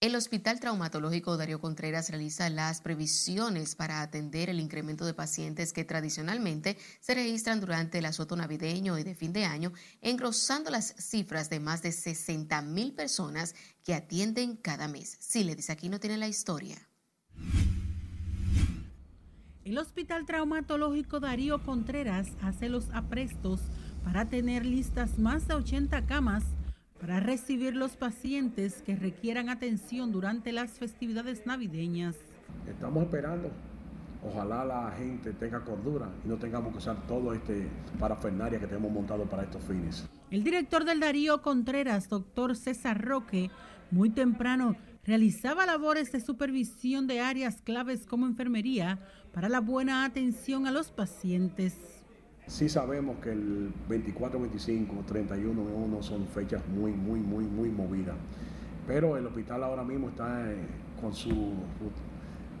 El 0.00 0.16
Hospital 0.16 0.60
Traumatológico 0.60 1.36
Darío 1.36 1.60
Contreras 1.60 2.08
realiza 2.08 2.48
las 2.48 2.80
previsiones 2.80 3.74
para 3.74 4.00
atender 4.00 4.48
el 4.48 4.58
incremento 4.58 5.04
de 5.04 5.12
pacientes 5.12 5.74
que 5.74 5.84
tradicionalmente 5.84 6.78
se 7.00 7.14
registran 7.14 7.60
durante 7.60 7.98
el 7.98 8.06
asoto 8.06 8.34
navideño 8.34 8.98
y 8.98 9.02
de 9.02 9.14
fin 9.14 9.34
de 9.34 9.44
año, 9.44 9.74
engrosando 10.00 10.70
las 10.70 10.94
cifras 10.96 11.50
de 11.50 11.60
más 11.60 11.82
de 11.82 11.92
60 11.92 12.62
mil 12.62 12.94
personas 12.94 13.54
que 13.84 13.92
atienden 13.92 14.56
cada 14.56 14.88
mes. 14.88 15.18
Si 15.20 15.44
le 15.44 15.54
dice 15.54 15.72
aquí 15.72 15.90
no 15.90 16.00
tiene 16.00 16.16
la 16.16 16.28
historia. 16.28 16.78
El 19.66 19.76
Hospital 19.76 20.24
Traumatológico 20.24 21.20
Darío 21.20 21.62
Contreras 21.62 22.28
hace 22.40 22.70
los 22.70 22.88
aprestos 22.94 23.60
para 24.02 24.30
tener 24.30 24.64
listas 24.64 25.18
más 25.18 25.46
de 25.46 25.52
80 25.52 26.06
camas 26.06 26.44
para 27.00 27.18
recibir 27.18 27.74
los 27.74 27.96
pacientes 27.96 28.82
que 28.82 28.94
requieran 28.94 29.48
atención 29.48 30.12
durante 30.12 30.52
las 30.52 30.72
festividades 30.72 31.46
navideñas. 31.46 32.16
Estamos 32.68 33.04
esperando. 33.04 33.50
Ojalá 34.22 34.66
la 34.66 34.92
gente 34.98 35.32
tenga 35.32 35.64
cordura 35.64 36.10
y 36.24 36.28
no 36.28 36.36
tengamos 36.36 36.72
que 36.72 36.78
usar 36.78 37.06
todo 37.06 37.32
este 37.32 37.66
parafernaria 37.98 38.60
que 38.60 38.66
tenemos 38.66 38.92
montado 38.92 39.24
para 39.24 39.44
estos 39.44 39.64
fines. 39.64 40.06
El 40.30 40.44
director 40.44 40.84
del 40.84 41.00
Darío 41.00 41.40
Contreras, 41.40 42.08
doctor 42.10 42.54
César 42.54 43.02
Roque, 43.02 43.50
muy 43.90 44.10
temprano 44.10 44.76
realizaba 45.04 45.64
labores 45.64 46.12
de 46.12 46.20
supervisión 46.20 47.06
de 47.06 47.20
áreas 47.20 47.62
claves 47.62 48.06
como 48.06 48.26
enfermería 48.26 48.98
para 49.32 49.48
la 49.48 49.60
buena 49.60 50.04
atención 50.04 50.66
a 50.66 50.70
los 50.70 50.90
pacientes. 50.90 51.99
Sí 52.50 52.68
sabemos 52.68 53.18
que 53.22 53.30
el 53.30 53.72
24, 53.88 54.40
25, 54.40 55.04
31 55.06 55.62
1 55.62 56.02
son 56.02 56.26
fechas 56.26 56.60
muy, 56.66 56.90
muy, 56.90 57.20
muy, 57.20 57.44
muy 57.44 57.68
movidas. 57.70 58.16
Pero 58.88 59.16
el 59.16 59.24
hospital 59.24 59.62
ahora 59.62 59.84
mismo 59.84 60.08
está 60.08 60.50
eh, 60.50 60.56
con 61.00 61.14
su 61.14 61.30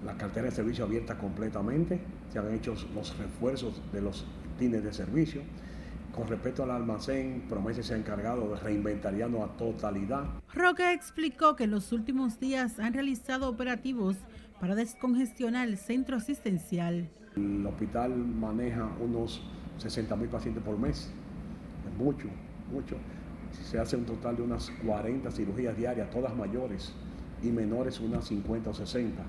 la 0.06 0.16
cartera 0.16 0.46
de 0.46 0.52
servicio 0.52 0.84
abierta 0.84 1.18
completamente. 1.18 2.00
Se 2.32 2.38
han 2.38 2.54
hecho 2.54 2.76
los 2.94 3.18
refuerzos 3.18 3.82
de 3.92 4.00
los 4.00 4.24
tines 4.60 4.84
de 4.84 4.92
servicio. 4.92 5.42
Con 6.14 6.28
respecto 6.28 6.62
al 6.62 6.70
almacén, 6.70 7.46
Promesa 7.48 7.82
se 7.82 7.94
ha 7.94 7.96
encargado 7.96 8.48
de 8.48 8.60
reinventariarnos 8.60 9.42
a 9.42 9.56
totalidad. 9.56 10.24
Roque 10.54 10.92
explicó 10.92 11.56
que 11.56 11.64
en 11.64 11.72
los 11.72 11.90
últimos 11.90 12.38
días 12.38 12.78
han 12.78 12.94
realizado 12.94 13.48
operativos 13.48 14.16
para 14.60 14.76
descongestionar 14.76 15.66
el 15.66 15.78
centro 15.78 16.16
asistencial. 16.16 17.10
El 17.34 17.66
hospital 17.66 18.16
maneja 18.16 18.88
unos 19.00 19.42
60 19.80 20.14
mil 20.16 20.28
pacientes 20.28 20.62
por 20.62 20.78
mes. 20.78 21.10
Es 21.88 21.98
mucho, 21.98 22.28
mucho. 22.70 22.96
Se 23.64 23.78
hace 23.78 23.96
un 23.96 24.04
total 24.04 24.36
de 24.36 24.42
unas 24.42 24.70
40 24.84 25.30
cirugías 25.30 25.76
diarias, 25.76 26.10
todas 26.10 26.34
mayores, 26.36 26.92
y 27.42 27.48
menores 27.48 28.00
unas 28.00 28.26
50 28.26 28.70
o 28.70 28.74
60. 28.74 29.22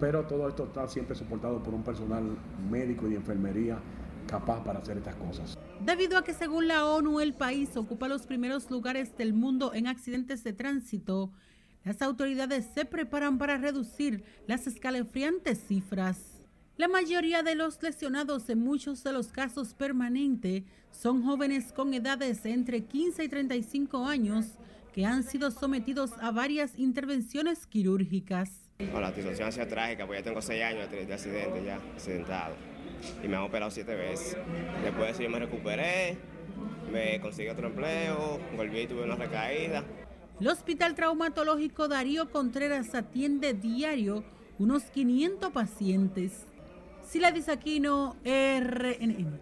Pero 0.00 0.24
todo 0.24 0.48
esto 0.48 0.64
está 0.64 0.88
siempre 0.88 1.14
soportado 1.14 1.62
por 1.62 1.74
un 1.74 1.82
personal 1.82 2.36
médico 2.70 3.06
y 3.06 3.10
de 3.10 3.16
enfermería 3.16 3.78
capaz 4.26 4.62
para 4.64 4.80
hacer 4.80 4.96
estas 4.96 5.14
cosas. 5.16 5.56
Debido 5.84 6.18
a 6.18 6.24
que 6.24 6.34
según 6.34 6.68
la 6.68 6.86
ONU 6.86 7.20
el 7.20 7.34
país 7.34 7.76
ocupa 7.76 8.08
los 8.08 8.26
primeros 8.26 8.70
lugares 8.70 9.16
del 9.16 9.34
mundo 9.34 9.72
en 9.74 9.86
accidentes 9.86 10.44
de 10.44 10.52
tránsito, 10.52 11.30
las 11.84 12.02
autoridades 12.02 12.66
se 12.74 12.84
preparan 12.84 13.38
para 13.38 13.58
reducir 13.58 14.24
las 14.46 14.66
escalofriantes 14.66 15.60
cifras. 15.66 16.31
La 16.78 16.88
mayoría 16.88 17.42
de 17.42 17.54
los 17.54 17.82
lesionados 17.82 18.48
en 18.48 18.60
muchos 18.60 19.04
de 19.04 19.12
los 19.12 19.28
casos 19.28 19.74
permanentes 19.74 20.62
son 20.90 21.22
jóvenes 21.22 21.70
con 21.70 21.92
edades 21.92 22.46
entre 22.46 22.84
15 22.84 23.24
y 23.24 23.28
35 23.28 24.06
años 24.06 24.46
que 24.94 25.04
han 25.04 25.22
sido 25.22 25.50
sometidos 25.50 26.12
a 26.20 26.30
varias 26.30 26.78
intervenciones 26.78 27.66
quirúrgicas. 27.66 28.70
la 28.78 29.12
situación 29.14 29.48
ha 29.48 29.52
sido 29.52 29.66
trágica, 29.66 30.06
porque 30.06 30.20
ya 30.20 30.24
tengo 30.24 30.40
6 30.40 30.62
años 30.62 30.90
de 30.90 31.12
accidente 31.12 31.62
ya, 31.62 31.76
accidentado. 31.76 32.54
Y 33.22 33.28
me 33.28 33.36
han 33.36 33.42
operado 33.42 33.70
7 33.70 33.94
veces. 33.94 34.38
Después 34.82 35.04
de 35.04 35.10
eso 35.10 35.22
yo 35.22 35.30
me 35.30 35.40
recuperé, 35.40 36.16
me 36.90 37.20
conseguí 37.20 37.50
otro 37.50 37.68
empleo, 37.68 38.40
volví 38.56 38.80
y 38.80 38.86
tuve 38.86 39.04
una 39.04 39.16
recaída. 39.16 39.84
El 40.40 40.48
Hospital 40.48 40.94
Traumatológico 40.94 41.86
Darío 41.86 42.30
Contreras 42.30 42.94
atiende 42.94 43.52
diario 43.52 44.24
unos 44.58 44.84
500 44.84 45.52
pacientes. 45.52 46.46
Sila 47.12 47.30
Disaquino, 47.30 48.16
RNN. 48.24 49.38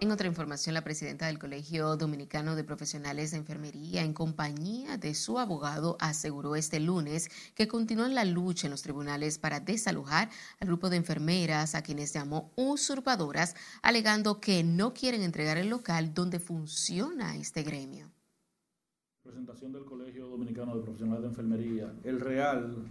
En 0.00 0.10
otra 0.10 0.26
información, 0.26 0.74
la 0.74 0.82
presidenta 0.82 1.28
del 1.28 1.38
Colegio 1.38 1.96
Dominicano 1.96 2.56
de 2.56 2.64
Profesionales 2.64 3.30
de 3.30 3.36
Enfermería, 3.36 4.02
en 4.02 4.12
compañía 4.12 4.98
de 4.98 5.14
su 5.14 5.38
abogado, 5.38 5.96
aseguró 6.00 6.56
este 6.56 6.80
lunes 6.80 7.28
que 7.54 7.68
continúan 7.68 8.16
la 8.16 8.24
lucha 8.24 8.66
en 8.66 8.72
los 8.72 8.82
tribunales 8.82 9.38
para 9.38 9.60
desalojar 9.60 10.28
al 10.58 10.66
grupo 10.66 10.90
de 10.90 10.96
enfermeras 10.96 11.76
a 11.76 11.82
quienes 11.82 12.12
llamó 12.12 12.50
usurpadoras, 12.56 13.54
alegando 13.80 14.40
que 14.40 14.64
no 14.64 14.92
quieren 14.92 15.22
entregar 15.22 15.56
el 15.56 15.68
local 15.68 16.12
donde 16.14 16.40
funciona 16.40 17.36
este 17.36 17.62
gremio. 17.62 18.10
Presentación 19.22 19.70
del 19.70 19.84
Colegio 19.84 20.26
Dominicano 20.26 20.74
de 20.74 20.82
Profesionales 20.82 21.22
de 21.22 21.28
Enfermería, 21.28 21.94
el 22.02 22.18
real, 22.18 22.88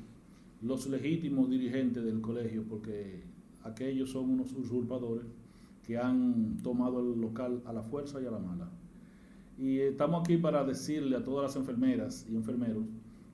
los 0.61 0.87
legítimos 0.87 1.49
dirigentes 1.49 2.05
del 2.05 2.21
colegio, 2.21 2.63
porque 2.69 3.35
aquellos 3.67 4.11
son 4.11 4.29
unos 4.29 4.51
usurpadores 4.53 5.25
que 5.83 5.97
han 5.97 6.57
tomado 6.63 6.99
el 6.99 7.19
local 7.19 7.61
a 7.65 7.73
la 7.73 7.83
fuerza 7.83 8.21
y 8.21 8.25
a 8.25 8.31
la 8.31 8.39
mala. 8.39 8.69
Y 9.57 9.79
estamos 9.79 10.21
aquí 10.21 10.37
para 10.37 10.63
decirle 10.63 11.15
a 11.15 11.23
todas 11.23 11.43
las 11.43 11.55
enfermeras 11.55 12.27
y 12.29 12.35
enfermeros 12.35 12.85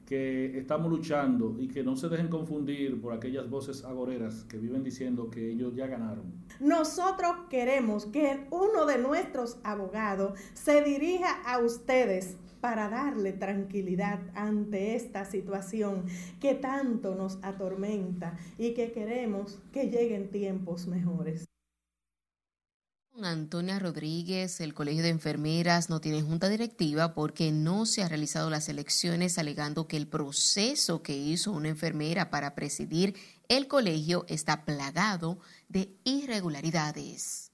que 0.06 0.58
estamos 0.58 0.92
luchando 0.92 1.56
y 1.60 1.68
que 1.68 1.84
no 1.84 1.96
se 1.96 2.10
dejen 2.10 2.28
confundir 2.28 3.00
por 3.02 3.14
aquellas 3.14 3.50
voces 3.50 3.84
agoreras 3.84 4.44
que 4.46 4.58
viven 4.58 4.84
diciendo 4.84 5.30
que 5.30 5.52
ellos 5.52 5.76
ya 5.76 5.88
ganaron. 5.88 6.32
Nosotros 6.60 7.32
queremos 7.50 8.06
que 8.06 8.48
uno 8.52 8.86
de 8.86 8.98
nuestros 8.98 9.58
abogados 9.64 10.40
se 10.54 10.82
dirija 10.84 11.42
a 11.46 11.60
ustedes 11.60 12.38
para 12.62 12.88
darle 12.88 13.34
tranquilidad 13.34 14.22
ante 14.36 14.96
esta 14.96 15.26
situación 15.26 16.06
que 16.40 16.56
tanto 16.56 17.14
nos 17.14 17.38
atormenta 17.42 18.38
y 18.58 18.74
que 18.74 18.94
queremos 18.94 19.60
que 19.74 19.90
lleguen 19.90 20.32
tiempos 20.32 20.88
mejores. 20.88 21.53
Antonia 23.22 23.78
Rodríguez, 23.78 24.60
el 24.60 24.74
Colegio 24.74 25.04
de 25.04 25.10
Enfermeras 25.10 25.88
no 25.88 26.02
tiene 26.02 26.24
junta 26.24 26.50
directiva 26.50 27.14
porque 27.14 27.52
no 27.52 27.86
se 27.86 28.02
han 28.02 28.10
realizado 28.10 28.50
las 28.50 28.70
elecciones, 28.70 29.38
alegando 29.38 29.88
que 29.88 29.98
el 29.98 30.08
proceso 30.08 31.04
que 31.04 31.16
hizo 31.16 31.52
una 31.52 31.70
enfermera 31.70 32.32
para 32.32 32.56
presidir 32.56 33.16
el 33.50 33.68
colegio 33.68 34.26
está 34.30 34.66
plagado 34.66 35.38
de 35.70 35.96
irregularidades. 36.04 37.52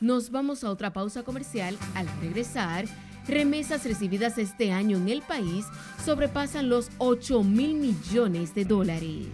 Nos 0.00 0.30
vamos 0.30 0.64
a 0.64 0.70
otra 0.70 0.92
pausa 0.92 1.22
comercial. 1.22 1.78
Al 1.94 2.08
regresar, 2.20 2.86
remesas 3.28 3.84
recibidas 3.84 4.38
este 4.38 4.72
año 4.72 4.96
en 4.96 5.08
el 5.08 5.22
país 5.22 5.66
sobrepasan 6.04 6.68
los 6.68 6.90
8 6.98 7.44
mil 7.44 7.74
millones 7.74 8.54
de 8.54 8.64
dólares. 8.64 9.28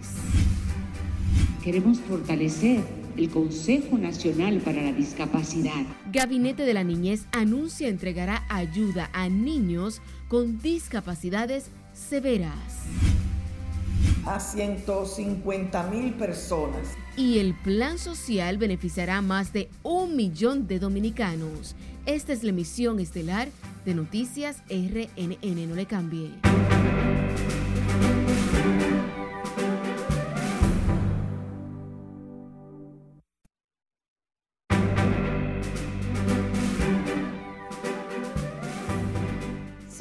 Queremos 1.63 1.99
fortalecer 2.01 2.83
el 3.17 3.29
Consejo 3.29 3.97
Nacional 3.97 4.59
para 4.59 4.81
la 4.81 4.91
Discapacidad. 4.91 5.85
Gabinete 6.11 6.63
de 6.63 6.73
la 6.73 6.83
Niñez 6.83 7.25
anuncia 7.31 7.87
entregará 7.87 8.43
ayuda 8.49 9.09
a 9.13 9.29
niños 9.29 10.01
con 10.27 10.59
discapacidades 10.59 11.71
severas. 11.93 12.83
A 14.25 14.39
150 14.39 15.83
mil 15.89 16.13
personas 16.13 16.95
y 17.17 17.39
el 17.39 17.53
plan 17.53 17.97
social 17.97 18.57
beneficiará 18.57 19.17
a 19.17 19.21
más 19.21 19.53
de 19.53 19.69
un 19.83 20.15
millón 20.15 20.67
de 20.67 20.79
dominicanos. 20.79 21.75
Esta 22.05 22.33
es 22.33 22.43
la 22.43 22.49
emisión 22.49 22.99
estelar 22.99 23.47
de 23.85 23.93
Noticias 23.93 24.57
RNN. 24.69 25.69
No 25.69 25.75
le 25.75 25.85
cambie. 25.85 26.31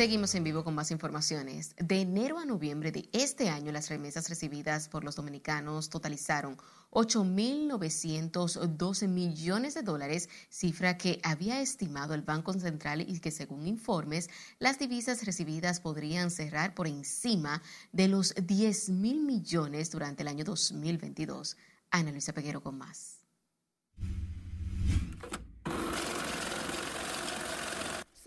Seguimos 0.05 0.35
en 0.35 0.45
vivo 0.45 0.65
con 0.65 0.75
más 0.75 0.91
informaciones. 0.91 1.75
De 1.79 2.03
enero 2.03 2.39
a 2.39 2.45
noviembre 2.45 2.93
de 2.93 3.09
este 3.15 3.49
año, 3.49 3.73
las 3.73 3.89
remesas 3.89 4.29
recibidas 4.29 4.87
por 4.87 5.03
los 5.03 5.17
dominicanos 5.17 5.89
totalizaron 5.89 6.59
8.912 6.91 9.09
millones 9.09 9.73
de 9.73 9.81
dólares, 9.81 10.29
cifra 10.51 10.99
que 10.99 11.21
había 11.23 11.63
estimado 11.63 12.13
el 12.13 12.21
Banco 12.21 12.53
Central 12.53 13.01
y 13.01 13.21
que 13.21 13.31
según 13.31 13.67
informes, 13.67 14.29
las 14.59 14.79
divisas 14.79 15.25
recibidas 15.25 15.81
podrían 15.81 16.31
cerrar 16.31 16.75
por 16.75 16.87
encima 16.87 17.63
de 17.93 18.09
los 18.09 18.35
10 18.35 18.91
mil 18.91 19.23
millones 19.23 19.91
durante 19.91 20.21
el 20.21 20.29
año 20.29 20.45
2022. 20.45 21.57
Ana 21.91 22.11
Luisa 22.11 22.35
Peguero 22.35 22.63
con 22.63 22.77
más. 22.77 23.24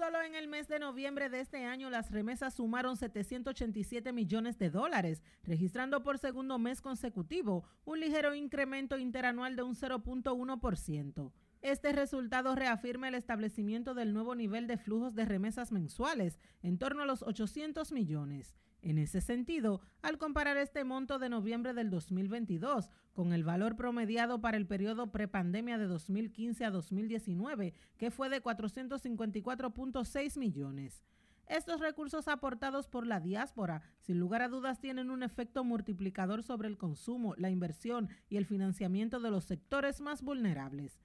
Solo 0.07 0.21
en 0.21 0.35
el 0.35 0.47
mes 0.47 0.69
de 0.69 0.79
noviembre 0.79 1.27
de 1.27 1.41
este 1.41 1.65
año 1.65 1.89
las 1.89 2.11
remesas 2.11 2.53
sumaron 2.53 2.95
787 2.95 4.13
millones 4.13 4.57
de 4.57 4.69
dólares, 4.69 5.21
registrando 5.43 6.01
por 6.01 6.17
segundo 6.17 6.57
mes 6.59 6.79
consecutivo 6.79 7.65
un 7.83 7.99
ligero 7.99 8.33
incremento 8.33 8.97
interanual 8.97 9.57
de 9.57 9.63
un 9.63 9.75
0.1%. 9.75 11.33
Este 11.61 11.91
resultado 11.91 12.55
reafirma 12.55 13.09
el 13.09 13.15
establecimiento 13.15 13.93
del 13.95 14.13
nuevo 14.13 14.33
nivel 14.33 14.65
de 14.65 14.77
flujos 14.77 15.13
de 15.13 15.25
remesas 15.25 15.73
mensuales, 15.73 16.39
en 16.61 16.77
torno 16.77 17.01
a 17.01 17.05
los 17.05 17.21
800 17.21 17.91
millones. 17.91 18.55
En 18.87 18.97
ese 18.99 19.19
sentido, 19.19 19.81
al 20.01 20.17
comparar 20.17 20.55
este 20.55 20.85
monto 20.85 21.19
de 21.19 21.27
noviembre 21.27 21.73
del 21.73 21.89
2022 21.89 22.89
con 23.11 23.33
el 23.33 23.43
valor 23.43 23.75
promediado 23.75 24.39
para 24.39 24.55
el 24.55 24.65
periodo 24.65 25.11
prepandemia 25.11 25.77
de 25.77 25.87
2015 25.87 26.63
a 26.63 26.71
2019, 26.71 27.73
que 27.97 28.11
fue 28.11 28.29
de 28.29 28.41
454.6 28.41 30.39
millones. 30.39 31.03
Estos 31.47 31.81
recursos 31.81 32.29
aportados 32.29 32.87
por 32.87 33.05
la 33.05 33.19
diáspora, 33.19 33.81
sin 33.99 34.21
lugar 34.21 34.41
a 34.41 34.47
dudas, 34.47 34.79
tienen 34.79 35.09
un 35.09 35.21
efecto 35.21 35.65
multiplicador 35.65 36.41
sobre 36.41 36.69
el 36.69 36.77
consumo, 36.77 37.35
la 37.35 37.49
inversión 37.49 38.07
y 38.29 38.37
el 38.37 38.45
financiamiento 38.45 39.19
de 39.19 39.31
los 39.31 39.43
sectores 39.43 39.99
más 39.99 40.21
vulnerables. 40.21 40.97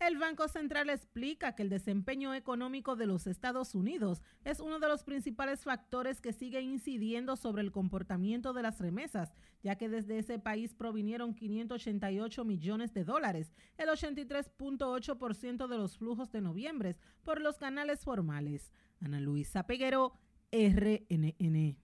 El 0.00 0.18
Banco 0.18 0.48
Central 0.48 0.90
explica 0.90 1.54
que 1.54 1.62
el 1.62 1.70
desempeño 1.70 2.34
económico 2.34 2.96
de 2.96 3.06
los 3.06 3.26
Estados 3.26 3.74
Unidos 3.74 4.22
es 4.44 4.60
uno 4.60 4.78
de 4.78 4.88
los 4.88 5.04
principales 5.04 5.62
factores 5.62 6.20
que 6.20 6.32
sigue 6.32 6.60
incidiendo 6.60 7.36
sobre 7.36 7.62
el 7.62 7.72
comportamiento 7.72 8.52
de 8.52 8.62
las 8.62 8.80
remesas, 8.80 9.32
ya 9.62 9.76
que 9.76 9.88
desde 9.88 10.18
ese 10.18 10.38
país 10.38 10.74
provinieron 10.74 11.34
588 11.34 12.44
millones 12.44 12.92
de 12.92 13.04
dólares, 13.04 13.54
el 13.78 13.88
83.8% 13.88 15.68
de 15.68 15.78
los 15.78 15.96
flujos 15.96 16.30
de 16.32 16.40
noviembre, 16.40 16.96
por 17.22 17.40
los 17.40 17.56
canales 17.56 18.04
formales. 18.04 18.72
Ana 19.00 19.20
Luisa 19.20 19.66
Peguero, 19.66 20.18
RNN. 20.52 21.83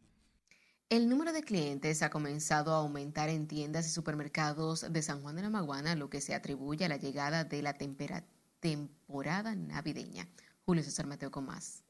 El 0.90 1.08
número 1.08 1.32
de 1.32 1.44
clientes 1.44 2.02
ha 2.02 2.10
comenzado 2.10 2.74
a 2.74 2.78
aumentar 2.78 3.28
en 3.28 3.46
tiendas 3.46 3.86
y 3.86 3.90
supermercados 3.90 4.92
de 4.92 5.02
San 5.02 5.22
Juan 5.22 5.36
de 5.36 5.42
la 5.42 5.48
Maguana, 5.48 5.94
lo 5.94 6.10
que 6.10 6.20
se 6.20 6.34
atribuye 6.34 6.84
a 6.84 6.88
la 6.88 6.96
llegada 6.96 7.44
de 7.44 7.62
la 7.62 7.74
temporada 7.74 9.54
navideña. 9.54 10.26
Julio 10.66 10.82
César 10.82 11.06
Mateo 11.06 11.30
con 11.30 11.46
más. 11.46 11.84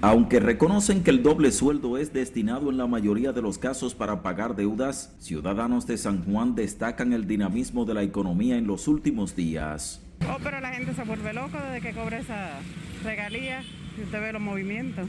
Aunque 0.00 0.38
reconocen 0.38 1.02
que 1.02 1.10
el 1.10 1.24
doble 1.24 1.50
sueldo 1.50 1.98
es 1.98 2.12
destinado 2.12 2.70
en 2.70 2.76
la 2.76 2.86
mayoría 2.86 3.32
de 3.32 3.42
los 3.42 3.58
casos 3.58 3.96
para 3.96 4.22
pagar 4.22 4.54
deudas, 4.54 5.16
ciudadanos 5.18 5.88
de 5.88 5.98
San 5.98 6.24
Juan 6.24 6.54
destacan 6.54 7.12
el 7.12 7.26
dinamismo 7.26 7.84
de 7.84 7.94
la 7.94 8.04
economía 8.04 8.56
en 8.56 8.68
los 8.68 8.86
últimos 8.86 9.34
días. 9.34 10.00
Oh, 10.30 10.36
pero 10.40 10.60
la 10.60 10.72
gente 10.72 10.94
se 10.94 11.02
vuelve 11.02 11.32
loca 11.32 11.64
desde 11.64 11.80
que 11.80 11.96
cobra 11.96 12.20
esa 12.20 12.60
regalía 13.02 13.64
y 13.98 14.02
usted 14.02 14.20
ve 14.20 14.32
los 14.32 14.42
movimientos. 14.42 15.08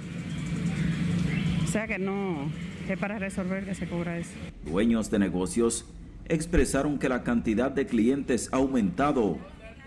O 1.70 1.72
sea 1.72 1.86
que 1.86 2.00
no 2.00 2.52
es 2.90 2.98
para 2.98 3.20
resolver 3.20 3.64
que 3.64 3.76
se 3.76 3.88
cobra 3.88 4.18
eso. 4.18 4.32
Dueños 4.66 5.12
de 5.12 5.20
negocios 5.20 5.86
expresaron 6.28 6.98
que 6.98 7.08
la 7.10 7.22
cantidad 7.22 7.70
de 7.70 7.86
clientes 7.86 8.50
ha 8.52 8.56
aumentado 8.56 9.38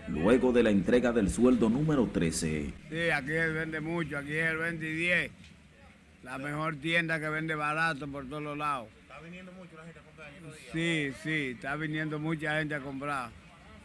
luego 0.07 0.53
de 0.53 0.63
la 0.63 0.69
entrega 0.69 1.11
del 1.11 1.29
sueldo 1.29 1.69
número 1.69 2.07
13. 2.07 2.71
Sí, 2.89 3.09
aquí 3.13 3.31
él 3.31 3.51
vende 3.51 3.81
mucho, 3.81 4.17
aquí 4.17 4.31
él 4.31 4.55
vende 4.59 4.93
10. 4.93 5.31
La 6.23 6.37
mejor 6.37 6.77
tienda 6.77 7.19
que 7.19 7.27
vende 7.27 7.53
barato 7.53 8.07
por 8.07 8.29
todos 8.29 8.43
los 8.43 8.57
lados. 8.57 8.87
¿Está 9.01 9.19
viniendo 9.19 9.51
mucho 9.51 9.75
la 9.75 9.83
gente 9.83 9.99
a 9.99 10.03
comprar? 10.03 10.31
Sí, 10.71 11.11
sí, 11.21 11.51
está 11.57 11.75
viniendo 11.75 12.17
mucha 12.17 12.59
gente 12.59 12.75
a 12.75 12.79
comprar, 12.79 13.29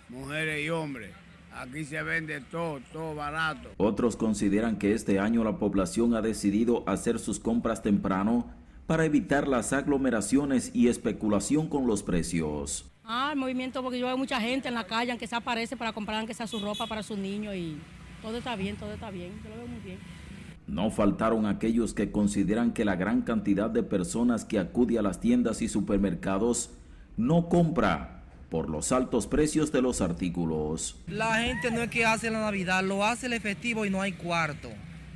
mujeres 0.08 0.64
y 0.64 0.70
hombres. 0.70 1.10
Aquí 1.52 1.84
se 1.84 2.02
vende 2.02 2.40
todo, 2.40 2.80
todo 2.92 3.14
barato. 3.14 3.70
Otros 3.76 4.16
consideran 4.16 4.78
que 4.78 4.92
este 4.92 5.18
año 5.18 5.42
la 5.44 5.58
población 5.58 6.14
ha 6.14 6.22
decidido 6.22 6.84
hacer 6.88 7.18
sus 7.18 7.40
compras 7.40 7.82
temprano 7.82 8.50
para 8.86 9.04
evitar 9.04 9.48
las 9.48 9.72
aglomeraciones 9.72 10.70
y 10.74 10.88
especulación 10.88 11.68
con 11.68 11.86
los 11.86 12.02
precios. 12.02 12.90
Ah, 13.04 13.30
el 13.32 13.38
movimiento, 13.38 13.82
porque 13.82 13.98
yo 13.98 14.06
veo 14.06 14.16
mucha 14.16 14.40
gente 14.40 14.68
en 14.68 14.74
la 14.74 14.86
calle 14.86 15.16
que 15.18 15.26
se 15.26 15.36
aparece 15.36 15.76
para 15.76 15.92
comprar 15.92 16.26
que 16.26 16.34
sea 16.34 16.46
su 16.46 16.60
ropa 16.60 16.86
para 16.86 17.02
sus 17.02 17.18
niños 17.18 17.54
y 17.54 17.78
todo 18.22 18.36
está 18.36 18.54
bien, 18.56 18.76
todo 18.76 18.92
está 18.92 19.10
bien, 19.10 19.32
yo 19.42 19.50
lo 19.50 19.56
veo 19.56 19.66
muy 19.66 19.80
bien. 19.80 19.98
No 20.66 20.90
faltaron 20.90 21.46
aquellos 21.46 21.94
que 21.94 22.12
consideran 22.12 22.72
que 22.72 22.84
la 22.84 22.96
gran 22.96 23.22
cantidad 23.22 23.70
de 23.70 23.82
personas 23.82 24.44
que 24.44 24.58
acude 24.58 24.98
a 24.98 25.02
las 25.02 25.20
tiendas 25.20 25.62
y 25.62 25.68
supermercados 25.68 26.70
no 27.16 27.48
compra 27.48 28.17
por 28.50 28.70
los 28.70 28.92
altos 28.92 29.26
precios 29.26 29.72
de 29.72 29.82
los 29.82 30.00
artículos. 30.00 30.96
La 31.06 31.42
gente 31.42 31.70
no 31.70 31.82
es 31.82 31.90
que 31.90 32.04
hace 32.04 32.30
la 32.30 32.40
Navidad, 32.40 32.82
lo 32.82 33.04
hace 33.04 33.26
el 33.26 33.34
efectivo 33.34 33.84
y 33.84 33.90
no 33.90 34.00
hay 34.00 34.12
cuarto. 34.12 34.70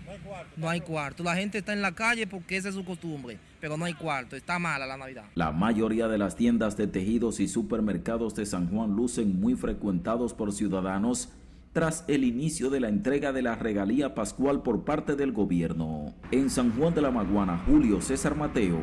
No 0.04 0.12
hay 0.12 0.18
cuarto. 0.18 0.52
No 0.56 0.68
hay 0.68 0.80
cuarto. 0.80 1.22
La 1.22 1.36
gente 1.36 1.58
está 1.58 1.72
en 1.72 1.82
la 1.82 1.92
calle 1.92 2.26
porque 2.26 2.56
esa 2.56 2.68
es 2.68 2.74
su 2.74 2.84
costumbre, 2.84 3.38
pero 3.60 3.76
no 3.76 3.84
hay 3.84 3.94
cuarto. 3.94 4.36
Está 4.36 4.58
mala 4.58 4.86
la 4.86 4.96
Navidad. 4.96 5.24
La 5.34 5.52
mayoría 5.52 6.08
de 6.08 6.18
las 6.18 6.36
tiendas 6.36 6.76
de 6.76 6.86
tejidos 6.86 7.40
y 7.40 7.48
supermercados 7.48 8.34
de 8.34 8.44
San 8.44 8.68
Juan 8.68 8.94
lucen 8.94 9.40
muy 9.40 9.54
frecuentados 9.54 10.34
por 10.34 10.52
ciudadanos 10.52 11.30
tras 11.72 12.04
el 12.06 12.24
inicio 12.24 12.68
de 12.68 12.80
la 12.80 12.88
entrega 12.88 13.32
de 13.32 13.40
la 13.40 13.54
regalía 13.54 14.14
pascual 14.14 14.62
por 14.62 14.84
parte 14.84 15.16
del 15.16 15.32
gobierno. 15.32 16.12
En 16.30 16.50
San 16.50 16.76
Juan 16.76 16.94
de 16.94 17.00
la 17.00 17.10
Maguana, 17.10 17.62
Julio 17.66 18.02
César 18.02 18.36
Mateo, 18.36 18.78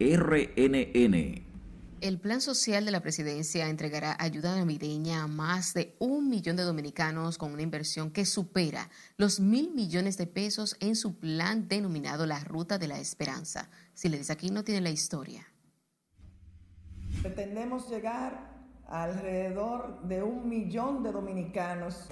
RNN. 0.00 1.51
El 2.02 2.18
Plan 2.18 2.40
Social 2.40 2.84
de 2.84 2.90
la 2.90 3.00
Presidencia 3.00 3.68
entregará 3.68 4.16
ayuda 4.18 4.56
navideña 4.56 5.22
a 5.22 5.28
más 5.28 5.72
de 5.72 5.94
un 6.00 6.28
millón 6.28 6.56
de 6.56 6.64
dominicanos 6.64 7.38
con 7.38 7.52
una 7.52 7.62
inversión 7.62 8.10
que 8.10 8.26
supera 8.26 8.90
los 9.18 9.38
mil 9.38 9.70
millones 9.72 10.16
de 10.16 10.26
pesos 10.26 10.76
en 10.80 10.96
su 10.96 11.20
plan 11.20 11.68
denominado 11.68 12.26
la 12.26 12.40
Ruta 12.40 12.76
de 12.76 12.88
la 12.88 12.98
Esperanza. 12.98 13.70
Si 13.94 14.08
le 14.08 14.18
dice 14.18 14.32
aquí, 14.32 14.50
no 14.50 14.64
tiene 14.64 14.80
la 14.80 14.90
historia. 14.90 15.46
Pretendemos 17.22 17.88
llegar 17.88 18.50
a 18.88 19.04
alrededor 19.04 20.02
de 20.02 20.24
un 20.24 20.48
millón 20.48 21.04
de 21.04 21.12
dominicanos. 21.12 22.08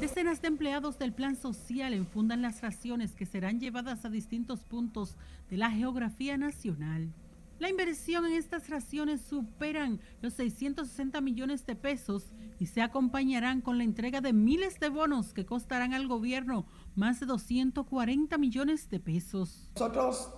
Decenas 0.00 0.40
de 0.40 0.48
empleados 0.48 0.98
del 0.98 1.12
Plan 1.12 1.36
Social 1.36 1.92
enfundan 1.92 2.40
las 2.40 2.62
raciones 2.62 3.12
que 3.12 3.26
serán 3.26 3.60
llevadas 3.60 4.06
a 4.06 4.08
distintos 4.08 4.64
puntos 4.64 5.18
de 5.50 5.58
la 5.58 5.70
geografía 5.70 6.38
nacional. 6.38 7.12
La 7.60 7.70
inversión 7.70 8.26
en 8.26 8.32
estas 8.32 8.68
raciones 8.68 9.20
superan 9.20 10.00
los 10.20 10.34
660 10.34 11.20
millones 11.20 11.64
de 11.66 11.76
pesos 11.76 12.32
y 12.58 12.66
se 12.66 12.82
acompañarán 12.82 13.60
con 13.60 13.78
la 13.78 13.84
entrega 13.84 14.20
de 14.20 14.32
miles 14.32 14.80
de 14.80 14.88
bonos 14.88 15.32
que 15.32 15.46
costarán 15.46 15.94
al 15.94 16.08
gobierno 16.08 16.66
más 16.96 17.20
de 17.20 17.26
240 17.26 18.36
millones 18.38 18.90
de 18.90 18.98
pesos. 18.98 19.70
Nosotros 19.74 20.32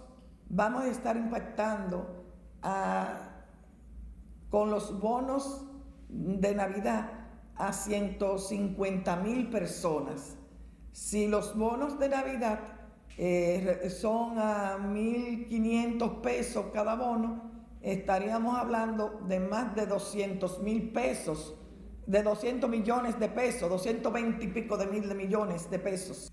vamos 0.51 0.83
a 0.83 0.89
estar 0.89 1.17
impactando 1.17 2.25
con 4.51 4.71
los 4.71 5.01
bonos 5.01 5.65
de 6.09 6.55
Navidad 6.55 7.13
a 7.57 7.73
150 7.73 9.17
mil 9.17 9.49
personas. 9.49 10.37
Si 10.93 11.27
los 11.29 11.57
bonos 11.57 11.99
de 11.99 12.09
Navidad 12.09 12.61
eh, 13.19 13.89
son 13.91 14.39
a 14.39 14.77
1.500 14.79 16.21
pesos 16.21 16.67
cada 16.73 16.95
bono, 16.95 17.51
estaríamos 17.81 18.57
hablando 18.57 19.21
de 19.29 19.41
más 19.41 19.75
de 19.75 19.87
200 19.87 20.63
mil 20.63 20.91
pesos, 20.93 21.55
de 22.07 22.23
200 22.23 22.69
millones 22.69 23.19
de 23.19 23.29
pesos, 23.29 23.71
220 23.71 24.45
y 24.45 24.49
pico 24.49 24.77
de 24.77 24.87
mil 24.87 25.09
de 25.09 25.15
millones 25.15 25.71
de 25.71 25.79
pesos. 25.79 26.33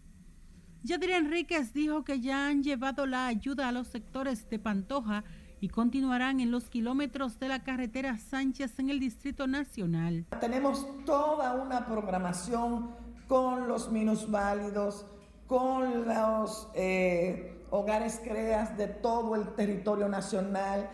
Yadira 0.83 1.17
Enríquez 1.17 1.73
dijo 1.73 2.03
que 2.03 2.19
ya 2.19 2.47
han 2.47 2.61
llevado 2.61 3.05
la 3.05 3.27
ayuda 3.27 3.69
a 3.69 3.71
los 3.71 3.87
sectores 3.87 4.49
de 4.49 4.59
Pantoja 4.59 5.23
y 5.61 5.69
continuarán 5.69 6.41
en 6.41 6.51
los 6.51 6.69
kilómetros 6.69 7.39
de 7.39 7.47
la 7.47 7.63
carretera 7.63 8.17
Sánchez 8.17 8.77
en 8.79 8.89
el 8.89 8.99
Distrito 8.99 9.47
Nacional. 9.47 10.25
Tenemos 10.41 10.85
toda 11.05 11.53
una 11.53 11.85
programación 11.85 12.89
con 13.29 13.69
los 13.69 13.89
minusválidos, 13.89 15.05
con 15.53 16.07
los 16.07 16.67
eh, 16.73 17.63
hogares 17.69 18.19
creas 18.23 18.75
de 18.75 18.87
todo 18.87 19.35
el 19.35 19.53
territorio 19.53 20.09
nacional, 20.09 20.89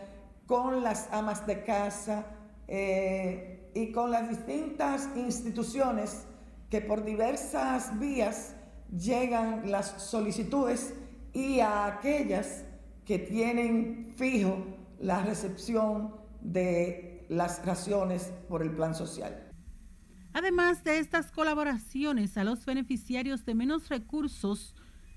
con 0.48 0.84
las 0.84 1.08
amas 1.14 1.48
de 1.48 1.64
casa 1.64 2.26
eh, 2.68 3.72
y 3.74 3.94
con 3.94 4.12
las 4.12 4.28
distintas 4.28 5.08
instituciones 5.16 6.26
que 6.70 6.82
por 6.82 7.06
diversas 7.06 7.98
vías 8.00 8.54
llegan 8.92 9.72
las 9.72 9.92
solicitudes 10.02 10.94
y 11.32 11.62
a 11.62 11.86
aquellas 11.86 12.66
que 13.06 13.18
tienen 13.18 14.12
fijo 14.18 14.58
la 15.00 15.24
recepción 15.24 16.16
de 16.42 17.26
las 17.30 17.66
raciones 17.66 18.34
por 18.50 18.62
el 18.62 18.72
plan 18.72 18.94
social. 18.94 19.49
Además 20.40 20.86
de 20.86 21.00
estas 21.00 21.34
colaboraciones 21.34 22.38
a 22.38 22.46
los 22.46 22.66
beneficiarios 22.66 23.44
de 23.44 23.56
menos 23.56 23.90
recursos, 23.90 24.74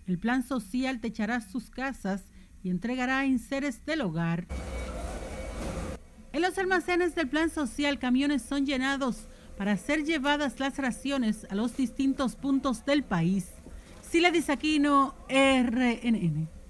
el 0.09 0.19
Plan 0.19 0.43
Social 0.43 1.01
techará 1.01 1.41
sus 1.41 1.71
casas 1.71 2.25
y 2.65 2.71
entregará 2.71 3.25
enseres 3.25 3.87
del 3.87 4.01
hogar. 4.01 4.49
En 6.33 6.43
los 6.43 6.59
almacenes 6.59 7.15
del 7.15 7.29
Plan 7.29 7.51
Social, 7.51 8.01
camiones 8.01 8.43
son 8.43 8.67
llenados 8.67 9.29
para 9.57 9.77
ser 9.77 10.03
llevadas 10.03 10.59
las 10.59 10.77
raciones 10.79 11.47
a 11.49 11.55
los 11.55 11.77
distintos 11.77 12.35
puntos 12.35 12.85
del 12.85 13.05
país. 13.05 13.47
Sila 14.03 14.33
Disaquino, 14.33 15.15
RNN. 15.29 16.62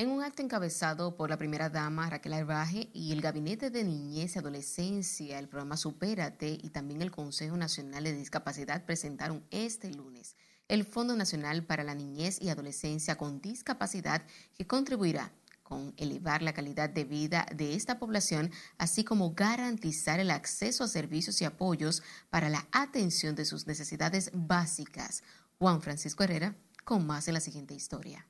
En 0.00 0.08
un 0.08 0.22
acto 0.22 0.40
encabezado 0.40 1.14
por 1.14 1.28
la 1.28 1.36
primera 1.36 1.68
dama 1.68 2.08
Raquel 2.08 2.32
Arbaje 2.32 2.88
y 2.94 3.12
el 3.12 3.20
Gabinete 3.20 3.68
de 3.68 3.84
Niñez 3.84 4.34
y 4.34 4.38
Adolescencia, 4.38 5.38
el 5.38 5.46
programa 5.46 5.76
Supérate 5.76 6.48
y 6.48 6.70
también 6.70 7.02
el 7.02 7.10
Consejo 7.10 7.58
Nacional 7.58 8.04
de 8.04 8.14
Discapacidad 8.14 8.86
presentaron 8.86 9.44
este 9.50 9.90
lunes 9.90 10.36
el 10.68 10.86
Fondo 10.86 11.14
Nacional 11.16 11.66
para 11.66 11.84
la 11.84 11.94
Niñez 11.94 12.40
y 12.40 12.48
Adolescencia 12.48 13.18
con 13.18 13.42
Discapacidad 13.42 14.22
que 14.54 14.66
contribuirá 14.66 15.34
con 15.62 15.92
elevar 15.98 16.40
la 16.40 16.54
calidad 16.54 16.88
de 16.88 17.04
vida 17.04 17.44
de 17.54 17.74
esta 17.74 17.98
población, 17.98 18.50
así 18.78 19.04
como 19.04 19.34
garantizar 19.34 20.18
el 20.18 20.30
acceso 20.30 20.84
a 20.84 20.88
servicios 20.88 21.42
y 21.42 21.44
apoyos 21.44 22.02
para 22.30 22.48
la 22.48 22.66
atención 22.72 23.34
de 23.34 23.44
sus 23.44 23.66
necesidades 23.66 24.30
básicas. 24.32 25.22
Juan 25.58 25.82
Francisco 25.82 26.24
Herrera, 26.24 26.56
con 26.84 27.06
más 27.06 27.28
en 27.28 27.34
la 27.34 27.40
siguiente 27.40 27.74
historia 27.74 28.26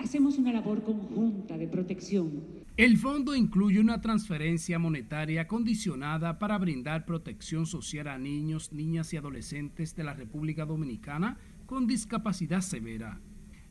hacemos 0.00 0.38
una 0.38 0.52
labor 0.52 0.82
conjunta 0.82 1.56
de 1.58 1.68
protección. 1.68 2.42
El 2.76 2.96
fondo 2.96 3.34
incluye 3.34 3.78
una 3.78 4.00
transferencia 4.00 4.78
monetaria 4.78 5.46
condicionada 5.46 6.38
para 6.38 6.56
brindar 6.58 7.04
protección 7.04 7.66
social 7.66 8.08
a 8.08 8.18
niños, 8.18 8.72
niñas 8.72 9.12
y 9.12 9.18
adolescentes 9.18 9.94
de 9.94 10.04
la 10.04 10.14
República 10.14 10.64
Dominicana 10.64 11.38
con 11.66 11.86
discapacidad 11.86 12.62
severa. 12.62 13.20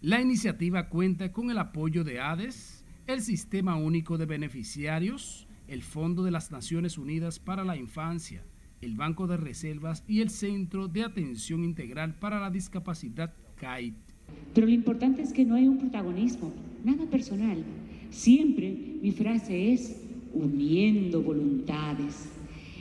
La 0.01 0.21
iniciativa 0.21 0.89
cuenta 0.89 1.31
con 1.31 1.49
el 1.49 1.57
apoyo 1.57 2.03
de 2.03 2.19
ADES, 2.19 2.85
el 3.07 3.21
Sistema 3.21 3.75
Único 3.75 4.17
de 4.17 4.25
Beneficiarios, 4.25 5.47
el 5.67 5.81
Fondo 5.81 6.23
de 6.23 6.31
las 6.31 6.51
Naciones 6.51 6.97
Unidas 6.97 7.39
para 7.39 7.63
la 7.63 7.75
Infancia, 7.75 8.45
el 8.81 8.95
Banco 8.95 9.27
de 9.27 9.37
Reservas 9.37 10.03
y 10.07 10.21
el 10.21 10.29
Centro 10.29 10.87
de 10.87 11.03
Atención 11.03 11.63
Integral 11.63 12.15
para 12.19 12.39
la 12.39 12.51
Discapacidad 12.51 13.33
CAIT. 13.55 14.08
Pero 14.53 14.67
lo 14.67 14.73
importante 14.73 15.21
es 15.21 15.33
que 15.33 15.45
no 15.45 15.55
hay 15.55 15.67
un 15.67 15.77
protagonismo, 15.77 16.51
nada 16.83 17.05
personal. 17.05 17.63
Siempre 18.09 18.75
mi 19.01 19.11
frase 19.11 19.73
es 19.73 20.01
uniendo 20.33 21.21
voluntades. 21.21 22.29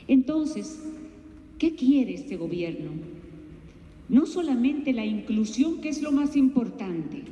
Entonces, 0.07 0.83
¿qué 1.57 1.75
quiere 1.75 2.15
este 2.15 2.35
gobierno? 2.37 2.91
No 4.09 4.25
solamente 4.25 4.91
la 4.91 5.05
inclusión, 5.05 5.81
que 5.81 5.89
es 5.89 6.01
lo 6.01 6.11
más 6.11 6.35
importante. 6.35 7.23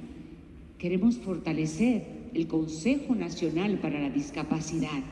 Queremos 0.77 1.17
fortalecer 1.17 2.05
el 2.33 2.47
Consejo 2.47 3.15
Nacional 3.15 3.79
para 3.79 3.99
la 3.99 4.11
Discapacidad. 4.11 5.03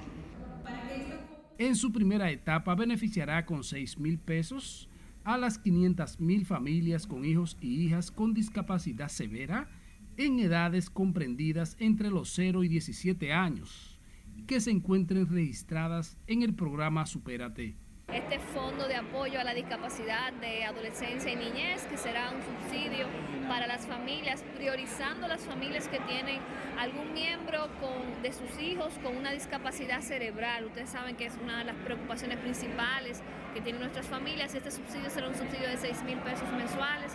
En 1.57 1.75
su 1.75 1.91
primera 1.91 2.29
etapa 2.31 2.75
beneficiará 2.75 3.45
con 3.45 3.63
6 3.63 3.97
mil 3.97 4.19
pesos 4.19 4.89
a 5.25 5.37
las 5.37 5.61
500.000 5.61 6.45
familias 6.45 7.07
con 7.07 7.25
hijos 7.25 7.57
y 7.59 7.83
hijas 7.83 8.11
con 8.11 8.33
discapacidad 8.33 9.09
severa 9.09 9.67
en 10.17 10.39
edades 10.39 10.89
comprendidas 10.89 11.75
entre 11.79 12.09
los 12.09 12.29
0 12.29 12.63
y 12.63 12.69
17 12.69 13.33
años 13.33 13.99
que 14.47 14.61
se 14.61 14.71
encuentren 14.71 15.27
registradas 15.27 16.17
en 16.27 16.43
el 16.43 16.53
programa 16.53 17.05
Supérate 17.05 17.75
este 18.13 18.39
fondo 18.39 18.87
de 18.87 18.95
apoyo 18.95 19.39
a 19.39 19.43
la 19.43 19.53
discapacidad 19.53 20.31
de 20.33 20.63
adolescencia 20.63 21.31
y 21.31 21.35
niñez, 21.35 21.83
que 21.89 21.97
será 21.97 22.31
un 22.31 22.41
subsidio 22.41 23.07
para 23.47 23.67
las 23.67 23.85
familias, 23.85 24.43
priorizando 24.55 25.27
las 25.27 25.41
familias 25.41 25.87
que 25.87 25.99
tienen 25.99 26.39
algún 26.77 27.13
miembro 27.13 27.69
de 28.21 28.31
sus 28.33 28.59
hijos 28.61 28.93
con 29.03 29.15
una 29.15 29.31
discapacidad 29.31 30.01
cerebral. 30.01 30.65
Ustedes 30.65 30.89
saben 30.89 31.15
que 31.15 31.25
es 31.25 31.33
una 31.43 31.59
de 31.59 31.65
las 31.65 31.75
preocupaciones 31.75 32.37
principales 32.39 33.21
que 33.53 33.61
tienen 33.61 33.81
nuestras 33.81 34.07
familias 34.07 34.53
este 34.53 34.71
subsidio 34.71 35.09
será 35.09 35.27
un 35.29 35.35
subsidio 35.35 35.67
de 35.67 35.77
6 35.77 36.03
mil 36.03 36.17
pesos 36.19 36.49
mensuales. 36.51 37.13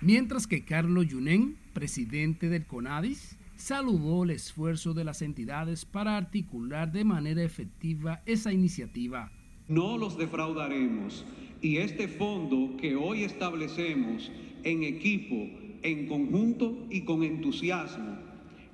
Mientras 0.00 0.46
que 0.46 0.64
Carlos 0.64 1.06
Yunen, 1.06 1.56
presidente 1.72 2.48
del 2.48 2.66
CONADIS, 2.66 3.36
saludó 3.62 4.24
el 4.24 4.30
esfuerzo 4.30 4.92
de 4.92 5.04
las 5.04 5.22
entidades 5.22 5.84
para 5.84 6.16
articular 6.16 6.90
de 6.90 7.04
manera 7.04 7.44
efectiva 7.44 8.20
esa 8.26 8.52
iniciativa. 8.52 9.30
No 9.68 9.96
los 9.96 10.18
defraudaremos 10.18 11.24
y 11.60 11.76
este 11.76 12.08
fondo 12.08 12.76
que 12.76 12.96
hoy 12.96 13.22
establecemos 13.22 14.32
en 14.64 14.82
equipo, 14.82 15.48
en 15.82 16.08
conjunto 16.08 16.88
y 16.90 17.02
con 17.02 17.22
entusiasmo 17.22 18.18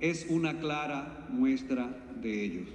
es 0.00 0.26
una 0.30 0.58
clara 0.58 1.26
muestra 1.28 1.94
de 2.22 2.44
ellos. 2.44 2.68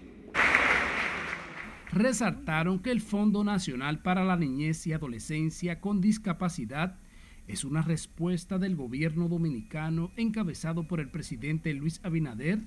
Resaltaron 1.92 2.78
que 2.78 2.92
el 2.92 3.02
Fondo 3.02 3.44
Nacional 3.44 4.04
para 4.04 4.24
la 4.24 4.38
Niñez 4.38 4.86
y 4.86 4.94
Adolescencia 4.94 5.82
con 5.82 6.00
Discapacidad 6.00 7.00
es 7.48 7.64
una 7.64 7.82
respuesta 7.82 8.58
del 8.58 8.76
gobierno 8.76 9.28
dominicano 9.28 10.12
encabezado 10.16 10.88
por 10.88 11.00
el 11.00 11.10
presidente 11.10 11.74
Luis 11.74 12.00
Abinader 12.04 12.60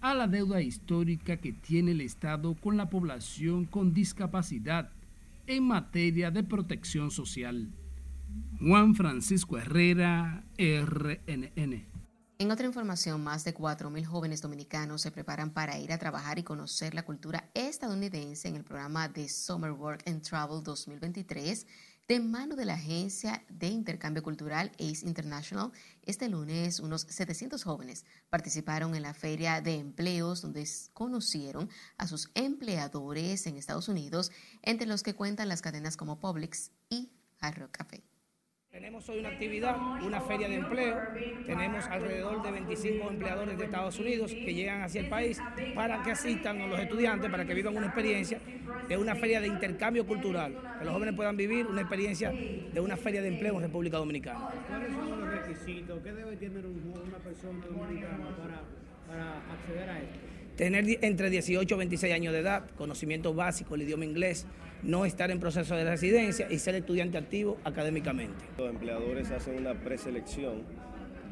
a 0.00 0.14
la 0.14 0.28
deuda 0.28 0.62
histórica 0.62 1.36
que 1.38 1.52
tiene 1.52 1.92
el 1.92 2.00
Estado 2.00 2.54
con 2.54 2.76
la 2.76 2.88
población 2.88 3.66
con 3.66 3.92
discapacidad 3.92 4.90
en 5.46 5.64
materia 5.64 6.30
de 6.30 6.44
protección 6.44 7.10
social. 7.10 7.70
Juan 8.60 8.94
Francisco 8.94 9.58
Herrera, 9.58 10.44
RNN. 10.56 11.90
En 12.38 12.50
otra 12.50 12.66
información, 12.66 13.22
más 13.22 13.44
de 13.44 13.54
4.000 13.54 14.04
jóvenes 14.06 14.40
dominicanos 14.40 15.02
se 15.02 15.10
preparan 15.10 15.50
para 15.50 15.78
ir 15.78 15.92
a 15.92 15.98
trabajar 15.98 16.38
y 16.38 16.42
conocer 16.42 16.94
la 16.94 17.04
cultura 17.04 17.50
estadounidense 17.52 18.48
en 18.48 18.56
el 18.56 18.64
programa 18.64 19.08
de 19.08 19.28
Summer 19.28 19.72
Work 19.72 20.04
and 20.06 20.22
Travel 20.22 20.62
2023 20.62 21.66
de 22.10 22.18
mano 22.18 22.56
de 22.56 22.64
la 22.64 22.74
Agencia 22.74 23.44
de 23.48 23.68
Intercambio 23.68 24.24
Cultural 24.24 24.72
ACE 24.80 25.06
International, 25.06 25.70
este 26.02 26.28
lunes 26.28 26.80
unos 26.80 27.02
700 27.02 27.62
jóvenes 27.62 28.04
participaron 28.30 28.96
en 28.96 29.02
la 29.02 29.14
Feria 29.14 29.60
de 29.60 29.76
Empleos 29.76 30.42
donde 30.42 30.68
conocieron 30.92 31.70
a 31.98 32.08
sus 32.08 32.28
empleadores 32.34 33.46
en 33.46 33.56
Estados 33.56 33.86
Unidos, 33.86 34.32
entre 34.62 34.88
los 34.88 35.04
que 35.04 35.14
cuentan 35.14 35.48
las 35.48 35.62
cadenas 35.62 35.96
como 35.96 36.18
Publix 36.18 36.72
y 36.88 37.12
Hard 37.38 37.70
Café. 37.70 38.09
Tenemos 38.70 39.08
hoy 39.08 39.18
una 39.18 39.30
actividad, 39.30 39.76
una 40.00 40.20
feria 40.20 40.48
de 40.48 40.54
empleo. 40.54 40.96
Tenemos 41.44 41.84
alrededor 41.86 42.40
de 42.40 42.52
25 42.52 43.10
empleadores 43.10 43.58
de 43.58 43.64
Estados 43.64 43.98
Unidos 43.98 44.32
que 44.32 44.54
llegan 44.54 44.82
hacia 44.82 45.00
el 45.00 45.08
país 45.08 45.40
para 45.74 46.00
que 46.04 46.12
asistan 46.12 46.60
a 46.60 46.68
los 46.68 46.78
estudiantes, 46.78 47.28
para 47.32 47.44
que 47.44 47.52
vivan 47.52 47.76
una 47.76 47.86
experiencia 47.86 48.38
de 48.88 48.96
una 48.96 49.16
feria 49.16 49.40
de 49.40 49.48
intercambio 49.48 50.06
cultural, 50.06 50.54
que 50.78 50.84
los 50.84 50.94
jóvenes 50.94 51.16
puedan 51.16 51.36
vivir 51.36 51.66
una 51.66 51.80
experiencia 51.80 52.30
de 52.30 52.80
una 52.80 52.96
feria 52.96 53.20
de 53.20 53.28
empleo 53.28 53.56
en 53.56 53.62
República 53.62 53.96
Dominicana. 53.96 54.50
¿Cuáles 54.68 54.92
son 54.92 55.20
los 55.20 55.28
requisitos? 55.28 56.00
¿Qué 56.04 56.12
debe 56.12 56.36
tener 56.36 56.64
una 56.64 57.18
persona 57.18 57.66
dominicana 57.66 58.36
para, 58.36 58.62
para 59.08 59.52
acceder 59.52 59.90
a 59.90 59.98
esto? 59.98 60.39
Tener 60.60 60.84
entre 61.00 61.30
18 61.30 61.74
y 61.74 61.78
26 61.78 62.12
años 62.12 62.34
de 62.34 62.40
edad, 62.40 62.68
conocimiento 62.76 63.32
básico 63.32 63.78
del 63.78 63.86
idioma 63.86 64.04
inglés, 64.04 64.46
no 64.82 65.06
estar 65.06 65.30
en 65.30 65.40
proceso 65.40 65.74
de 65.74 65.84
residencia 65.84 66.48
y 66.50 66.58
ser 66.58 66.74
estudiante 66.74 67.16
activo 67.16 67.56
académicamente. 67.64 68.44
Los 68.58 68.68
empleadores 68.68 69.30
hacen 69.30 69.56
una 69.56 69.72
preselección 69.72 70.64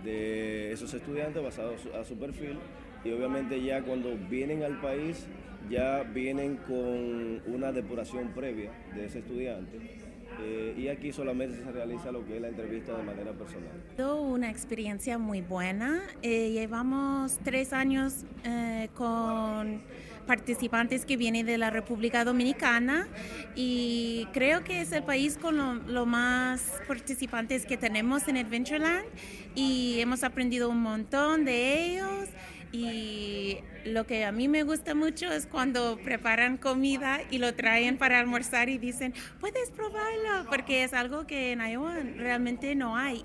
de 0.02 0.72
esos 0.72 0.94
estudiantes 0.94 1.42
basados 1.42 1.82
a 1.94 2.06
su 2.06 2.16
perfil 2.16 2.56
y 3.04 3.12
obviamente 3.12 3.62
ya 3.62 3.82
cuando 3.82 4.16
vienen 4.30 4.62
al 4.62 4.80
país 4.80 5.26
ya 5.68 6.04
vienen 6.04 6.56
con 6.56 7.42
una 7.52 7.70
depuración 7.70 8.28
previa 8.28 8.72
de 8.94 9.04
ese 9.04 9.18
estudiante 9.18 9.97
eh, 10.40 10.74
y 10.76 10.88
aquí 10.88 11.12
solamente 11.12 11.62
se 11.62 11.72
realiza 11.72 12.12
lo 12.12 12.24
que 12.24 12.36
es 12.36 12.42
la 12.42 12.48
entrevista 12.48 12.96
de 12.96 13.02
manera 13.02 13.32
personal. 13.32 14.20
Una 14.20 14.50
experiencia 14.50 15.18
muy 15.18 15.40
buena. 15.40 16.02
Eh, 16.22 16.50
llevamos 16.52 17.38
tres 17.42 17.72
años 17.72 18.24
eh, 18.44 18.88
con 18.94 19.82
participantes 20.26 21.06
que 21.06 21.16
vienen 21.16 21.46
de 21.46 21.56
la 21.56 21.70
República 21.70 22.24
Dominicana 22.24 23.08
y 23.56 24.28
creo 24.32 24.62
que 24.62 24.82
es 24.82 24.92
el 24.92 25.02
país 25.02 25.38
con 25.38 25.56
lo, 25.56 25.74
lo, 25.74 26.04
más 26.04 26.82
participantes 26.86 27.64
que 27.64 27.78
tenemos 27.78 28.28
en 28.28 28.36
Adventureland 28.36 29.06
y 29.54 29.98
hemos 30.00 30.22
aprendido 30.24 30.68
un 30.68 30.82
montón 30.82 31.46
de 31.46 31.86
ellos 31.86 32.28
y 32.72 33.58
lo 33.84 34.06
que 34.06 34.24
a 34.24 34.32
mí 34.32 34.48
me 34.48 34.62
gusta 34.62 34.94
mucho 34.94 35.30
es 35.32 35.46
cuando 35.46 35.98
preparan 36.02 36.58
comida 36.58 37.20
y 37.30 37.38
lo 37.38 37.54
traen 37.54 37.98
para 37.98 38.18
almorzar 38.18 38.68
y 38.68 38.78
dicen, 38.78 39.14
puedes 39.40 39.70
probarlo, 39.70 40.48
porque 40.50 40.84
es 40.84 40.92
algo 40.92 41.26
que 41.26 41.52
en 41.52 41.60
Iowa 41.60 41.94
realmente 42.16 42.74
no 42.74 42.96
hay. 42.96 43.24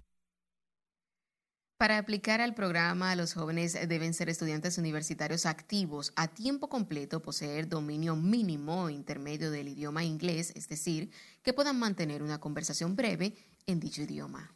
Para 1.78 1.98
aplicar 1.98 2.40
al 2.40 2.56
programa, 2.56 3.14
los 3.16 3.34
jóvenes 3.34 3.78
deben 3.90 4.14
ser 4.14 4.30
estudiantes 4.30 4.78
universitarios 4.78 5.46
activos 5.46 6.14
a 6.16 6.30
tiempo 6.30 6.70
completo, 6.70 7.22
poseer 7.22 7.68
dominio 7.68 8.16
mínimo 8.16 8.84
o 8.84 8.90
intermedio 8.90 9.52
del 9.52 9.68
idioma 9.68 10.06
inglés, 10.06 10.54
es 10.56 10.70
decir, 10.70 11.12
que 11.42 11.52
puedan 11.52 11.78
mantener 11.78 12.24
una 12.24 12.40
conversación 12.40 12.96
breve 12.96 13.36
en 13.68 13.82
dicho 13.82 14.02
idioma. 14.02 14.56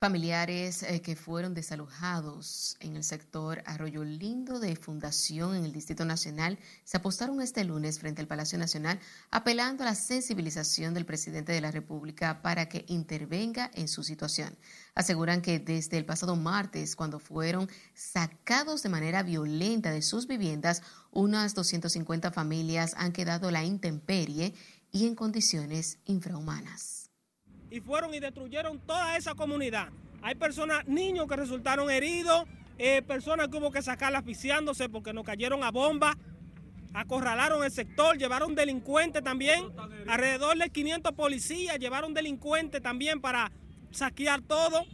Familiares 0.00 0.84
eh, 0.84 1.02
que 1.02 1.16
fueron 1.16 1.54
desalojados 1.54 2.76
en 2.78 2.94
el 2.94 3.02
sector 3.02 3.64
Arroyo 3.66 4.04
Lindo 4.04 4.60
de 4.60 4.76
Fundación 4.76 5.56
en 5.56 5.64
el 5.64 5.72
Distrito 5.72 6.04
Nacional 6.04 6.56
se 6.84 6.98
apostaron 6.98 7.40
este 7.40 7.64
lunes 7.64 7.98
frente 7.98 8.20
al 8.20 8.28
Palacio 8.28 8.60
Nacional 8.60 9.00
apelando 9.32 9.82
a 9.82 9.86
la 9.86 9.96
sensibilización 9.96 10.94
del 10.94 11.04
presidente 11.04 11.50
de 11.50 11.60
la 11.60 11.72
República 11.72 12.42
para 12.42 12.68
que 12.68 12.84
intervenga 12.86 13.72
en 13.74 13.88
su 13.88 14.04
situación. 14.04 14.56
Aseguran 14.94 15.42
que 15.42 15.58
desde 15.58 15.98
el 15.98 16.04
pasado 16.04 16.36
martes, 16.36 16.94
cuando 16.94 17.18
fueron 17.18 17.68
sacados 17.94 18.84
de 18.84 18.90
manera 18.90 19.24
violenta 19.24 19.90
de 19.90 20.02
sus 20.02 20.28
viviendas, 20.28 20.84
unas 21.10 21.56
250 21.56 22.30
familias 22.30 22.94
han 22.98 23.10
quedado 23.10 23.50
la 23.50 23.64
intemperie 23.64 24.54
y 24.92 25.08
en 25.08 25.16
condiciones 25.16 25.98
infrahumanas 26.04 26.97
y 27.70 27.80
fueron 27.80 28.14
y 28.14 28.20
destruyeron 28.20 28.78
toda 28.80 29.16
esa 29.16 29.34
comunidad. 29.34 29.88
Hay 30.22 30.34
personas, 30.34 30.86
niños 30.86 31.26
que 31.28 31.36
resultaron 31.36 31.90
heridos, 31.90 32.44
eh, 32.78 33.02
personas 33.02 33.48
que 33.48 33.56
hubo 33.56 33.70
que 33.70 33.82
sacar 33.82 34.14
asfixiándose 34.14 34.88
porque 34.88 35.12
nos 35.12 35.24
cayeron 35.24 35.62
a 35.64 35.70
bomba, 35.70 36.16
acorralaron 36.94 37.64
el 37.64 37.70
sector, 37.70 38.16
llevaron 38.16 38.54
delincuentes 38.54 39.22
también, 39.22 39.66
alrededor 40.06 40.56
de 40.56 40.70
500 40.70 41.12
policías 41.12 41.78
llevaron 41.78 42.14
delincuentes 42.14 42.82
también 42.82 43.20
para 43.20 43.50
saquear 43.90 44.42
todo 44.42 44.84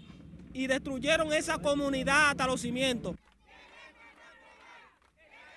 y 0.53 0.67
destruyeron 0.67 1.33
esa 1.33 1.59
comunidad 1.59 2.31
hasta 2.31 2.47
los 2.47 2.61
cimientos. 2.61 3.17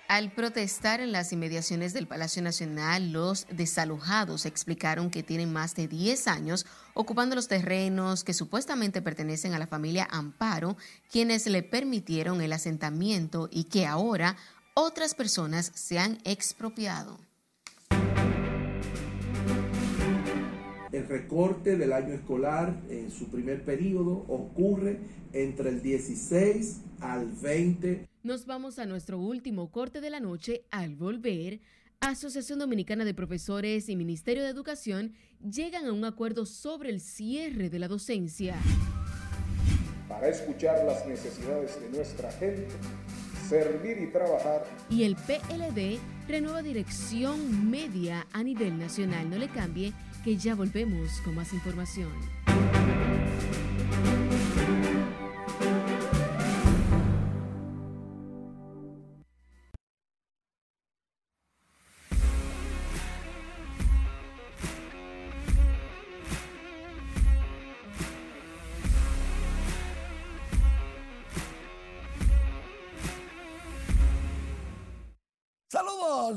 Al 0.08 0.32
protestar 0.32 1.02
en 1.02 1.12
las 1.12 1.34
inmediaciones 1.34 1.92
del 1.92 2.06
Palacio 2.06 2.40
Nacional, 2.40 3.12
los 3.12 3.46
desalojados 3.50 4.46
explicaron 4.46 5.10
que 5.10 5.22
tienen 5.22 5.52
más 5.52 5.74
de 5.74 5.86
10 5.86 6.28
años 6.28 6.64
ocupando 6.94 7.34
los 7.34 7.46
terrenos 7.46 8.24
que 8.24 8.32
supuestamente 8.32 9.02
pertenecen 9.02 9.52
a 9.52 9.58
la 9.58 9.66
familia 9.66 10.08
Amparo, 10.10 10.78
quienes 11.10 11.46
le 11.46 11.62
permitieron 11.62 12.40
el 12.40 12.54
asentamiento 12.54 13.50
y 13.52 13.64
que 13.64 13.86
ahora 13.86 14.38
otras 14.72 15.12
personas 15.12 15.72
se 15.74 15.98
han 15.98 16.18
expropiado. 16.24 17.27
Recorte 21.08 21.76
del 21.76 21.92
año 21.92 22.14
escolar 22.14 22.80
en 22.90 23.10
su 23.10 23.26
primer 23.26 23.64
periodo 23.64 24.24
ocurre 24.28 24.98
entre 25.32 25.70
el 25.70 25.82
16 25.82 26.80
al 27.00 27.26
20 27.42 28.08
nos 28.28 28.44
vamos 28.44 28.78
a 28.78 28.84
nuestro 28.84 29.18
último 29.18 29.70
corte 29.70 30.02
de 30.02 30.10
la 30.10 30.20
noche. 30.20 30.64
Al 30.70 30.96
volver, 30.96 31.60
Asociación 32.00 32.58
Dominicana 32.58 33.06
de 33.06 33.14
Profesores 33.14 33.88
y 33.88 33.96
Ministerio 33.96 34.42
de 34.42 34.50
Educación 34.50 35.14
llegan 35.40 35.86
a 35.86 35.92
un 35.92 36.04
acuerdo 36.04 36.44
sobre 36.44 36.90
el 36.90 37.00
cierre 37.00 37.70
de 37.70 37.78
la 37.78 37.88
docencia. 37.88 38.54
Para 40.08 40.28
escuchar 40.28 40.84
las 40.84 41.06
necesidades 41.06 41.80
de 41.80 41.88
nuestra 41.88 42.30
gente, 42.32 42.68
servir 43.48 43.96
y 44.02 44.12
trabajar. 44.12 44.66
Y 44.90 45.04
el 45.04 45.14
PLD 45.14 45.98
renueva 46.28 46.60
dirección 46.60 47.70
media 47.70 48.26
a 48.32 48.42
nivel 48.42 48.78
nacional. 48.78 49.30
No 49.30 49.38
le 49.38 49.48
cambie, 49.48 49.94
que 50.28 50.36
ya 50.36 50.54
volvemos 50.54 51.22
con 51.22 51.34
más 51.34 51.54
información. 51.54 52.12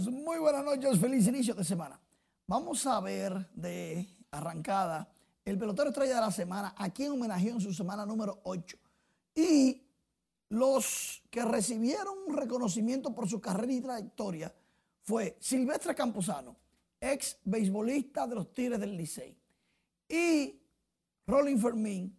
muy 0.10 0.40
buenas 0.40 0.64
noches, 0.64 0.98
feliz 0.98 1.28
inicio 1.28 1.54
de 1.54 1.66
semana. 1.66 2.01
Vamos 2.52 2.86
a 2.86 3.00
ver 3.00 3.50
de 3.54 4.06
arrancada 4.30 5.08
el 5.46 5.58
pelotero 5.58 5.88
estrella 5.88 6.16
de 6.16 6.20
la 6.20 6.32
semana, 6.32 6.76
a 6.78 6.90
quien 6.90 7.14
homenajeó 7.14 7.52
en 7.52 7.62
su 7.62 7.74
semana 7.74 8.06
número 8.06 8.42
8. 8.44 8.78
Y 9.36 9.82
los 10.50 11.24
que 11.30 11.46
recibieron 11.46 12.14
un 12.28 12.36
reconocimiento 12.36 13.16
por 13.16 13.30
su 13.30 13.40
carrera 13.40 13.72
y 13.72 13.80
trayectoria 13.80 14.54
fue 15.02 15.38
Silvestre 15.40 15.96
Camposano, 15.96 16.58
ex 17.00 17.38
beisbolista 17.46 18.28
de 18.28 18.36
los 18.36 18.54
Tigres 18.54 18.82
del 18.82 18.98
Licey, 18.98 19.34
y 20.10 20.62
Rolling 21.28 21.58
Fermín, 21.58 22.14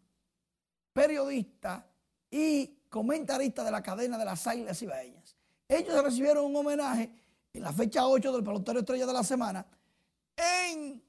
periodista 0.94 1.86
y 2.30 2.78
comentarista 2.88 3.62
de 3.62 3.70
la 3.70 3.82
cadena 3.82 4.16
de 4.16 4.24
las 4.24 4.46
Águilas 4.46 4.80
Ibaeñas. 4.80 5.36
Ellos 5.68 6.02
recibieron 6.02 6.46
un 6.46 6.56
homenaje 6.56 7.12
en 7.52 7.62
la 7.62 7.72
fecha 7.74 8.06
8 8.06 8.32
del 8.32 8.42
pelotero 8.42 8.78
estrella 8.78 9.04
de 9.04 9.12
la 9.12 9.24
semana, 9.24 9.66
en 10.36 11.02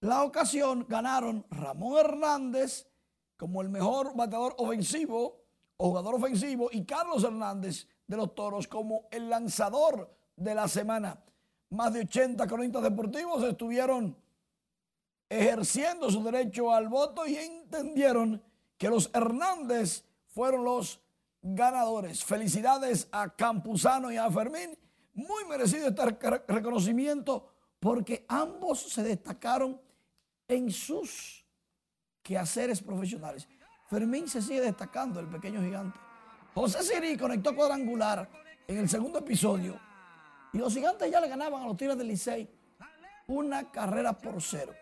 la 0.00 0.24
ocasión 0.24 0.86
ganaron 0.88 1.46
Ramón 1.50 1.98
Hernández 1.98 2.86
como 3.36 3.62
el 3.62 3.68
mejor 3.68 4.14
bateador 4.16 4.54
ofensivo 4.58 5.44
o 5.76 5.88
jugador 5.88 6.14
ofensivo 6.16 6.68
y 6.72 6.84
Carlos 6.84 7.24
Hernández 7.24 7.88
de 8.06 8.16
los 8.16 8.34
Toros 8.34 8.68
como 8.68 9.08
el 9.10 9.28
lanzador 9.28 10.12
de 10.36 10.54
la 10.54 10.68
semana. 10.68 11.22
Más 11.70 11.92
de 11.92 12.00
80 12.00 12.46
cronistas 12.46 12.82
deportivos 12.82 13.42
estuvieron 13.44 14.16
ejerciendo 15.28 16.10
su 16.10 16.22
derecho 16.22 16.72
al 16.72 16.88
voto 16.88 17.26
y 17.26 17.36
entendieron 17.36 18.42
que 18.76 18.88
los 18.88 19.10
Hernández 19.14 20.04
fueron 20.28 20.64
los 20.64 21.00
ganadores. 21.40 22.24
Felicidades 22.24 23.08
a 23.12 23.34
Campuzano 23.34 24.12
y 24.12 24.16
a 24.16 24.30
Fermín 24.30 24.76
muy 25.14 25.44
merecido 25.44 25.88
este 25.88 26.04
reconocimiento 26.48 27.51
porque 27.82 28.24
ambos 28.28 28.80
se 28.80 29.02
destacaron 29.02 29.80
en 30.46 30.70
sus 30.70 31.44
quehaceres 32.22 32.80
profesionales. 32.80 33.48
Fermín 33.90 34.28
se 34.28 34.40
sigue 34.40 34.60
destacando, 34.60 35.18
el 35.18 35.26
pequeño 35.26 35.60
gigante. 35.60 35.98
José 36.54 36.84
Siri 36.84 37.16
conectó 37.16 37.56
cuadrangular 37.56 38.30
en 38.68 38.78
el 38.78 38.88
segundo 38.88 39.18
episodio 39.18 39.80
y 40.52 40.58
los 40.58 40.72
gigantes 40.72 41.10
ya 41.10 41.20
le 41.20 41.26
ganaban 41.26 41.60
a 41.60 41.66
los 41.66 41.76
Tigres 41.76 41.98
del 41.98 42.06
Licey 42.06 42.48
una 43.26 43.68
carrera 43.72 44.16
por 44.16 44.40
cero. 44.40 44.72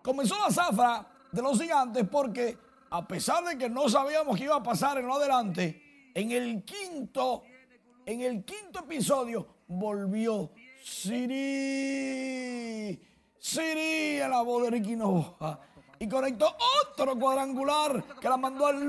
Comenzó 0.00 0.38
la 0.38 0.52
zafra 0.52 1.04
de 1.32 1.42
los 1.42 1.60
gigantes 1.60 2.06
porque 2.08 2.56
a 2.90 3.08
pesar 3.08 3.42
de 3.42 3.58
que 3.58 3.68
no 3.68 3.88
sabíamos 3.88 4.38
qué 4.38 4.44
iba 4.44 4.54
a 4.54 4.62
pasar 4.62 4.98
en 4.98 5.06
lo 5.08 5.14
adelante, 5.14 6.12
en 6.14 6.30
el 6.30 6.64
quinto 6.64 7.42
en 8.06 8.20
el 8.20 8.44
quinto 8.44 8.78
episodio 8.78 9.56
volvió 9.66 10.52
Siri. 10.88 12.18
Siri 13.38 14.20
a 14.20 14.28
la 14.28 14.42
voz 14.42 14.64
de 14.64 14.70
Ricky 14.70 14.96
Nova. 14.96 15.60
Y 15.98 16.08
conectó 16.08 16.56
otro 16.82 17.18
cuadrangular 17.18 18.02
que 18.20 18.28
la 18.28 18.36
mandó 18.36 18.66
al 18.66 18.86